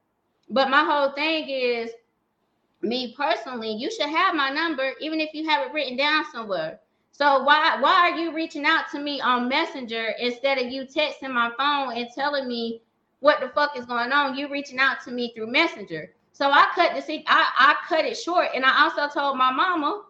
[0.49, 1.91] But my whole thing is
[2.81, 6.79] me personally, you should have my number, even if you have it written down somewhere.
[7.11, 11.31] So why why are you reaching out to me on Messenger instead of you texting
[11.31, 12.81] my phone and telling me
[13.19, 14.35] what the fuck is going on?
[14.35, 16.11] You reaching out to me through Messenger.
[16.31, 20.03] So I cut this I, I cut it short and I also told my mama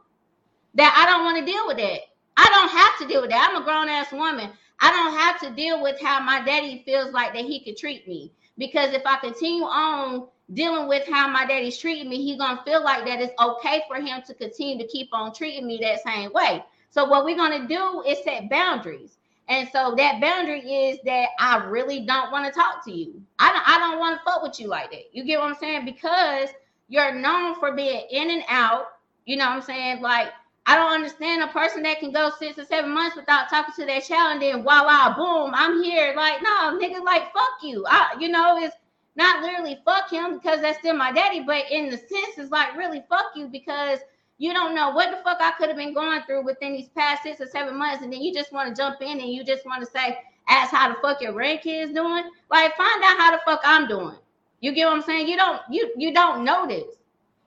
[0.74, 2.00] that I don't want to deal with that.
[2.38, 3.48] I don't have to deal with that.
[3.50, 4.52] I'm a grown ass woman.
[4.80, 8.08] I don't have to deal with how my daddy feels like that he could treat
[8.08, 8.34] me.
[8.58, 12.84] Because if I continue on dealing with how my daddy's treating me, he's gonna feel
[12.84, 16.32] like that it's okay for him to continue to keep on treating me that same
[16.34, 16.64] way.
[16.90, 19.18] So what we're gonna do is set boundaries.
[19.48, 23.22] And so that boundary is that I really don't want to talk to you.
[23.38, 25.14] I don't I don't want to fuck with you like that.
[25.14, 25.86] You get what I'm saying?
[25.86, 26.50] Because
[26.88, 28.88] you're known for being in and out.
[29.26, 30.02] You know what I'm saying?
[30.02, 30.30] Like
[30.66, 33.86] I don't understand a person that can go six or seven months without talking to
[33.86, 36.14] their child, and then voila, boom, I'm here.
[36.16, 37.86] Like, no, nigga, like fuck you.
[37.88, 38.76] I, you know, it's
[39.16, 42.76] not literally fuck him because that's still my daddy, but in the sense, it's like
[42.76, 44.00] really fuck you because
[44.38, 47.24] you don't know what the fuck I could have been going through within these past
[47.24, 49.66] six or seven months, and then you just want to jump in and you just
[49.66, 50.18] want to say,
[50.48, 52.24] ask how the fuck your grandkids doing.
[52.52, 54.16] Like, find out how the fuck I'm doing.
[54.60, 55.28] You get what I'm saying?
[55.28, 56.96] You don't you you don't know this.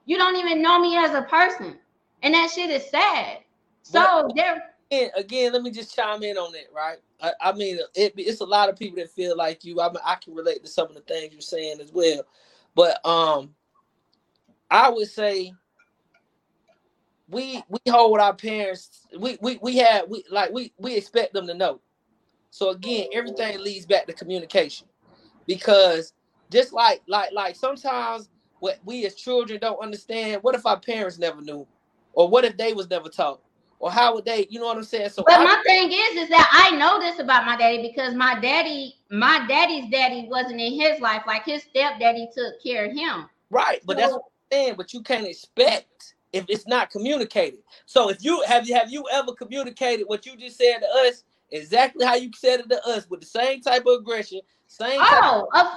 [0.05, 1.77] You don't even know me as a person.
[2.23, 3.39] And that shit is sad.
[3.83, 6.97] So But- there again, again, let me just chime in on that, right?
[7.21, 9.81] I, I mean, it, it's a lot of people that feel like you.
[9.81, 12.23] I mean, I can relate to some of the things you're saying as well,
[12.75, 13.53] but um,
[14.71, 15.53] I would say
[17.29, 19.07] we we hold our parents.
[19.17, 21.79] We we we have we like we we expect them to know.
[22.51, 24.87] So again, everything leads back to communication,
[25.45, 26.13] because
[26.51, 28.29] just like like like sometimes
[28.59, 30.41] what we as children don't understand.
[30.43, 31.67] What if our parents never knew,
[32.13, 33.41] or what if they was never taught?
[33.81, 35.07] Or how would they, you know what I'm saying?
[35.07, 38.13] So But I- my thing is, is that I know this about my daddy because
[38.13, 41.23] my daddy, my daddy's daddy wasn't in his life.
[41.25, 43.29] Like his stepdaddy took care of him.
[43.49, 44.73] Right, but that's So- what I'm saying.
[44.75, 47.59] But you can't expect if it's not communicated.
[47.85, 51.23] So if you have you have you ever communicated what you just said to us
[51.51, 55.47] exactly how you said it to us with the same type of aggression, same Oh,
[55.55, 55.67] of,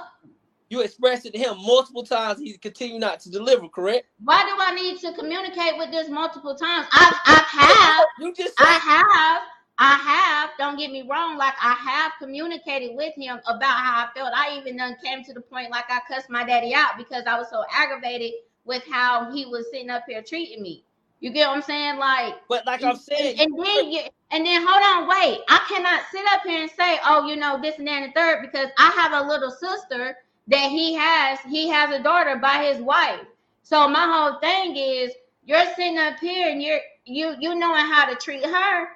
[0.69, 2.39] you expressed it to him multiple times.
[2.39, 3.67] He continue not to deliver.
[3.67, 4.07] Correct?
[4.23, 6.87] why do I need to communicate with this multiple times?
[6.91, 9.41] I've, I've have, You just I have,
[9.77, 10.49] I have.
[10.57, 11.37] Don't get me wrong.
[11.37, 14.33] Like I have communicated with him about how I felt.
[14.35, 17.37] I even done came to the point like I cussed my daddy out because I
[17.37, 18.33] was so aggravated
[18.65, 20.83] with how he was sitting up here treating me.
[21.19, 21.99] You get what I'm saying?
[21.99, 25.39] Like but like I'm saying, and, and then you and then hold on, wait.
[25.47, 28.19] I cannot sit up here and say, oh, you know, this and that and the
[28.19, 30.17] third, because I have a little sister
[30.47, 33.21] that he has, he has a daughter by his wife.
[33.63, 35.13] So my whole thing is
[35.45, 38.87] you're sitting up here and you're you you knowing how to treat her.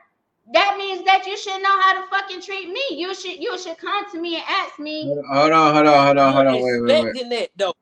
[0.54, 2.84] That means that you should know how to fucking treat me.
[2.92, 5.06] You should you should come to me and ask me.
[5.06, 6.54] Hold on, hold on, hold on, hold on.
[6.56, 6.92] Wait, wait, wait.
[6.92, 7.74] expecting that though.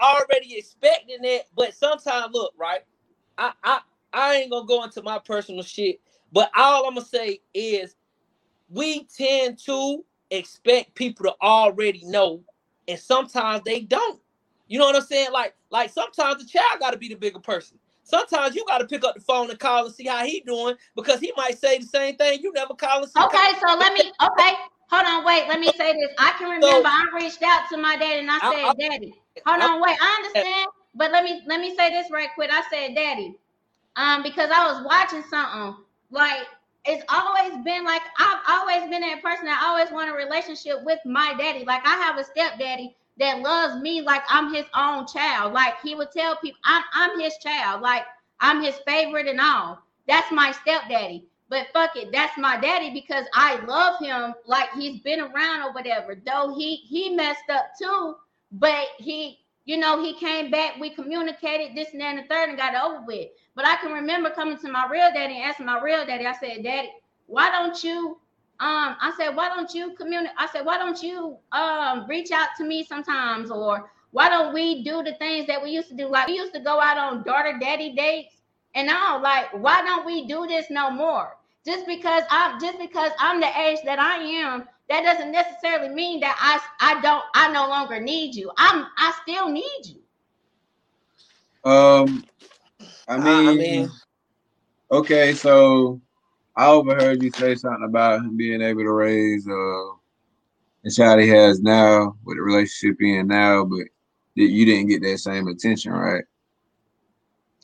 [0.00, 2.80] Already expecting that, but sometimes look, right?
[3.38, 3.80] I I
[4.12, 6.00] I ain't gonna go into my personal shit,
[6.32, 7.96] but all I'm gonna say is
[8.68, 12.42] we tend to expect people to already know,
[12.88, 14.20] and sometimes they don't.
[14.66, 15.32] You know what I'm saying?
[15.32, 17.78] Like, like sometimes the child got to be the bigger person.
[18.02, 20.74] Sometimes you got to pick up the phone and call and see how he doing
[20.96, 22.40] because he might say the same thing.
[22.42, 23.20] You never call and see.
[23.22, 24.52] Okay, so let me okay.
[24.90, 25.48] Hold on, wait.
[25.48, 26.10] Let me say this.
[26.18, 29.14] I can remember I reached out to my daddy and I I- said, I- "Daddy,
[29.46, 29.96] hold on, wait.
[30.00, 32.50] I understand, but let me let me say this right quick.
[32.52, 33.36] I said, "Daddy,"
[33.96, 35.76] um, because I was watching something.
[36.10, 36.46] Like
[36.84, 41.00] it's always been like I've always been that person that always want a relationship with
[41.04, 41.64] my daddy.
[41.64, 45.52] Like I have a stepdaddy that loves me like I'm his own child.
[45.52, 47.82] Like he would tell people, "I'm I'm his child.
[47.82, 48.04] Like
[48.40, 51.26] I'm his favorite and all." That's my stepdaddy.
[51.48, 55.72] But fuck it, that's my daddy because I love him like he's been around or
[55.72, 56.14] whatever.
[56.14, 58.16] Though he he messed up too,
[58.54, 60.78] but he, you know, he came back.
[60.78, 63.28] We communicated this and that and the third and got over with.
[63.56, 66.26] But I can remember coming to my real daddy and asking my real daddy.
[66.26, 66.90] I said, Daddy,
[67.26, 68.18] why don't you?
[68.60, 70.36] Um, I said, why don't you communicate?
[70.38, 74.84] I said, why don't you um reach out to me sometimes, or why don't we
[74.84, 76.06] do the things that we used to do?
[76.08, 78.36] Like we used to go out on daughter daddy dates
[78.76, 79.20] and all.
[79.20, 81.36] Like, why don't we do this no more?
[81.66, 86.20] Just because I'm just because I'm the age that I am, that doesn't necessarily mean
[86.20, 88.50] that I I don't I no longer need you.
[88.56, 90.00] I'm I still need you.
[91.70, 92.24] Um,
[93.08, 93.90] I I- mean, I mean-
[94.90, 96.00] okay, so
[96.56, 99.96] I overheard you say something about him being able to raise uh
[100.84, 103.86] the child he has now with the relationship in now, but
[104.36, 106.24] that you didn't get that same attention, right?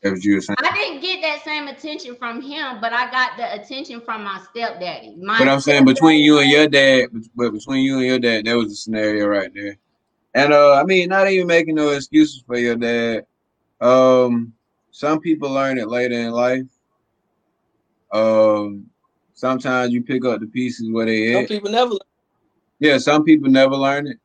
[0.03, 0.57] That's what you saying.
[0.59, 4.41] I didn't get that same attention from him, but I got the attention from my
[4.51, 5.17] stepdaddy.
[5.17, 8.47] My But I'm saying between you and your dad, but between you and your dad,
[8.47, 9.77] that was the scenario right there.
[10.35, 13.27] And uh, I mean, not even making no excuses for your dad.
[13.81, 14.55] Um,
[14.91, 16.67] some people learn it later in life.
[18.13, 18.87] Um,
[19.35, 21.49] sometimes you pick up the pieces where they Some at.
[21.49, 21.95] people never.
[22.79, 24.19] Yeah, some people never learn it.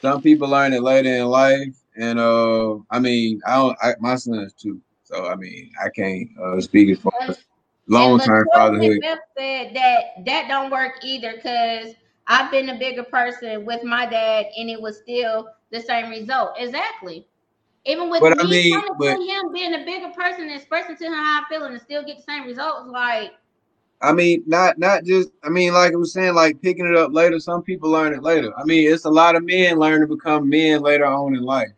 [0.00, 3.78] Some people learn it later in life, and uh, I mean, I don't.
[3.80, 4.80] I, my son's too,
[5.14, 7.44] so I mean, I can't uh, speak as far as
[7.88, 8.98] long term fatherhood.
[9.38, 11.94] Said that that don't work either because
[12.26, 16.52] I've been a bigger person with my dad and it was still the same result.
[16.58, 17.26] Exactly.
[17.86, 20.52] Even with But I me mean, coming but- to him being a bigger person and
[20.52, 23.32] expressing to him how I feel and still get the same results, like
[24.00, 25.30] I mean, not not just.
[25.44, 27.38] I mean, like I was saying, like picking it up later.
[27.38, 28.52] Some people learn it later.
[28.58, 31.70] I mean, it's a lot of men learn to become men later on in life.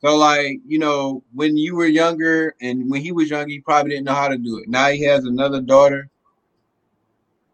[0.00, 3.90] So, like you know, when you were younger and when he was younger, he probably
[3.90, 4.68] didn't know how to do it.
[4.68, 6.08] Now he has another daughter.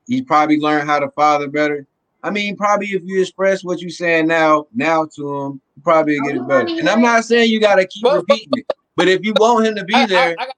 [0.06, 1.86] He probably learned how to father better.
[2.22, 6.18] I mean, probably if you express what you're saying now, now to him, you probably
[6.20, 6.68] get it oh, better.
[6.68, 9.84] And I'm not saying you gotta keep repeating it, but if you want him to
[9.84, 10.56] be I- I- there, I got-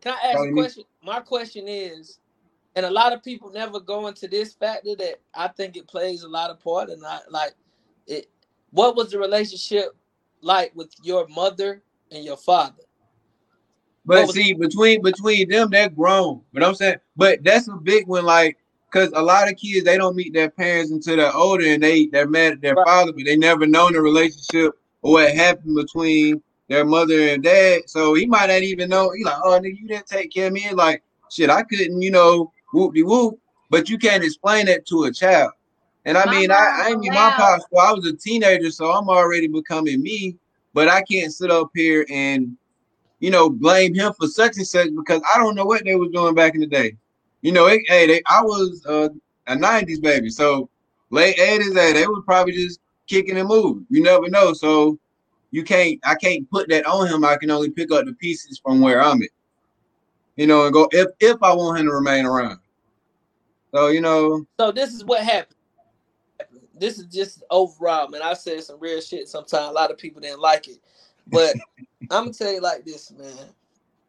[0.00, 0.52] Can I ask a me.
[0.52, 0.84] question?
[1.02, 2.18] My question is,
[2.76, 6.22] and a lot of people never go into this factor that I think it plays
[6.22, 7.54] a lot of part, and I like
[8.08, 8.26] it.
[8.70, 9.94] What was the relationship
[10.40, 12.82] like with your mother and your father?
[14.04, 16.42] But was- see, between between them, they're grown.
[16.52, 18.56] But I'm saying, but that's a big one, like,
[18.90, 22.06] cause a lot of kids they don't meet their parents until they're older, and they
[22.06, 22.86] they're mad at their Right.
[22.86, 24.72] father, but they never known the relationship
[25.02, 27.82] or what happened between their mother and dad.
[27.86, 29.10] So he might not even know.
[29.10, 30.70] He like, oh, nigga, you didn't take care of me.
[30.72, 33.38] Like, shit, I couldn't, you know, whoop de whoop.
[33.70, 35.52] But you can't explain that to a child.
[36.08, 37.64] And I My mean, I, I ain't mean my allowed- pops.
[37.70, 40.36] Well, I was a teenager, so I'm already becoming me.
[40.72, 42.56] But I can't sit up here and
[43.20, 46.10] you know, blame him for such and such because I don't know what they was
[46.12, 46.96] doing back in the day.
[47.42, 49.08] You know, it, hey, they, I was uh,
[49.48, 50.70] a '90s baby, so
[51.10, 53.84] late '80s, hey, they was probably just kicking and moving.
[53.90, 54.98] You never know, so
[55.50, 55.98] you can't.
[56.04, 57.22] I can't put that on him.
[57.24, 59.30] I can only pick up the pieces from where I'm at.
[60.36, 62.60] You know, and go if if I want him to remain around.
[63.74, 65.57] So you know, So this is what happened.
[66.80, 68.22] This is just overall, man.
[68.22, 69.28] I said some real shit.
[69.28, 70.78] Sometimes a lot of people didn't like it,
[71.26, 71.56] but
[72.10, 73.34] I'm gonna tell you like this, man.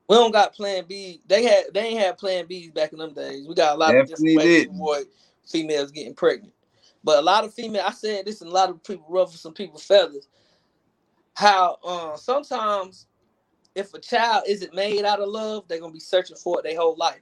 [0.08, 1.22] We don't got Plan B.
[1.28, 3.48] They had they ain't had Plan Bs back in them days.
[3.48, 4.72] We got a lot Definitely of different ways to didn't.
[4.72, 5.06] avoid
[5.48, 6.54] females getting pregnant.
[7.04, 9.54] But a lot of female, I said this, and a lot of people ruffle some
[9.54, 10.28] people's feathers.
[11.36, 13.08] How uh, sometimes
[13.76, 16.78] if a child isn't made out of love, they're gonna be searching for it their
[16.78, 17.22] whole life.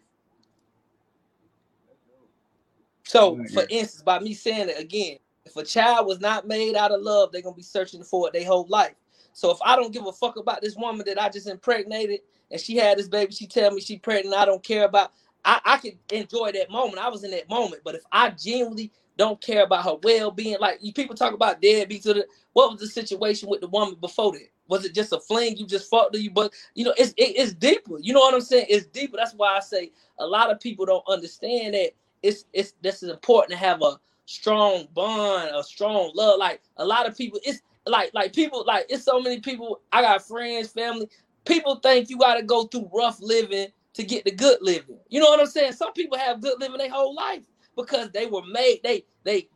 [3.06, 5.18] So, for instance, by me saying it again,
[5.48, 8.34] if a child was not made out of love, they're gonna be searching for it
[8.34, 8.96] their whole life.
[9.34, 12.22] So if I don't give a fuck about this woman that I just impregnated
[12.52, 15.14] and she had this baby, she tell me she pregnant, I don't care about.
[15.46, 17.00] I I could enjoy that moment.
[17.00, 20.80] I was in that moment, but if I genuinely don't care about her well-being, like
[20.82, 24.50] you people talk about deadbeats, the, what was the situation with the woman before that?
[24.68, 25.58] Was it just a fling?
[25.58, 28.00] You just fucked her, you but you know it's it, it's deeper.
[28.00, 28.68] You know what I'm saying?
[28.70, 29.18] It's deeper.
[29.18, 31.92] That's why I say a lot of people don't understand that
[32.24, 36.38] it's it's this is important to have a strong bond, a strong love.
[36.38, 39.82] Like a lot of people, it's like like people like it's so many people.
[39.92, 41.10] I got friends, family.
[41.46, 45.00] People think you got to go through rough living to get the good living.
[45.10, 45.72] You know what I'm saying?
[45.72, 47.44] Some people have good living their whole life
[47.76, 48.82] because they were made.
[48.84, 49.48] They they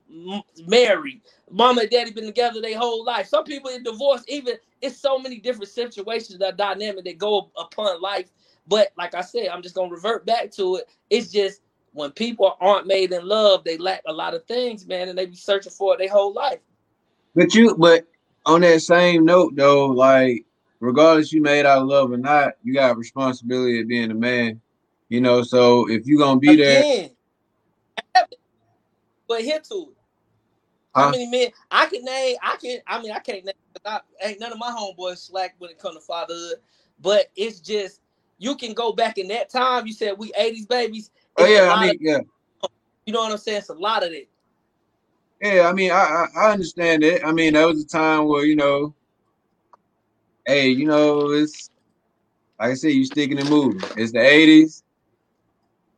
[0.67, 1.21] married.
[1.49, 3.27] Mom and daddy been together their whole life.
[3.27, 4.23] Some people in divorce.
[4.27, 8.31] Even it's so many different situations that dynamic that go upon life.
[8.67, 10.89] But like I said, I'm just gonna revert back to it.
[11.09, 11.61] It's just
[11.93, 15.25] when people aren't made in love, they lack a lot of things, man, and they
[15.25, 16.59] be searching for it their whole life.
[17.35, 18.05] but you but
[18.45, 20.45] on that same note though, like
[20.79, 24.15] regardless you made out of love or not, you got a responsibility of being a
[24.15, 24.61] man.
[25.09, 27.09] You know, so if you're gonna be there,
[29.27, 29.97] but here to it.
[30.95, 31.05] Huh?
[31.05, 32.35] How many men I can name?
[32.41, 32.79] I can.
[32.85, 33.53] I mean, I can't name.
[33.85, 36.55] I, ain't none of my homeboys slack when it comes to fatherhood.
[36.99, 38.01] But it's just
[38.37, 39.87] you can go back in that time.
[39.87, 41.11] You said we '80s babies.
[41.37, 42.19] Oh yeah, I mean, of- yeah.
[43.05, 43.59] you know what I'm saying?
[43.59, 44.29] It's a lot of it.
[45.41, 47.25] Yeah, I mean, I, I I understand it.
[47.25, 48.93] I mean, that was a time where you know,
[50.45, 51.71] hey, you know, it's
[52.59, 53.81] like I said, you sticking and moving.
[53.97, 54.83] It's the eighties,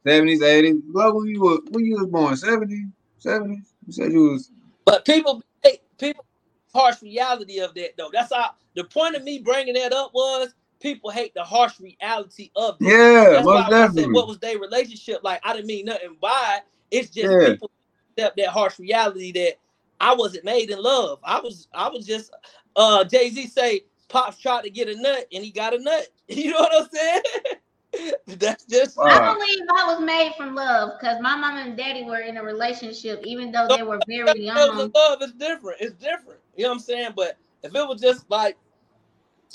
[0.05, 0.81] seventies, eighties.
[0.87, 2.91] Love when you were when you was born, 70s,
[3.23, 3.65] 70s.
[3.85, 4.49] You said you was
[4.85, 6.25] But people, hey, people,
[6.73, 8.09] harsh reality of that though.
[8.13, 10.53] That's how the point of me bringing that up was
[10.83, 12.87] people hate the harsh reality of that.
[12.87, 14.13] yeah, That's why most when I said definitely.
[14.13, 15.41] what was their relationship like.
[15.43, 16.63] I didn't mean nothing by it.
[16.91, 17.39] It's just Yeah.
[17.39, 17.71] people
[18.15, 19.53] accept that harsh reality that
[19.99, 21.19] I wasn't made in love.
[21.23, 22.31] I was I was just
[22.75, 26.07] uh Jay Z say Pops tried to get a nut and he got a nut.
[26.27, 28.13] You know what I'm saying?
[28.27, 29.35] That's just I Wow.
[29.35, 33.21] believe I was made from love because my mom and daddy were in a relationship,
[33.23, 34.81] even though they were very young.
[34.81, 35.79] of love is different.
[35.81, 36.39] It's different.
[36.55, 37.11] You know what I'm saying?
[37.15, 38.57] But if it was just like,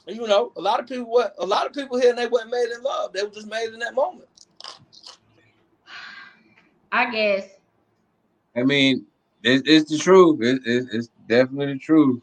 [0.07, 2.51] you know, a lot of people what a lot of people here and they weren't
[2.51, 3.13] made in love.
[3.13, 4.29] They were just made in that moment.
[6.91, 7.45] I guess.
[8.57, 9.07] I mean,
[9.43, 10.41] it's, it's the truth.
[10.43, 12.23] It, it, it's definitely the truth.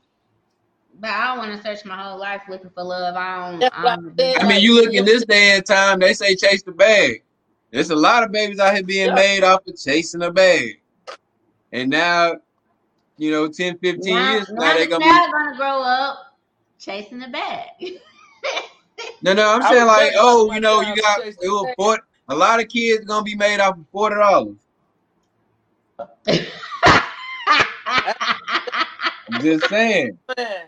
[0.99, 3.15] But I don't want to search my whole life looking for love.
[3.15, 3.63] I don't.
[3.71, 4.43] I what I don't.
[4.43, 7.23] I mean, you look in this day and time, they say chase the bag.
[7.71, 9.15] There's a lot of babies out here being Yeah.
[9.15, 10.81] made off of chasing a bag.
[11.71, 12.37] And now,
[13.17, 16.34] you know, 10, 15 now, years now now, they're going to child gonna grow up
[16.85, 17.69] chasing the bag.
[19.21, 22.05] No, no, I'm saying like, oh, you know, you got chase it the was fort-
[22.29, 24.57] a lot of kids going to be made off of $40.
[29.29, 30.17] I'm just saying.
[30.37, 30.67] Man,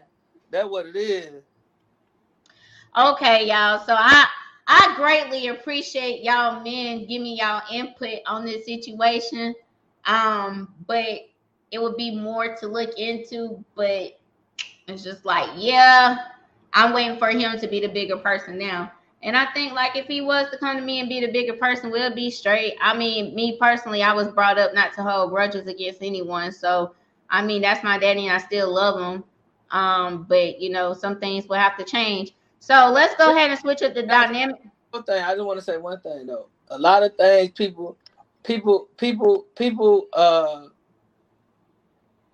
[0.49, 1.44] that's what it is.
[2.98, 3.80] okay, y'all.
[3.85, 4.27] So I
[4.68, 9.56] I greatly appreciate y'all men giving y'all input on this situation.
[10.06, 11.22] Um, but
[11.72, 14.16] it would be more to look into, but
[14.88, 16.16] it's just like, yeah,
[16.74, 18.92] I'm waiting for him to be the bigger person now.
[19.24, 21.54] And I think like if he was to come to me and be the bigger
[21.54, 22.76] person, we'll be straight.
[22.82, 26.52] I mean, me personally, I was brought up not to hold grudges against anyone.
[26.52, 26.94] So
[27.30, 29.24] I mean, that's my daddy and I still love him.
[29.72, 32.34] Um, but you know, some things will have to change.
[32.60, 34.56] So let's go ahead and switch up the dynamic.
[34.92, 36.48] One thing I just want to say one thing though.
[36.70, 37.98] A lot of things people,
[38.44, 40.06] people, people, people.
[40.14, 40.68] Uh,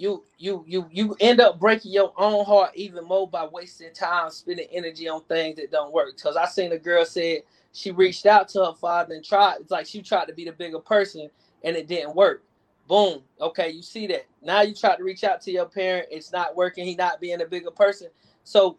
[0.04, 4.30] you you you you end up breaking your own heart even more by wasting time
[4.32, 6.18] spending energy on things that don't work.
[6.18, 9.62] Because I seen a girl said she reached out to her father and tried.
[9.62, 11.30] It's like she tried to be the bigger person
[11.64, 12.44] and it didn't work.
[12.90, 13.22] Boom.
[13.40, 14.26] Okay, you see that.
[14.42, 16.10] Now you try to reach out to your parent.
[16.12, 16.86] It's not working.
[16.86, 18.10] He not being a bigger person.
[18.44, 18.78] So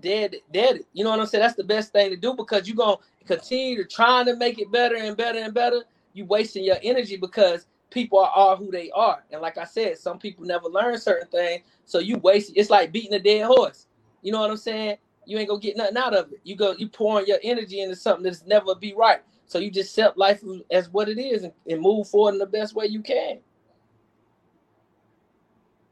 [0.00, 0.80] dead, dead.
[0.94, 1.42] You know what I'm saying?
[1.42, 2.96] That's the best thing to do because you're gonna
[3.26, 5.82] continue to trying to make it better and better and better.
[6.14, 9.24] You wasting your energy because people are, are who they are.
[9.30, 11.62] And like I said, some people never learn certain things.
[11.86, 13.86] So you waste it's like beating a dead horse.
[14.20, 14.98] You know what I'm saying?
[15.24, 16.40] You ain't gonna get nothing out of it.
[16.42, 19.20] You go you pouring your energy into something that's never be right.
[19.46, 22.46] So you just accept life as what it is and, and move forward in the
[22.46, 23.38] best way you can.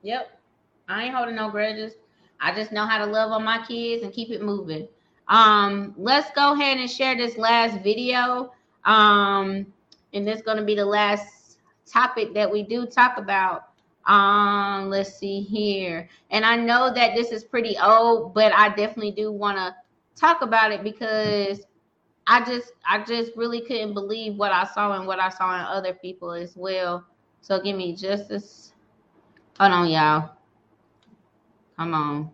[0.03, 0.41] Yep.
[0.89, 1.95] I ain't holding no grudges.
[2.41, 4.89] I just know how to love on my kids and keep it moving.
[5.29, 8.53] Um, let's go ahead and share this last video.
[8.85, 9.67] Um,
[10.13, 11.42] and this gonna be the last
[11.87, 13.69] topic that we do talk about.
[14.07, 16.09] Um, let's see here.
[16.31, 19.75] And I know that this is pretty old, but I definitely do want to
[20.17, 21.61] talk about it because
[22.27, 25.63] I just I just really couldn't believe what I saw and what I saw in
[25.63, 27.05] other people as well.
[27.41, 28.73] So give me just this.
[29.59, 30.31] Hold on, y'all.
[31.77, 32.31] Come on.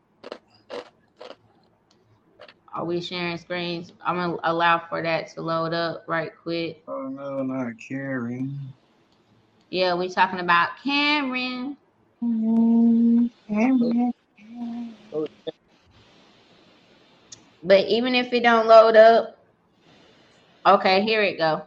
[2.74, 3.92] Are we sharing screens?
[4.04, 6.82] I'm gonna allow for that to load up right quick.
[6.86, 8.72] Oh, no, not Karen.
[9.70, 11.76] Yeah, we talking about Cameron.
[12.20, 14.12] Cameron.
[17.62, 19.36] But even if it don't load up,
[20.64, 21.62] okay, here it go.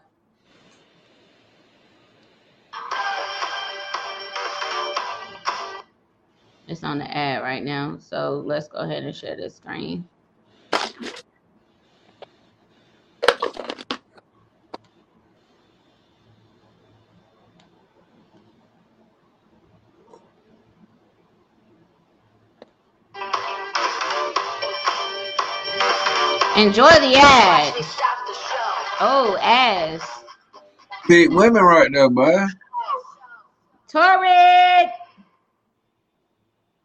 [6.68, 10.08] It's on the ad right now, so let's go ahead and share the screen.
[26.62, 27.74] Enjoy the ad.
[29.02, 30.02] Oh, ass.
[31.08, 32.46] Big women right there, boy.
[33.90, 34.90] Torrid.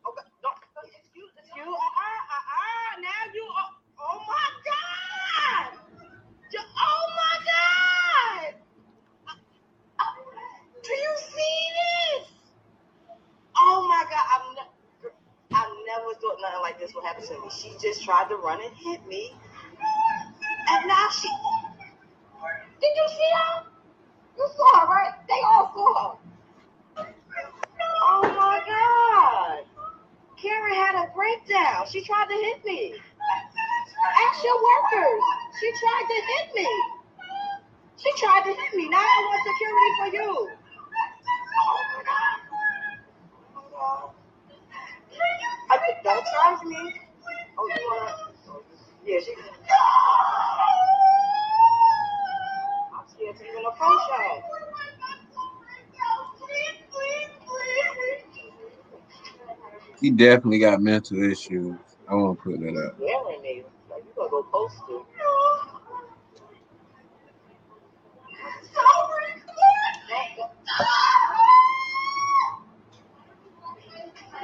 [0.07, 1.67] Okay, don't, don't excuse, excuse.
[3.03, 3.45] Now you.
[4.27, 5.73] My God!
[7.17, 8.55] My God!
[10.85, 12.29] Do you see this?
[13.59, 14.27] Oh my God!
[14.35, 14.73] I'm ne-
[15.53, 17.49] I never thought nothing like this would happen to me.
[17.51, 19.33] She just tried to run and hit me,
[20.69, 21.29] and now she.
[22.81, 23.65] Did you see her?
[24.39, 25.13] You saw her, right?
[25.29, 26.19] They all saw her.
[28.03, 29.65] Oh my God.
[30.41, 31.87] Karen had a breakdown.
[31.91, 32.95] She tried to hit me.
[34.29, 35.23] Ask your workers.
[35.61, 36.69] She tried to hit me.
[37.97, 38.89] She tried to hit me.
[38.89, 40.51] Now I want security for you.
[41.61, 42.39] Oh my God.
[43.57, 44.11] Oh God.
[45.71, 46.95] I mean, don't charge me.
[47.59, 48.63] Oh, you wanna?
[49.07, 49.33] Yeah, she.
[60.01, 61.77] He definitely got mental issues.
[62.09, 62.99] I won't put that up.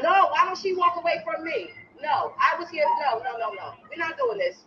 [0.02, 1.68] No, why don't she walk away from me?
[2.02, 2.84] No, I was here.
[3.06, 3.74] No, no, no, no.
[3.88, 4.64] We're not doing this.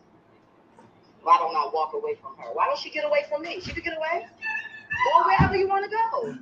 [1.24, 2.54] Why don't I walk away from her?
[2.54, 3.60] Why don't she get away from me?
[3.60, 4.28] She could get away.
[5.06, 6.36] Go wherever you want to go.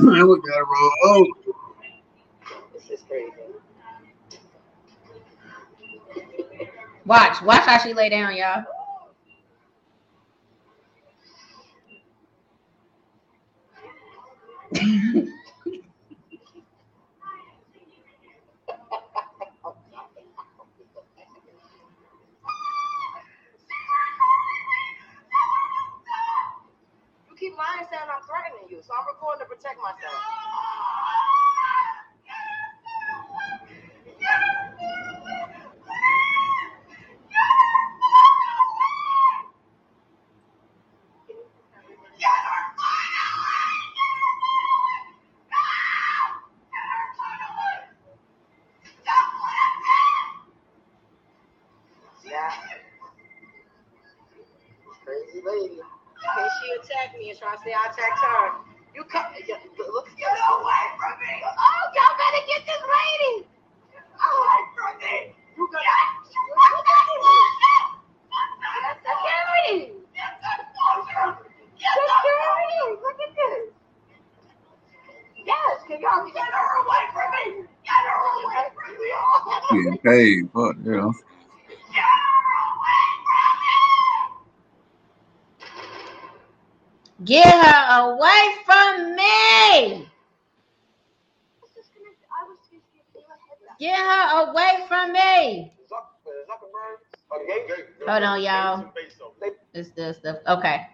[0.00, 1.30] Man, we gotta roll over.
[2.74, 3.32] This is crazy.
[7.06, 8.64] Watch, watch how she lay down, y'all.
[27.92, 30.16] saying I'm threatening you, so I'm recording to protect myself.
[52.24, 52.52] Yeah.
[55.04, 55.80] Crazy lady.
[56.22, 58.46] Can she attack me and try to say I attacked her?
[58.94, 59.26] You come.
[59.48, 61.34] yeah, Look, get away from me!
[61.42, 63.48] Oh, y'all better get this lady!
[64.14, 65.34] Away from me!
[65.58, 65.82] You got
[69.02, 69.92] Security!
[71.76, 72.86] Security!
[73.02, 73.64] Look at this!
[75.46, 77.66] Yes, can y'all get her away from me?
[77.84, 79.84] Get her away from me!
[79.84, 81.10] Getting paid, fuck yeah.
[87.24, 90.08] Get her away from me.
[93.78, 95.72] Get her away from me.
[98.08, 98.92] Hold on, y'all.
[99.74, 100.38] It's this stuff.
[100.48, 100.86] Okay.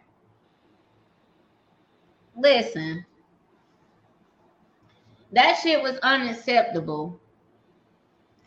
[2.37, 3.05] Listen.
[5.33, 7.21] That shit was unacceptable.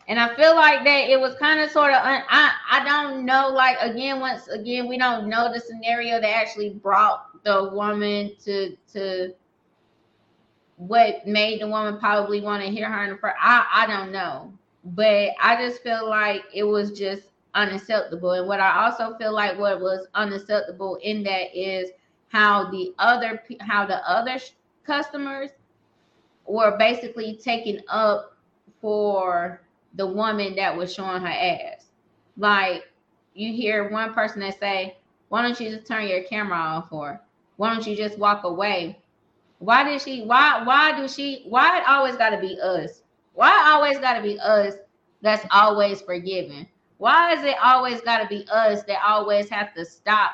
[0.08, 3.24] And I feel like that it was kind of sort of un- I I don't
[3.24, 8.32] know like again once again we don't know the scenario that actually brought the woman
[8.44, 9.34] to to
[10.76, 14.12] what made the woman probably want to hear her in the first I I don't
[14.12, 14.52] know.
[14.84, 18.32] But I just feel like it was just unacceptable.
[18.32, 21.90] And what I also feel like what was unacceptable in that is
[22.28, 24.38] how the other how the other
[24.84, 25.50] customers
[26.46, 28.36] were basically taken up
[28.80, 29.62] for
[29.94, 31.86] the woman that was showing her ass.
[32.36, 32.84] Like
[33.34, 34.96] you hear one person that say,
[35.28, 37.20] "Why don't you just turn your camera off?" or
[37.62, 38.98] "Why don't you just walk away?"
[39.60, 40.24] Why did she?
[40.24, 40.64] Why?
[40.64, 41.44] Why do she?
[41.48, 43.04] Why it always got to be us?
[43.34, 44.74] Why always got to be us?
[45.20, 46.66] That's always forgiving.
[46.98, 50.32] Why is it always got to be us that always have to stop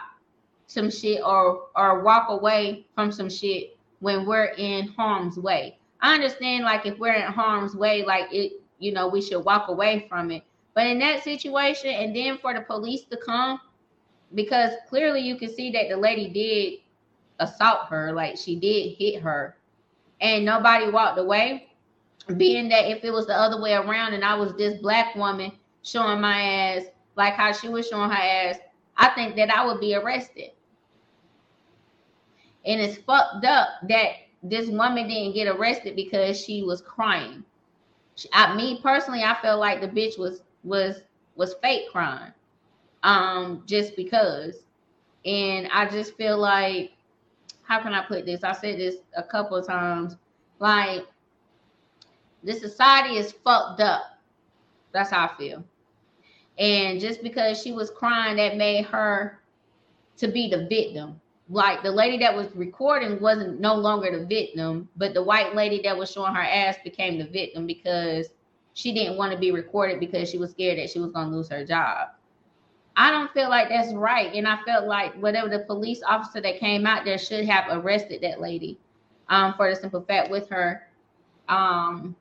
[0.69, 5.77] some shit or or walk away from some shit when we're in harm's way?
[6.01, 9.69] I understand, like if we're in harm's way, like it, you know, we should walk
[9.69, 10.45] away from it.
[10.73, 13.61] But in that situation, and then for the police to come,
[14.35, 16.88] because clearly you can see that the lady did
[17.39, 19.57] assault her, like she did hit her,
[20.21, 21.65] and nobody walked away.
[22.37, 25.53] Being that if it was the other way around and I was this black woman
[25.83, 26.85] showing my ass
[27.17, 28.59] like how she was showing her ass,
[28.97, 30.51] I think that I would be arrested.
[32.67, 34.11] And it's fucked up that
[34.43, 37.45] this woman didn't get arrested because she was crying.
[38.33, 41.03] I, me personally, I felt like the bitch was was
[41.35, 42.33] was fake crying,
[43.03, 44.57] um, just because.
[45.25, 46.93] And I just feel like,
[47.69, 48.43] how can I put this?
[48.43, 50.17] I said this a couple of times.
[50.59, 51.07] Like,
[52.43, 54.19] the society is fucked up.
[54.93, 55.63] That's how I feel.
[56.59, 59.41] And just because she was crying, that made her
[60.17, 61.21] to be the victim.
[61.51, 65.81] Like the lady that was recording wasn't no longer the victim, but the white lady
[65.83, 68.29] that was showing her ass became the victim because
[68.75, 71.37] she didn't want to be recorded because she was scared that she was going to
[71.37, 72.09] lose her job.
[72.99, 74.35] I don't feel like that's right.
[74.35, 78.21] And I felt like whatever the police officer that came out there should have arrested
[78.23, 78.77] that lady
[79.29, 80.89] um, for the simple fact with her
[81.49, 82.17] um,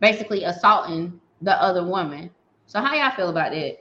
[0.00, 2.30] basically assaulting the other woman.
[2.66, 3.78] So how y'all feel about that?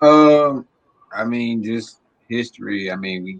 [0.00, 0.66] Um,
[1.14, 2.90] I mean, just history.
[2.90, 3.38] I mean, we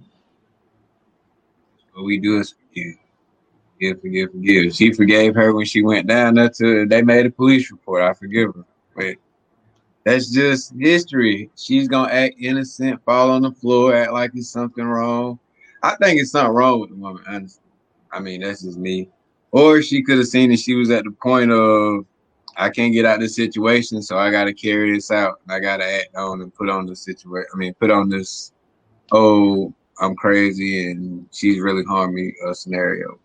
[1.95, 2.97] what we do is forgive,
[3.81, 4.75] forgive, forgive, forgive.
[4.75, 6.87] She forgave her when she went down there to.
[6.87, 8.03] They made a police report.
[8.03, 9.17] I forgive her, but
[10.05, 11.51] that's just history.
[11.57, 15.39] She's gonna act innocent, fall on the floor, act like it's something wrong.
[15.83, 17.63] I think it's something wrong with the woman, honestly.
[18.13, 19.09] I mean, that's just me.
[19.53, 22.05] Or she could have seen that she was at the point of
[22.57, 25.41] I can't get out of this situation, so I gotta carry this out.
[25.43, 27.49] And I gotta act on and put on the situation.
[27.55, 28.53] I mean, put on this.
[29.13, 32.35] Oh, I'm crazy and she's really harmed me.
[32.47, 33.20] A scenario.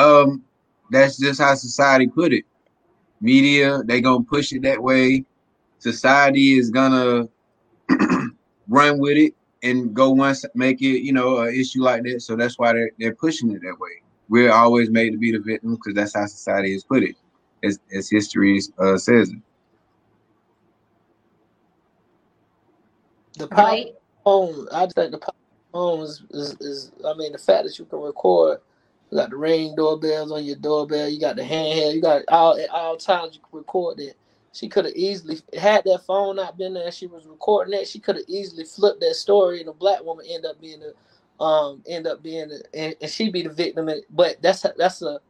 [0.00, 0.42] Um,
[0.90, 2.44] that's just how society put it.
[3.20, 5.24] Media, they gonna push it that way.
[5.78, 7.28] Society is gonna
[8.68, 12.22] run with it and go once make it, you know, an issue like that.
[12.22, 14.02] So that's why they're they're pushing it that way.
[14.28, 17.16] We're always made to be the victim because that's how society has put it,
[17.64, 19.42] as, as history uh, says it.
[23.38, 23.94] The power Blake,
[24.24, 25.34] phone, I think the power
[25.72, 28.60] phone is, is, is, I mean, the fact that you can record,
[29.10, 32.58] you got the ring doorbells on your doorbell, you got the handheld, you got all
[32.58, 34.16] at all times you record it.
[34.52, 36.86] She could have easily had that phone not been there.
[36.86, 37.88] And she was recording that.
[37.88, 41.42] She could have easily flipped that story, and a black woman end up being a,
[41.42, 43.88] um, end up being, a, and, and she be the victim.
[44.10, 45.20] But that's that's a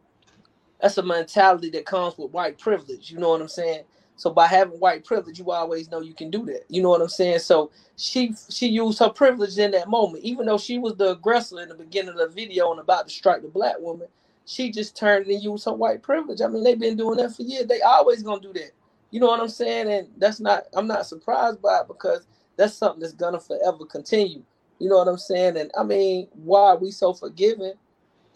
[0.81, 3.11] that's a mentality that comes with white privilege.
[3.11, 3.85] You know what I'm saying?
[4.21, 6.65] So by having white privilege, you always know you can do that.
[6.71, 7.41] You know what I'm saying?
[7.41, 11.61] So she she used her privilege in that moment, even though she was the aggressor
[11.63, 14.09] in the beginning of the video and about to strike the black woman.
[14.47, 16.43] She just turned and used her white privilege.
[16.43, 17.67] I mean, they've been doing that for years.
[17.69, 18.73] They always gonna do that.
[19.13, 19.91] You know what I'm saying?
[19.93, 22.29] And that's not I'm not surprised by it because
[22.59, 24.45] that's something that's gonna forever continue.
[24.81, 25.59] You know what I'm saying?
[25.59, 27.75] And I mean, why are we so forgiving?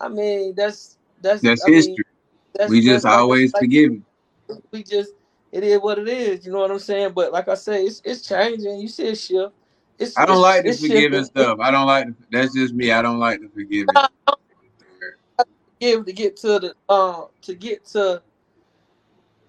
[0.00, 2.04] I mean, that's that's That's I mean, history.
[2.54, 4.04] that's We just like always like forgiving.
[4.72, 5.12] we just
[5.54, 6.44] it is what it is.
[6.44, 7.12] You know what I'm saying?
[7.14, 8.80] But like I say, it's it's changing.
[8.80, 9.54] You see a shift.
[9.98, 11.58] It's I don't it's like the forgiving stuff.
[11.60, 12.06] I don't like.
[12.08, 12.90] The, that's just me.
[12.92, 13.94] I don't like the forgiving.
[15.80, 18.22] Give to get to the uh to get to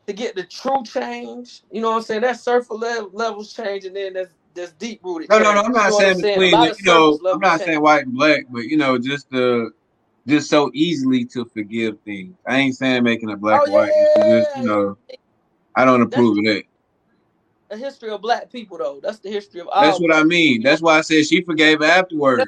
[0.07, 1.63] to get the true change.
[1.71, 2.21] You know what I'm saying?
[2.21, 5.61] That surface level levels change, and then that's there's deep rooted No, no, no.
[5.61, 6.17] I'm You not know saying?
[6.17, 7.69] Between lot the, of you know, I'm not change.
[7.69, 9.71] saying white and black, but you know, just the
[10.27, 12.35] just so easily to forgive things.
[12.47, 14.23] I ain't saying making a black Oh white issue.
[14.23, 14.97] Just yeah, you know,
[15.75, 16.63] I don't that's approve of that.
[17.69, 18.99] the history of black people, though.
[19.01, 20.27] That's the history of That's what I people.
[20.29, 20.63] mean.
[20.63, 22.47] That's why I said she forgave afterward.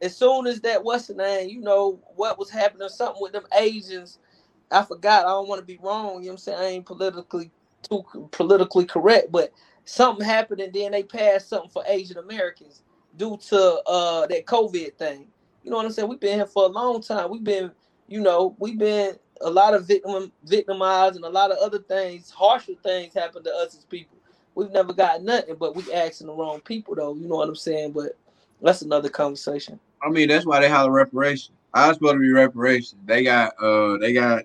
[0.00, 3.46] as soon as that what's the name, you know, what was happening, something with them
[3.58, 4.18] Asians.
[4.70, 5.26] I forgot.
[5.26, 6.16] I don't want to be wrong.
[6.22, 6.58] You know what I'm saying?
[6.58, 7.50] I ain't politically
[7.82, 9.52] too politically correct, but
[9.84, 12.82] something happened and then they passed something for Asian Americans
[13.16, 15.28] due to uh that COVID thing.
[15.62, 16.08] You know what I'm saying?
[16.08, 17.30] We've been here for a long time.
[17.30, 17.70] We've been,
[18.08, 22.30] you know, we've been a lot of victim victimized and a lot of other things,
[22.30, 24.16] harsher things happen to us as people.
[24.54, 27.14] We've never got nothing, but we asking the wrong people though.
[27.14, 27.92] You know what I'm saying?
[27.92, 28.16] But
[28.62, 29.78] that's another conversation.
[30.02, 31.54] I mean, that's why they holler reparation.
[31.74, 32.98] I was supposed to be reparation.
[33.04, 34.44] They got uh they got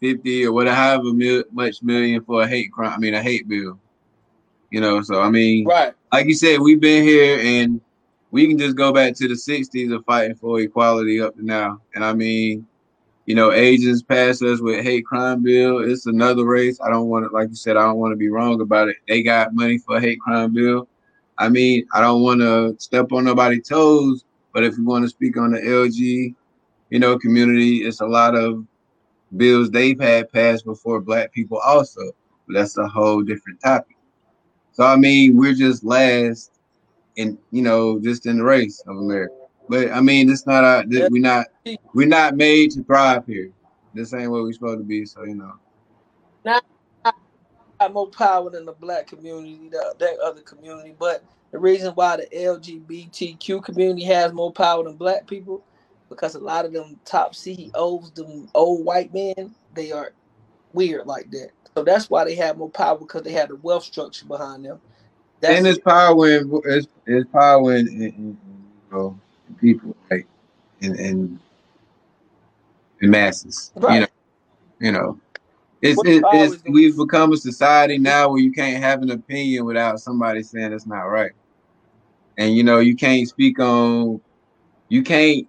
[0.00, 2.92] fifty or whatever however mil- much million for a hate crime.
[2.92, 3.78] I mean a hate bill.
[4.70, 5.94] You know, so I mean, Right.
[6.12, 7.80] like you said, we've been here and
[8.32, 11.80] we can just go back to the '60s of fighting for equality up to now.
[11.94, 12.66] And I mean,
[13.26, 15.78] you know, Asians pass us with hate crime bill.
[15.80, 16.80] It's another race.
[16.80, 18.96] I don't want to, like you said, I don't want to be wrong about it.
[19.08, 20.88] They got money for hate crime bill.
[21.36, 24.24] I mean, I don't want to step on nobody's toes,
[24.54, 26.34] but if you want to speak on the LG,
[26.90, 28.64] you know, community, it's a lot of
[29.36, 32.00] bills they've had passed before black people also.
[32.46, 33.96] But that's a whole different topic.
[34.72, 36.52] So I mean, we're just last
[37.16, 39.35] in, you know, just in the race of America.
[39.68, 41.46] But I mean, this not our, this, we're not,
[41.92, 43.50] we're not made to thrive here.
[43.94, 45.06] This ain't what we're supposed to be.
[45.06, 45.54] So you know,
[46.44, 46.60] Now
[47.04, 47.12] I
[47.80, 50.94] got more power than the black community, the, that other community.
[50.98, 55.64] But the reason why the LGBTQ community has more power than black people,
[56.08, 60.12] because a lot of them top CEOs, them old white men, they are
[60.72, 61.50] weird like that.
[61.74, 64.80] So that's why they have more power because they have the wealth structure behind them.
[65.40, 68.38] That's and it's power in, it's, it's power in, in, in,
[68.90, 69.20] you know, in
[69.60, 70.26] people, right?
[70.82, 71.38] And and
[73.00, 73.72] in masses.
[73.76, 74.06] You know,
[74.80, 75.20] you know.
[75.82, 80.00] It's, it, it's we've become a society now where you can't have an opinion without
[80.00, 81.32] somebody saying it's not right.
[82.38, 84.20] And you know, you can't speak on
[84.88, 85.48] you can't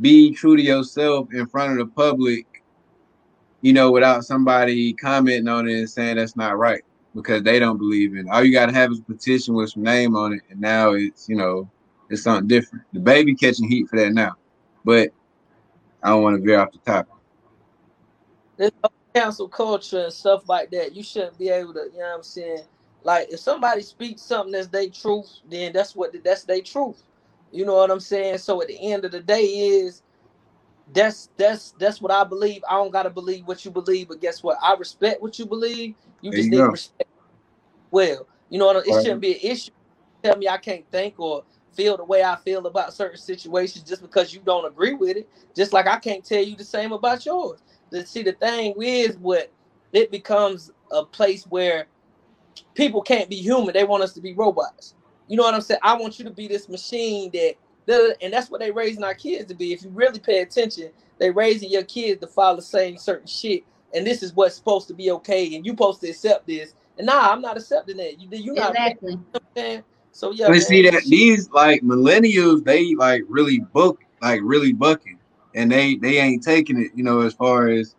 [0.00, 2.46] be true to yourself in front of the public,
[3.60, 6.82] you know, without somebody commenting on it and saying that's not right
[7.14, 8.30] because they don't believe in it.
[8.30, 11.28] All you gotta have is a petition with some name on it, and now it's
[11.28, 11.68] you know,
[12.10, 12.84] it's something different.
[12.92, 14.34] The baby catching heat for that now.
[14.84, 15.10] But
[16.02, 17.12] I don't want to veer off the topic.
[18.56, 20.94] There's no cancel culture and stuff like that.
[20.94, 22.64] You shouldn't be able to, you know what I'm saying?
[23.02, 27.02] Like if somebody speaks something that's their truth, then that's what that's their truth.
[27.52, 28.38] You know what I'm saying?
[28.38, 30.02] So at the end of the day is
[30.92, 32.62] that's that's that's what I believe.
[32.68, 34.58] I don't gotta believe what you believe, but guess what?
[34.62, 35.96] I respect what you believe.
[36.22, 36.70] You There just you need to go.
[36.70, 37.10] respect
[37.90, 38.28] well.
[38.50, 38.86] You know what?
[38.86, 38.96] It Right.
[38.96, 39.70] shouldn't be an issue.
[40.24, 41.44] Tell me I can't think or
[41.78, 45.28] feel the way I feel about certain situations just because you don't agree with it.
[45.54, 47.60] Just like I can't tell you the same about yours.
[47.90, 49.52] The, see, the thing is, what
[49.92, 51.86] it becomes a place where
[52.74, 53.74] people can't be human.
[53.74, 54.94] They want us to be robots.
[55.28, 55.80] You know what I'm saying?
[55.84, 59.46] I want you to be this machine that, and that's what they're raising our kids
[59.46, 59.72] to be.
[59.72, 63.62] If you really pay attention, they're raising your kids to follow saying certain shit,
[63.94, 66.74] and this is what's supposed to be okay, and you're supposed to accept this.
[66.98, 68.20] And nah, I'm not accepting that.
[68.20, 69.16] You you not Exactly.
[69.54, 69.84] man.
[70.18, 75.16] So yeah, But see that these like millennials, they like really book, like really bucking,
[75.54, 76.90] and they they ain't taking it.
[76.92, 77.94] You know, as far as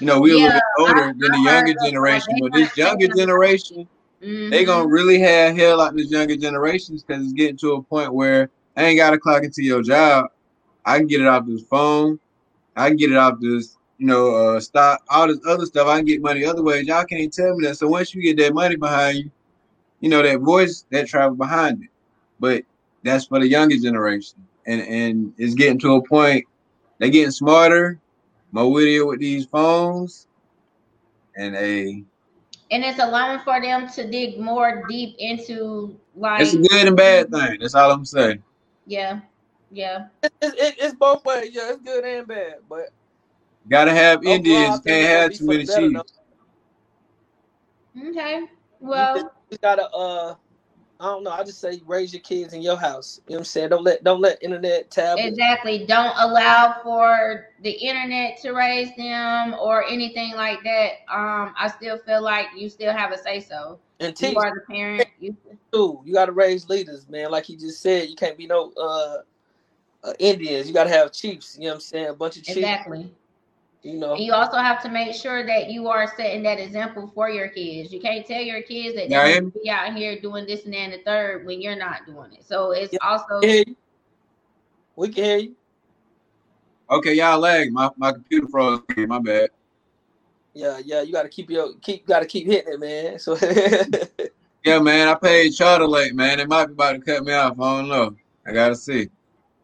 [0.00, 2.54] you know, we're a little bit older I- than the I heard younger generation, but
[2.54, 3.86] this younger generation,
[4.22, 4.66] they Mhm.
[4.66, 8.48] gonna really have hell out this younger generations because it's getting to a point where
[8.74, 10.30] I ain't gotta clock into your job.
[10.86, 12.18] I can get it off this phone.
[12.76, 15.86] I can get it off this, you know, uh, stock, all this other stuff.
[15.86, 16.86] I can get money other ways.
[16.86, 17.76] Y'all can't tell me that.
[17.76, 19.30] So once you get that money behind you,
[20.00, 21.90] you know that voice that traveled behind it.
[22.40, 22.64] But
[23.02, 26.44] that's for the younger generation, and and it's getting to a point.
[26.98, 27.98] they're getting smarter,
[28.52, 30.26] more wittier with these phones,
[31.36, 32.02] and a
[32.70, 36.96] and it's allowing for them to dig more deep into like it's a good and
[36.96, 37.58] bad thing.
[37.60, 38.42] That's all I'm saying.
[38.86, 39.20] yeah
[39.70, 41.50] yeah it's, it, it's both ways.
[41.52, 42.88] Yeah, it's good and bad, but
[43.68, 44.80] Gotta have Indians.
[44.80, 45.90] Can't have too many better.
[45.90, 46.12] chiefs.
[48.08, 48.46] okay
[48.90, 50.34] You just, you gotta uh
[51.00, 51.30] I don't know.
[51.30, 53.20] I just say raise your kids in your house.
[53.28, 53.68] You know what I'm saying?
[53.70, 59.54] Don't let don't let internet tablet exactly don't allow for the internet to raise them
[59.60, 63.78] or anything like that um i still feel like you still have a say so
[64.00, 65.36] and you are the parent you
[65.72, 66.00] too.
[66.04, 67.30] You gotta raise leaders, man.
[67.30, 69.18] Like he just said, you can't be no uh,
[70.04, 70.68] uh Indians.
[70.68, 71.56] You gotta have chiefs.
[71.56, 72.08] You know what I'm saying?
[72.08, 72.58] A bunch of chiefs.
[72.58, 73.12] exactly
[73.82, 74.14] You know.
[74.14, 77.48] And you also have to make sure that you are setting that example for your
[77.48, 77.92] kids.
[77.92, 79.44] You can't tell your kids that Yeah, I they am.
[79.44, 82.04] need to be out here doing this and that and the third when you're not
[82.06, 82.44] doing it.
[82.44, 82.98] So it's Yeah.
[83.02, 83.76] also We can hear you.
[84.96, 85.56] We can hear you.
[86.90, 87.70] Okay, y'all lag.
[87.72, 88.80] My my computer froze.
[88.96, 89.50] My bad.
[90.54, 91.02] Yeah, yeah.
[91.02, 92.06] You gotta keep your keep.
[92.06, 93.18] Gotta keep hitting it, man.
[93.18, 93.36] So
[94.64, 96.38] Yeah, man, I paid charter late, man.
[96.38, 97.60] They might be about to cut me off.
[97.60, 98.16] I don't know.
[98.44, 99.08] I gotta see.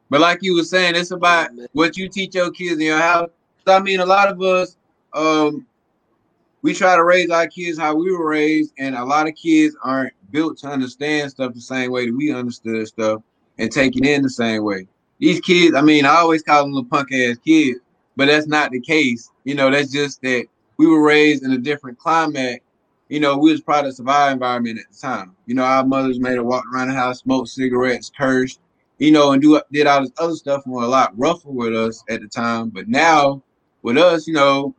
[0.08, 3.30] But like you were saying, it's about what you teach your kids in your house.
[3.66, 4.76] So I mean, a lot of us,
[5.14, 5.66] um,
[6.62, 9.76] we try to raise our kids how we were raised, and a lot of kids
[9.82, 13.22] aren't built to understand stuff the same way that we understood stuff
[13.58, 14.86] and take it in the same way.
[15.20, 17.80] These kids, I mean, I always call them little punk ass kids,
[18.16, 19.30] but that's not the case.
[19.44, 20.46] You know, that's just that
[20.76, 22.62] we were raised in a different climate.
[23.08, 25.36] You know, we was products of our environment at the time.
[25.46, 28.58] You know, our mothers made us walk around the house, smoke cigarettes, curse,
[28.98, 31.74] you know, and do did all this other stuff and were a lot rougher with
[31.76, 32.70] us at the time.
[32.70, 33.42] But now
[33.84, 34.74] with us, you know,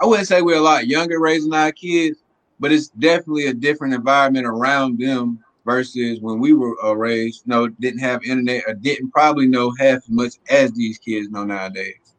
[0.00, 2.24] I wouldn't say we're a lot younger raising our kids,
[2.58, 7.42] but it's definitely a different environment around them versus when we were uh, raised.
[7.46, 11.28] You know, didn't have internet or didn't probably know half as much as these kids
[11.28, 12.14] know nowadays.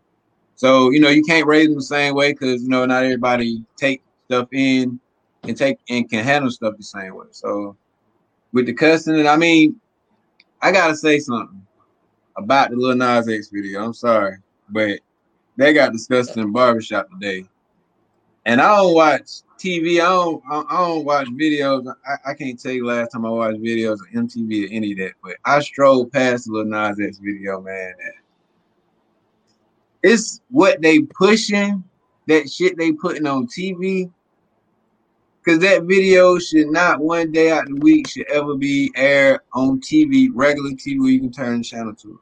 [0.55, 3.63] So you know, you can't raise them the same way because you know not everybody
[3.75, 4.99] take stuff in
[5.43, 7.25] and take and can handle stuff the same way.
[7.31, 7.75] So
[8.53, 9.81] with the cussing, and I mean,
[10.61, 11.65] I gotta say something
[12.37, 13.83] about the Lil Nas X video.
[13.83, 14.37] I'm sorry,
[14.69, 14.99] but
[15.57, 17.45] they got discussed in barbershop today.
[18.45, 19.95] And I don't watch TV.
[19.95, 20.43] I don't.
[20.49, 21.91] I don't watch videos.
[22.07, 24.97] I, I can't tell you last time I watched videos of MTV or any of
[24.99, 25.13] that.
[25.23, 27.93] But I strolled past the Lil Nas X video, man.
[30.03, 31.83] It's what they pushing.
[32.27, 34.11] That shit they putting on TV.
[35.45, 39.41] Cause that video should not one day out of the week should ever be aired
[39.53, 42.19] on TV, regular TV where you can turn the channel to.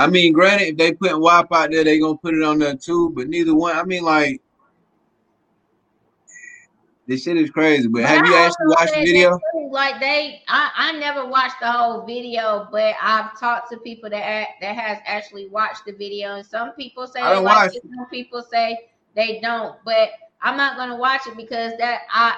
[0.00, 2.74] I mean, granted, if they putting WAP out there, they gonna put it on there
[2.74, 3.10] too.
[3.10, 3.76] But neither one.
[3.76, 4.40] I mean, like,
[7.06, 7.86] this shit is crazy.
[7.86, 9.38] But But have you actually watched the video?
[9.70, 14.48] Like they, I, I never watched the whole video, but I've talked to people that
[14.62, 17.76] that has actually watched the video, and some people say I they don't like watch
[17.76, 18.78] it, some people say
[19.14, 19.76] they don't.
[19.84, 22.36] But I'm not gonna watch it because that I.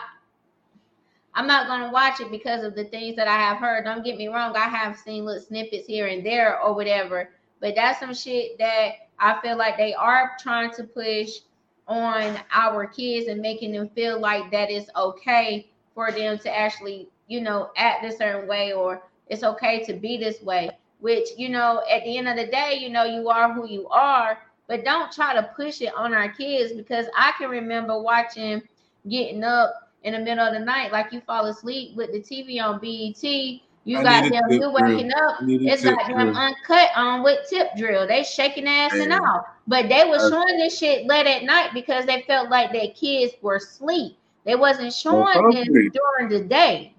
[1.34, 3.84] I'm not gonna watch it because of the things that I have heard.
[3.84, 7.30] Don't get me wrong, I have seen little snippets here and there or whatever,
[7.62, 8.90] but that's some shit that
[9.20, 11.38] I feel like they are trying to push
[11.86, 17.08] on our kids and making them feel like that it's okay for them to actually,
[17.28, 20.70] you know, act a certain way or it's okay to be this way.
[20.98, 23.88] Which, you know, at the end of the day, you know, you are who you
[23.88, 28.62] are, but don't try to push it on our kids because I can remember watching
[29.08, 32.60] getting up in the middle of the night, like you fall asleep with the TV
[32.60, 33.60] on BET.
[33.84, 34.98] You I got them, tip you drill.
[34.98, 35.36] waking up.
[35.40, 36.36] I need a It's tip like them drill.
[36.36, 38.06] uncut on with tip drill.
[38.06, 39.44] They shaking ass and all.
[39.66, 42.88] But they was Uh, showing this shit late at night because they felt like their
[42.94, 44.18] kids were asleep.
[44.44, 46.94] They wasn't showing them during the day.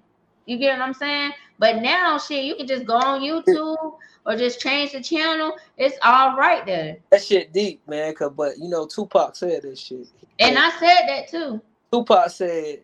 [0.46, 1.32] You get what I'm saying?
[1.60, 5.56] But now, shit, you can just go on YouTube or just change the channel.
[5.78, 6.98] It's all right there.
[7.12, 8.14] That shit deep, man.
[8.16, 10.08] Cause but you know Tupac said this shit.
[10.40, 11.62] And I said that too.
[11.92, 12.84] Tupac said,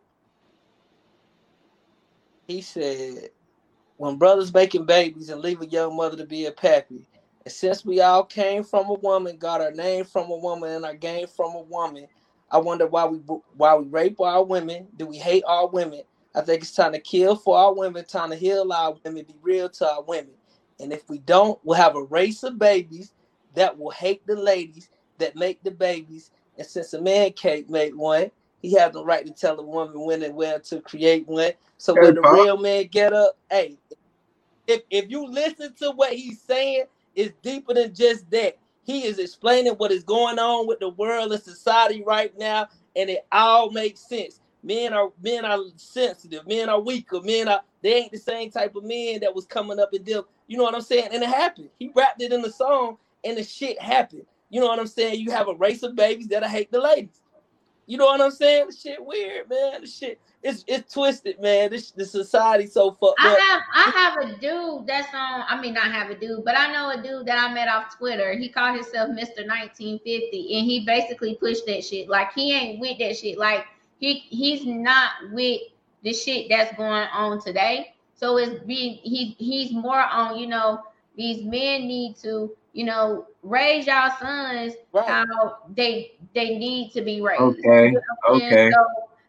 [2.47, 3.29] he said,
[3.99, 7.07] when brothers making babies and leave a young mother to be a pappy,
[7.45, 10.85] and since we all came from a woman, got our name from a woman, and
[10.85, 12.07] our game from a woman,
[12.51, 13.19] I wonder why we
[13.57, 14.87] why we rape our women.
[14.97, 16.03] Do we hate our women?
[16.35, 19.35] I think it's time to kill for our women, time to heal our women, be
[19.43, 20.33] real to our women.
[20.81, 23.13] And if we don't, we'll have a race of babies
[23.55, 24.89] that will hate the ladies
[25.19, 26.31] that make the babies.
[26.57, 28.31] And since a man can't make one,
[28.61, 31.51] he has the right to tell a woman when and where to create one.
[31.77, 33.77] So when the real man get up, hey,
[34.67, 38.57] if if you listen to what he's saying, it's deeper than just that.
[38.85, 43.09] He is explaining what is going on with the world and society right now, and
[43.09, 44.41] it all makes sense.
[44.63, 48.75] Men are men are sensitive, men are weaker, men are they ain't the same type
[48.75, 50.27] of men that was coming up and deal.
[50.47, 51.09] You know what I'm saying?
[51.13, 51.69] And it happened.
[51.79, 54.25] He rapped it in the song, and the shit happened.
[54.49, 55.19] You know what I'm saying?
[55.19, 57.21] You have a race of babies that I hate the ladies.
[57.89, 58.67] You know what I'm saying?
[58.67, 59.81] The shit weird, man.
[59.81, 61.71] The shit it's it's twisted, man.
[61.71, 63.39] This the society so fucked I up.
[63.39, 65.43] have I have a dude that's on.
[65.47, 67.97] I mean, not have a dude, but I know a dude that I met off
[67.97, 68.37] Twitter.
[68.37, 69.45] He called himself Mr.
[69.45, 72.07] 1950, and he basically pushed that shit.
[72.07, 73.39] Like he ain't with that shit.
[73.39, 73.65] Like
[73.97, 75.61] he he's not with
[76.03, 77.95] the shit that's going on today.
[78.13, 80.83] So it's being he he's more on you know
[81.17, 85.07] these men need to you know raise y'all sons Right.
[85.07, 87.41] how they they need to be raised.
[87.41, 88.53] Okay, You know what I'm saying?
[88.53, 88.71] okay.
[88.71, 88.85] So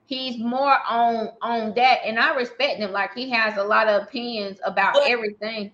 [0.06, 2.92] he's more on on that, and I respect him.
[2.92, 5.72] Like he has a lot of opinions about But- everything.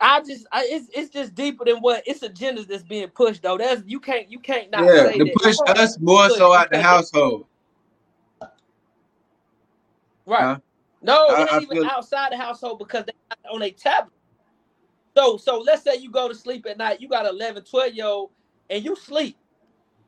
[0.00, 3.58] I just I, it's it's just deeper than what it's agendas that's being pushed though.
[3.58, 5.34] That's you can't you can't not Yeah, say to that.
[5.34, 7.46] push Come us more so out the household.
[10.24, 10.40] Right.
[10.40, 10.58] Huh?
[11.02, 14.12] No, I- it I even feel- outside the household because they got on a tablet.
[15.18, 18.06] So so let's say you go to sleep at night, you got 11, 12 year
[18.06, 18.30] old,
[18.70, 19.36] and you sleep.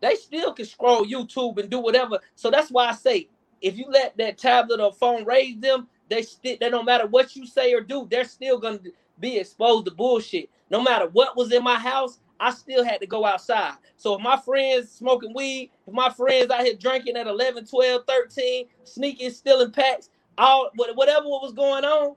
[0.03, 2.21] They still can scroll YouTube and do whatever.
[2.37, 3.29] So that's why I say
[3.63, 7.37] if you let that tablet or phone raise them, they still they don't matter what
[7.37, 8.81] you say or do, they're still gonna
[9.21, 10.51] be exposed to bullshit.
[10.71, 13.75] No matter what was in my house, I still had to go outside.
[13.97, 18.05] So if my friends smoking weed, if my friends out here drinking at 11, 12,
[18.07, 22.17] 13, sneaking, stealing packs, all what- whatever was going on,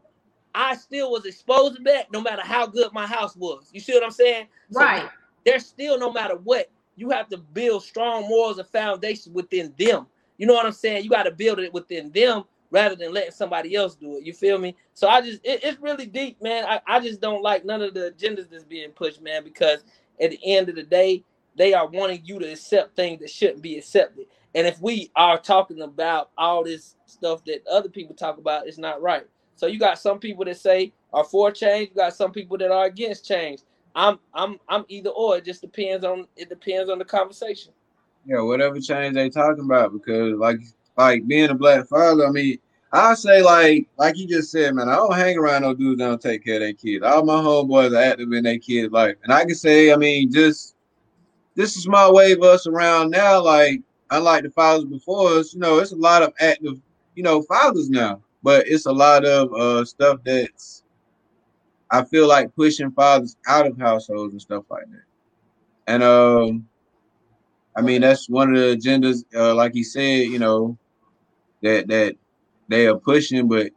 [0.56, 3.70] I still was exposed to that no matter how good my house was.
[3.74, 4.48] You see what I'm saying?
[4.72, 5.10] So Right.
[5.46, 10.08] there's still no matter what, you have to build strong morals and foundation within them.
[10.38, 11.06] You know what I'm saying?
[11.06, 14.26] You got to build it within them rather than letting somebody else do it.
[14.26, 14.76] You feel me?
[14.96, 16.66] So I just it- it's really deep, man.
[16.66, 19.84] I, I just don't like none of the agendas that's being pushed, man, because
[20.22, 21.24] at the end of the day,
[21.58, 24.28] they are wanting you to accept things that shouldn't be accepted.
[24.56, 28.80] And if we are talking about all this stuff that other people talk about, it's
[28.80, 29.26] not right.
[29.56, 32.72] So you got some people that say are for change, you got some people that
[32.72, 33.62] are against change.
[33.96, 35.38] I'm I'm I'm either or.
[35.38, 37.72] It just depends on it depends on the conversation.
[38.26, 40.60] Yeah, whatever change they talking about, because like
[40.98, 42.58] like being a black father, I mean,
[42.92, 46.08] I say like like you just said, man, I don't hang around no dudes that
[46.08, 47.04] don't take care of their kids.
[47.04, 50.32] All my homeboys are active in their kids' life, and I can say, I mean,
[50.32, 50.76] just
[51.56, 53.44] this is my wave of us around now.
[53.44, 56.80] Like unlike the fathers before us, you know, it's a lot of active,
[57.16, 60.84] you know, fathers now, but it's a lot of uh stuff that's
[61.90, 65.04] I feel like pushing fathers out of households and stuff like that.
[65.88, 66.68] And um,
[67.76, 70.78] I mean that's one of the agendas, uh, like he said, you know,
[71.62, 72.16] that that
[72.68, 73.72] they are pushing, but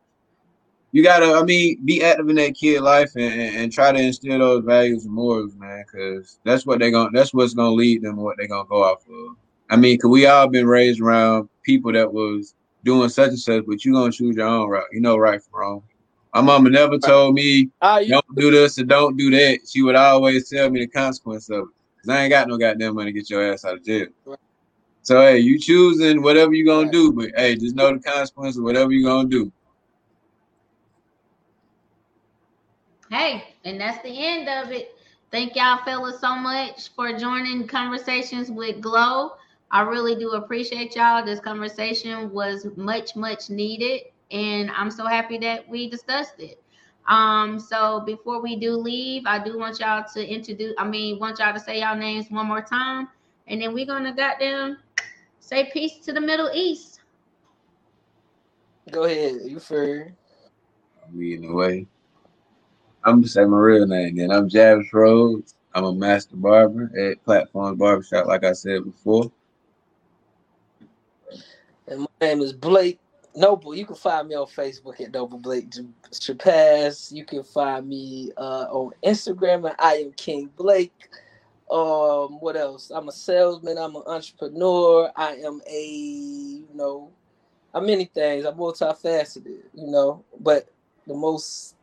[0.92, 3.98] you gotta, I mean, be active in that kid life and, and, and try to
[3.98, 8.00] instill those values and morals, man, because that's what they're gonna, that's what's gonna lead
[8.00, 9.36] them, what they're gonna go off of.
[9.68, 12.54] I mean, cause we all been raised around people that was
[12.86, 14.88] doing such and such, but you're gonna choose your own route.
[14.92, 15.82] You know, right from wrong.
[16.34, 19.60] My mama never told me Ah, you don't do this or don't do that.
[19.68, 22.06] She would always tell me the consequence of it.
[22.06, 24.08] Cause I ain't got no goddamn money to get your ass out of jail.
[24.24, 24.38] Right.
[25.02, 26.92] So hey, you choosing whatever you're gonna Right.
[26.92, 29.52] do, but hey, just know the consequence of whatever you're gonna do.
[33.10, 34.96] Hey, and that's the end of it.
[35.32, 39.32] Thank y'all fellas so much for joining Konversations with Glo.
[39.70, 41.24] I really do appreciate y'all.
[41.24, 46.62] This conversation was much, much needed, and I'm so happy that we discussed it.
[47.08, 51.38] Um, so before we do leave, I do want y'all to introduce, I mean, want
[51.40, 53.08] y'all to say y'all names one more time,
[53.48, 54.78] and then we're gonna goddamn
[55.40, 57.00] say peace to the Middle East.
[58.92, 59.36] go ahead.
[59.44, 60.14] You for
[61.04, 61.86] I'm leading the way.
[63.04, 64.30] I'm gonna say my real name then.
[64.32, 65.54] I'm Javis Rhodes.
[65.74, 69.32] I'm a master barber at Platform Barbershop, like I said before.
[71.88, 72.98] And my name is Blake
[73.36, 75.68] Noble, you can find me on Facebook at Noble Blake
[76.10, 77.12] Shabazz.
[77.12, 81.10] You can find me uh, on Instagram at I am King Blake.
[81.70, 82.90] Um, what else?
[82.90, 83.76] I'm a salesman.
[83.76, 85.12] I'm an entrepreneur.
[85.16, 87.10] I am a you know,
[87.74, 88.46] I'm many things.
[88.46, 89.64] I'm multifaceted.
[89.74, 90.68] You know, but
[91.06, 91.76] the most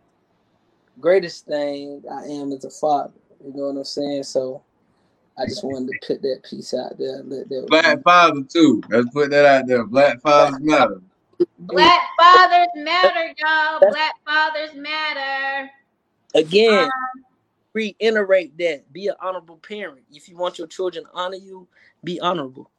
[0.99, 3.13] greatest thing I am is a father.
[3.45, 4.23] You know what I'm saying?
[4.23, 4.63] So
[5.37, 7.23] I just wanted to put that piece out there.
[7.23, 8.81] Let that Black father too.
[8.89, 9.85] Let's put that out there.
[9.85, 11.01] Black fathers matter.
[11.59, 13.79] Black fathers matter, y'all.
[13.79, 15.71] Black fathers matter.
[16.35, 17.23] Again, Um,
[17.73, 18.91] reiterate that.
[18.93, 20.05] Be an honorable parent.
[20.11, 21.67] If you want your children to honor you,
[22.03, 22.69] be honorable.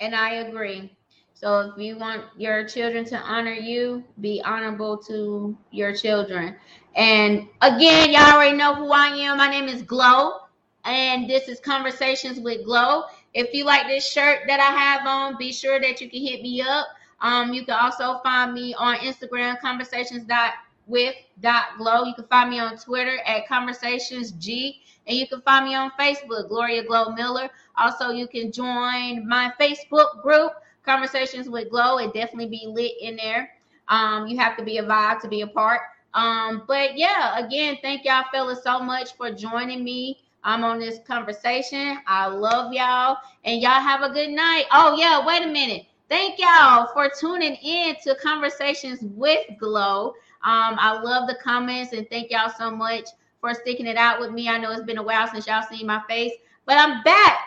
[0.00, 0.96] and I agree.
[1.34, 6.56] So if you want your children to honor you, be honorable to your children.
[6.96, 9.36] And again, y'all already know who I am.
[9.36, 10.38] My name is Glo,
[10.86, 13.04] and this is Konversations with Glo.
[13.34, 16.40] If you like this shirt that I have on, be sure that you can hit
[16.40, 16.86] me up.
[17.20, 20.54] Um, you can also find me on Instagram, conversations dot
[20.86, 22.04] with dot glow.
[22.04, 25.90] You can find me on Twitter at conversations G, and you can find me on
[26.00, 27.50] Facebook, Gloria Glo Miller.
[27.76, 30.52] Also, you can join my Facebook group,
[30.86, 31.98] Konversations with Glo.
[31.98, 33.50] It definitely be lit in there.
[33.88, 35.82] Um, you have to be a vibe to be a part.
[36.16, 40.22] Um, but yeah, again, thank y'all fellas so much for joining me.
[40.42, 41.98] I'm on this conversation.
[42.06, 44.64] I love y'all, and y'all have a good night.
[44.72, 45.84] Oh yeah, wait a minute.
[46.08, 50.14] Thank y'all for tuning in to Konversations with Glo.
[50.42, 53.08] Um, I love the comments and thank y'all so much
[53.40, 54.48] for sticking it out with me.
[54.48, 56.32] I know it's been a while since y'all seen my face,
[56.64, 57.38] but I'm back.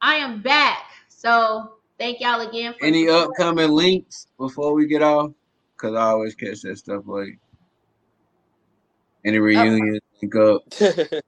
[0.00, 0.78] I am back.
[1.08, 5.32] So thank y'all again for Any upcoming links before we get off?
[5.76, 7.38] Cause I always catch that stuff late.
[9.24, 10.62] Any reunion link up?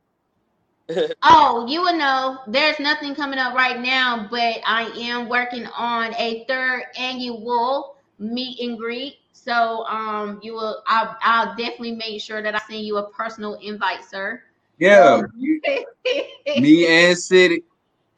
[1.22, 6.14] Oh, you will know there's nothing coming up right now, but I am working on
[6.14, 9.16] a third annual meet and greet.
[9.32, 13.54] So um you will I'll, I'll definitely make sure that I send you a personal
[13.54, 14.42] invite, sir.
[14.78, 15.60] Yeah, you-
[16.60, 17.64] me and City.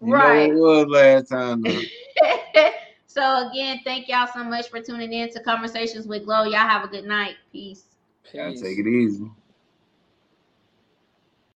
[0.02, 0.52] You Right.
[0.52, 1.64] know it was last time
[3.06, 6.42] so again, thank y'all so much for tuning in to Konversations with Glo.
[6.42, 7.36] Y'all have a good night.
[7.52, 7.84] Peace.
[8.34, 9.30] Gotta take it easy.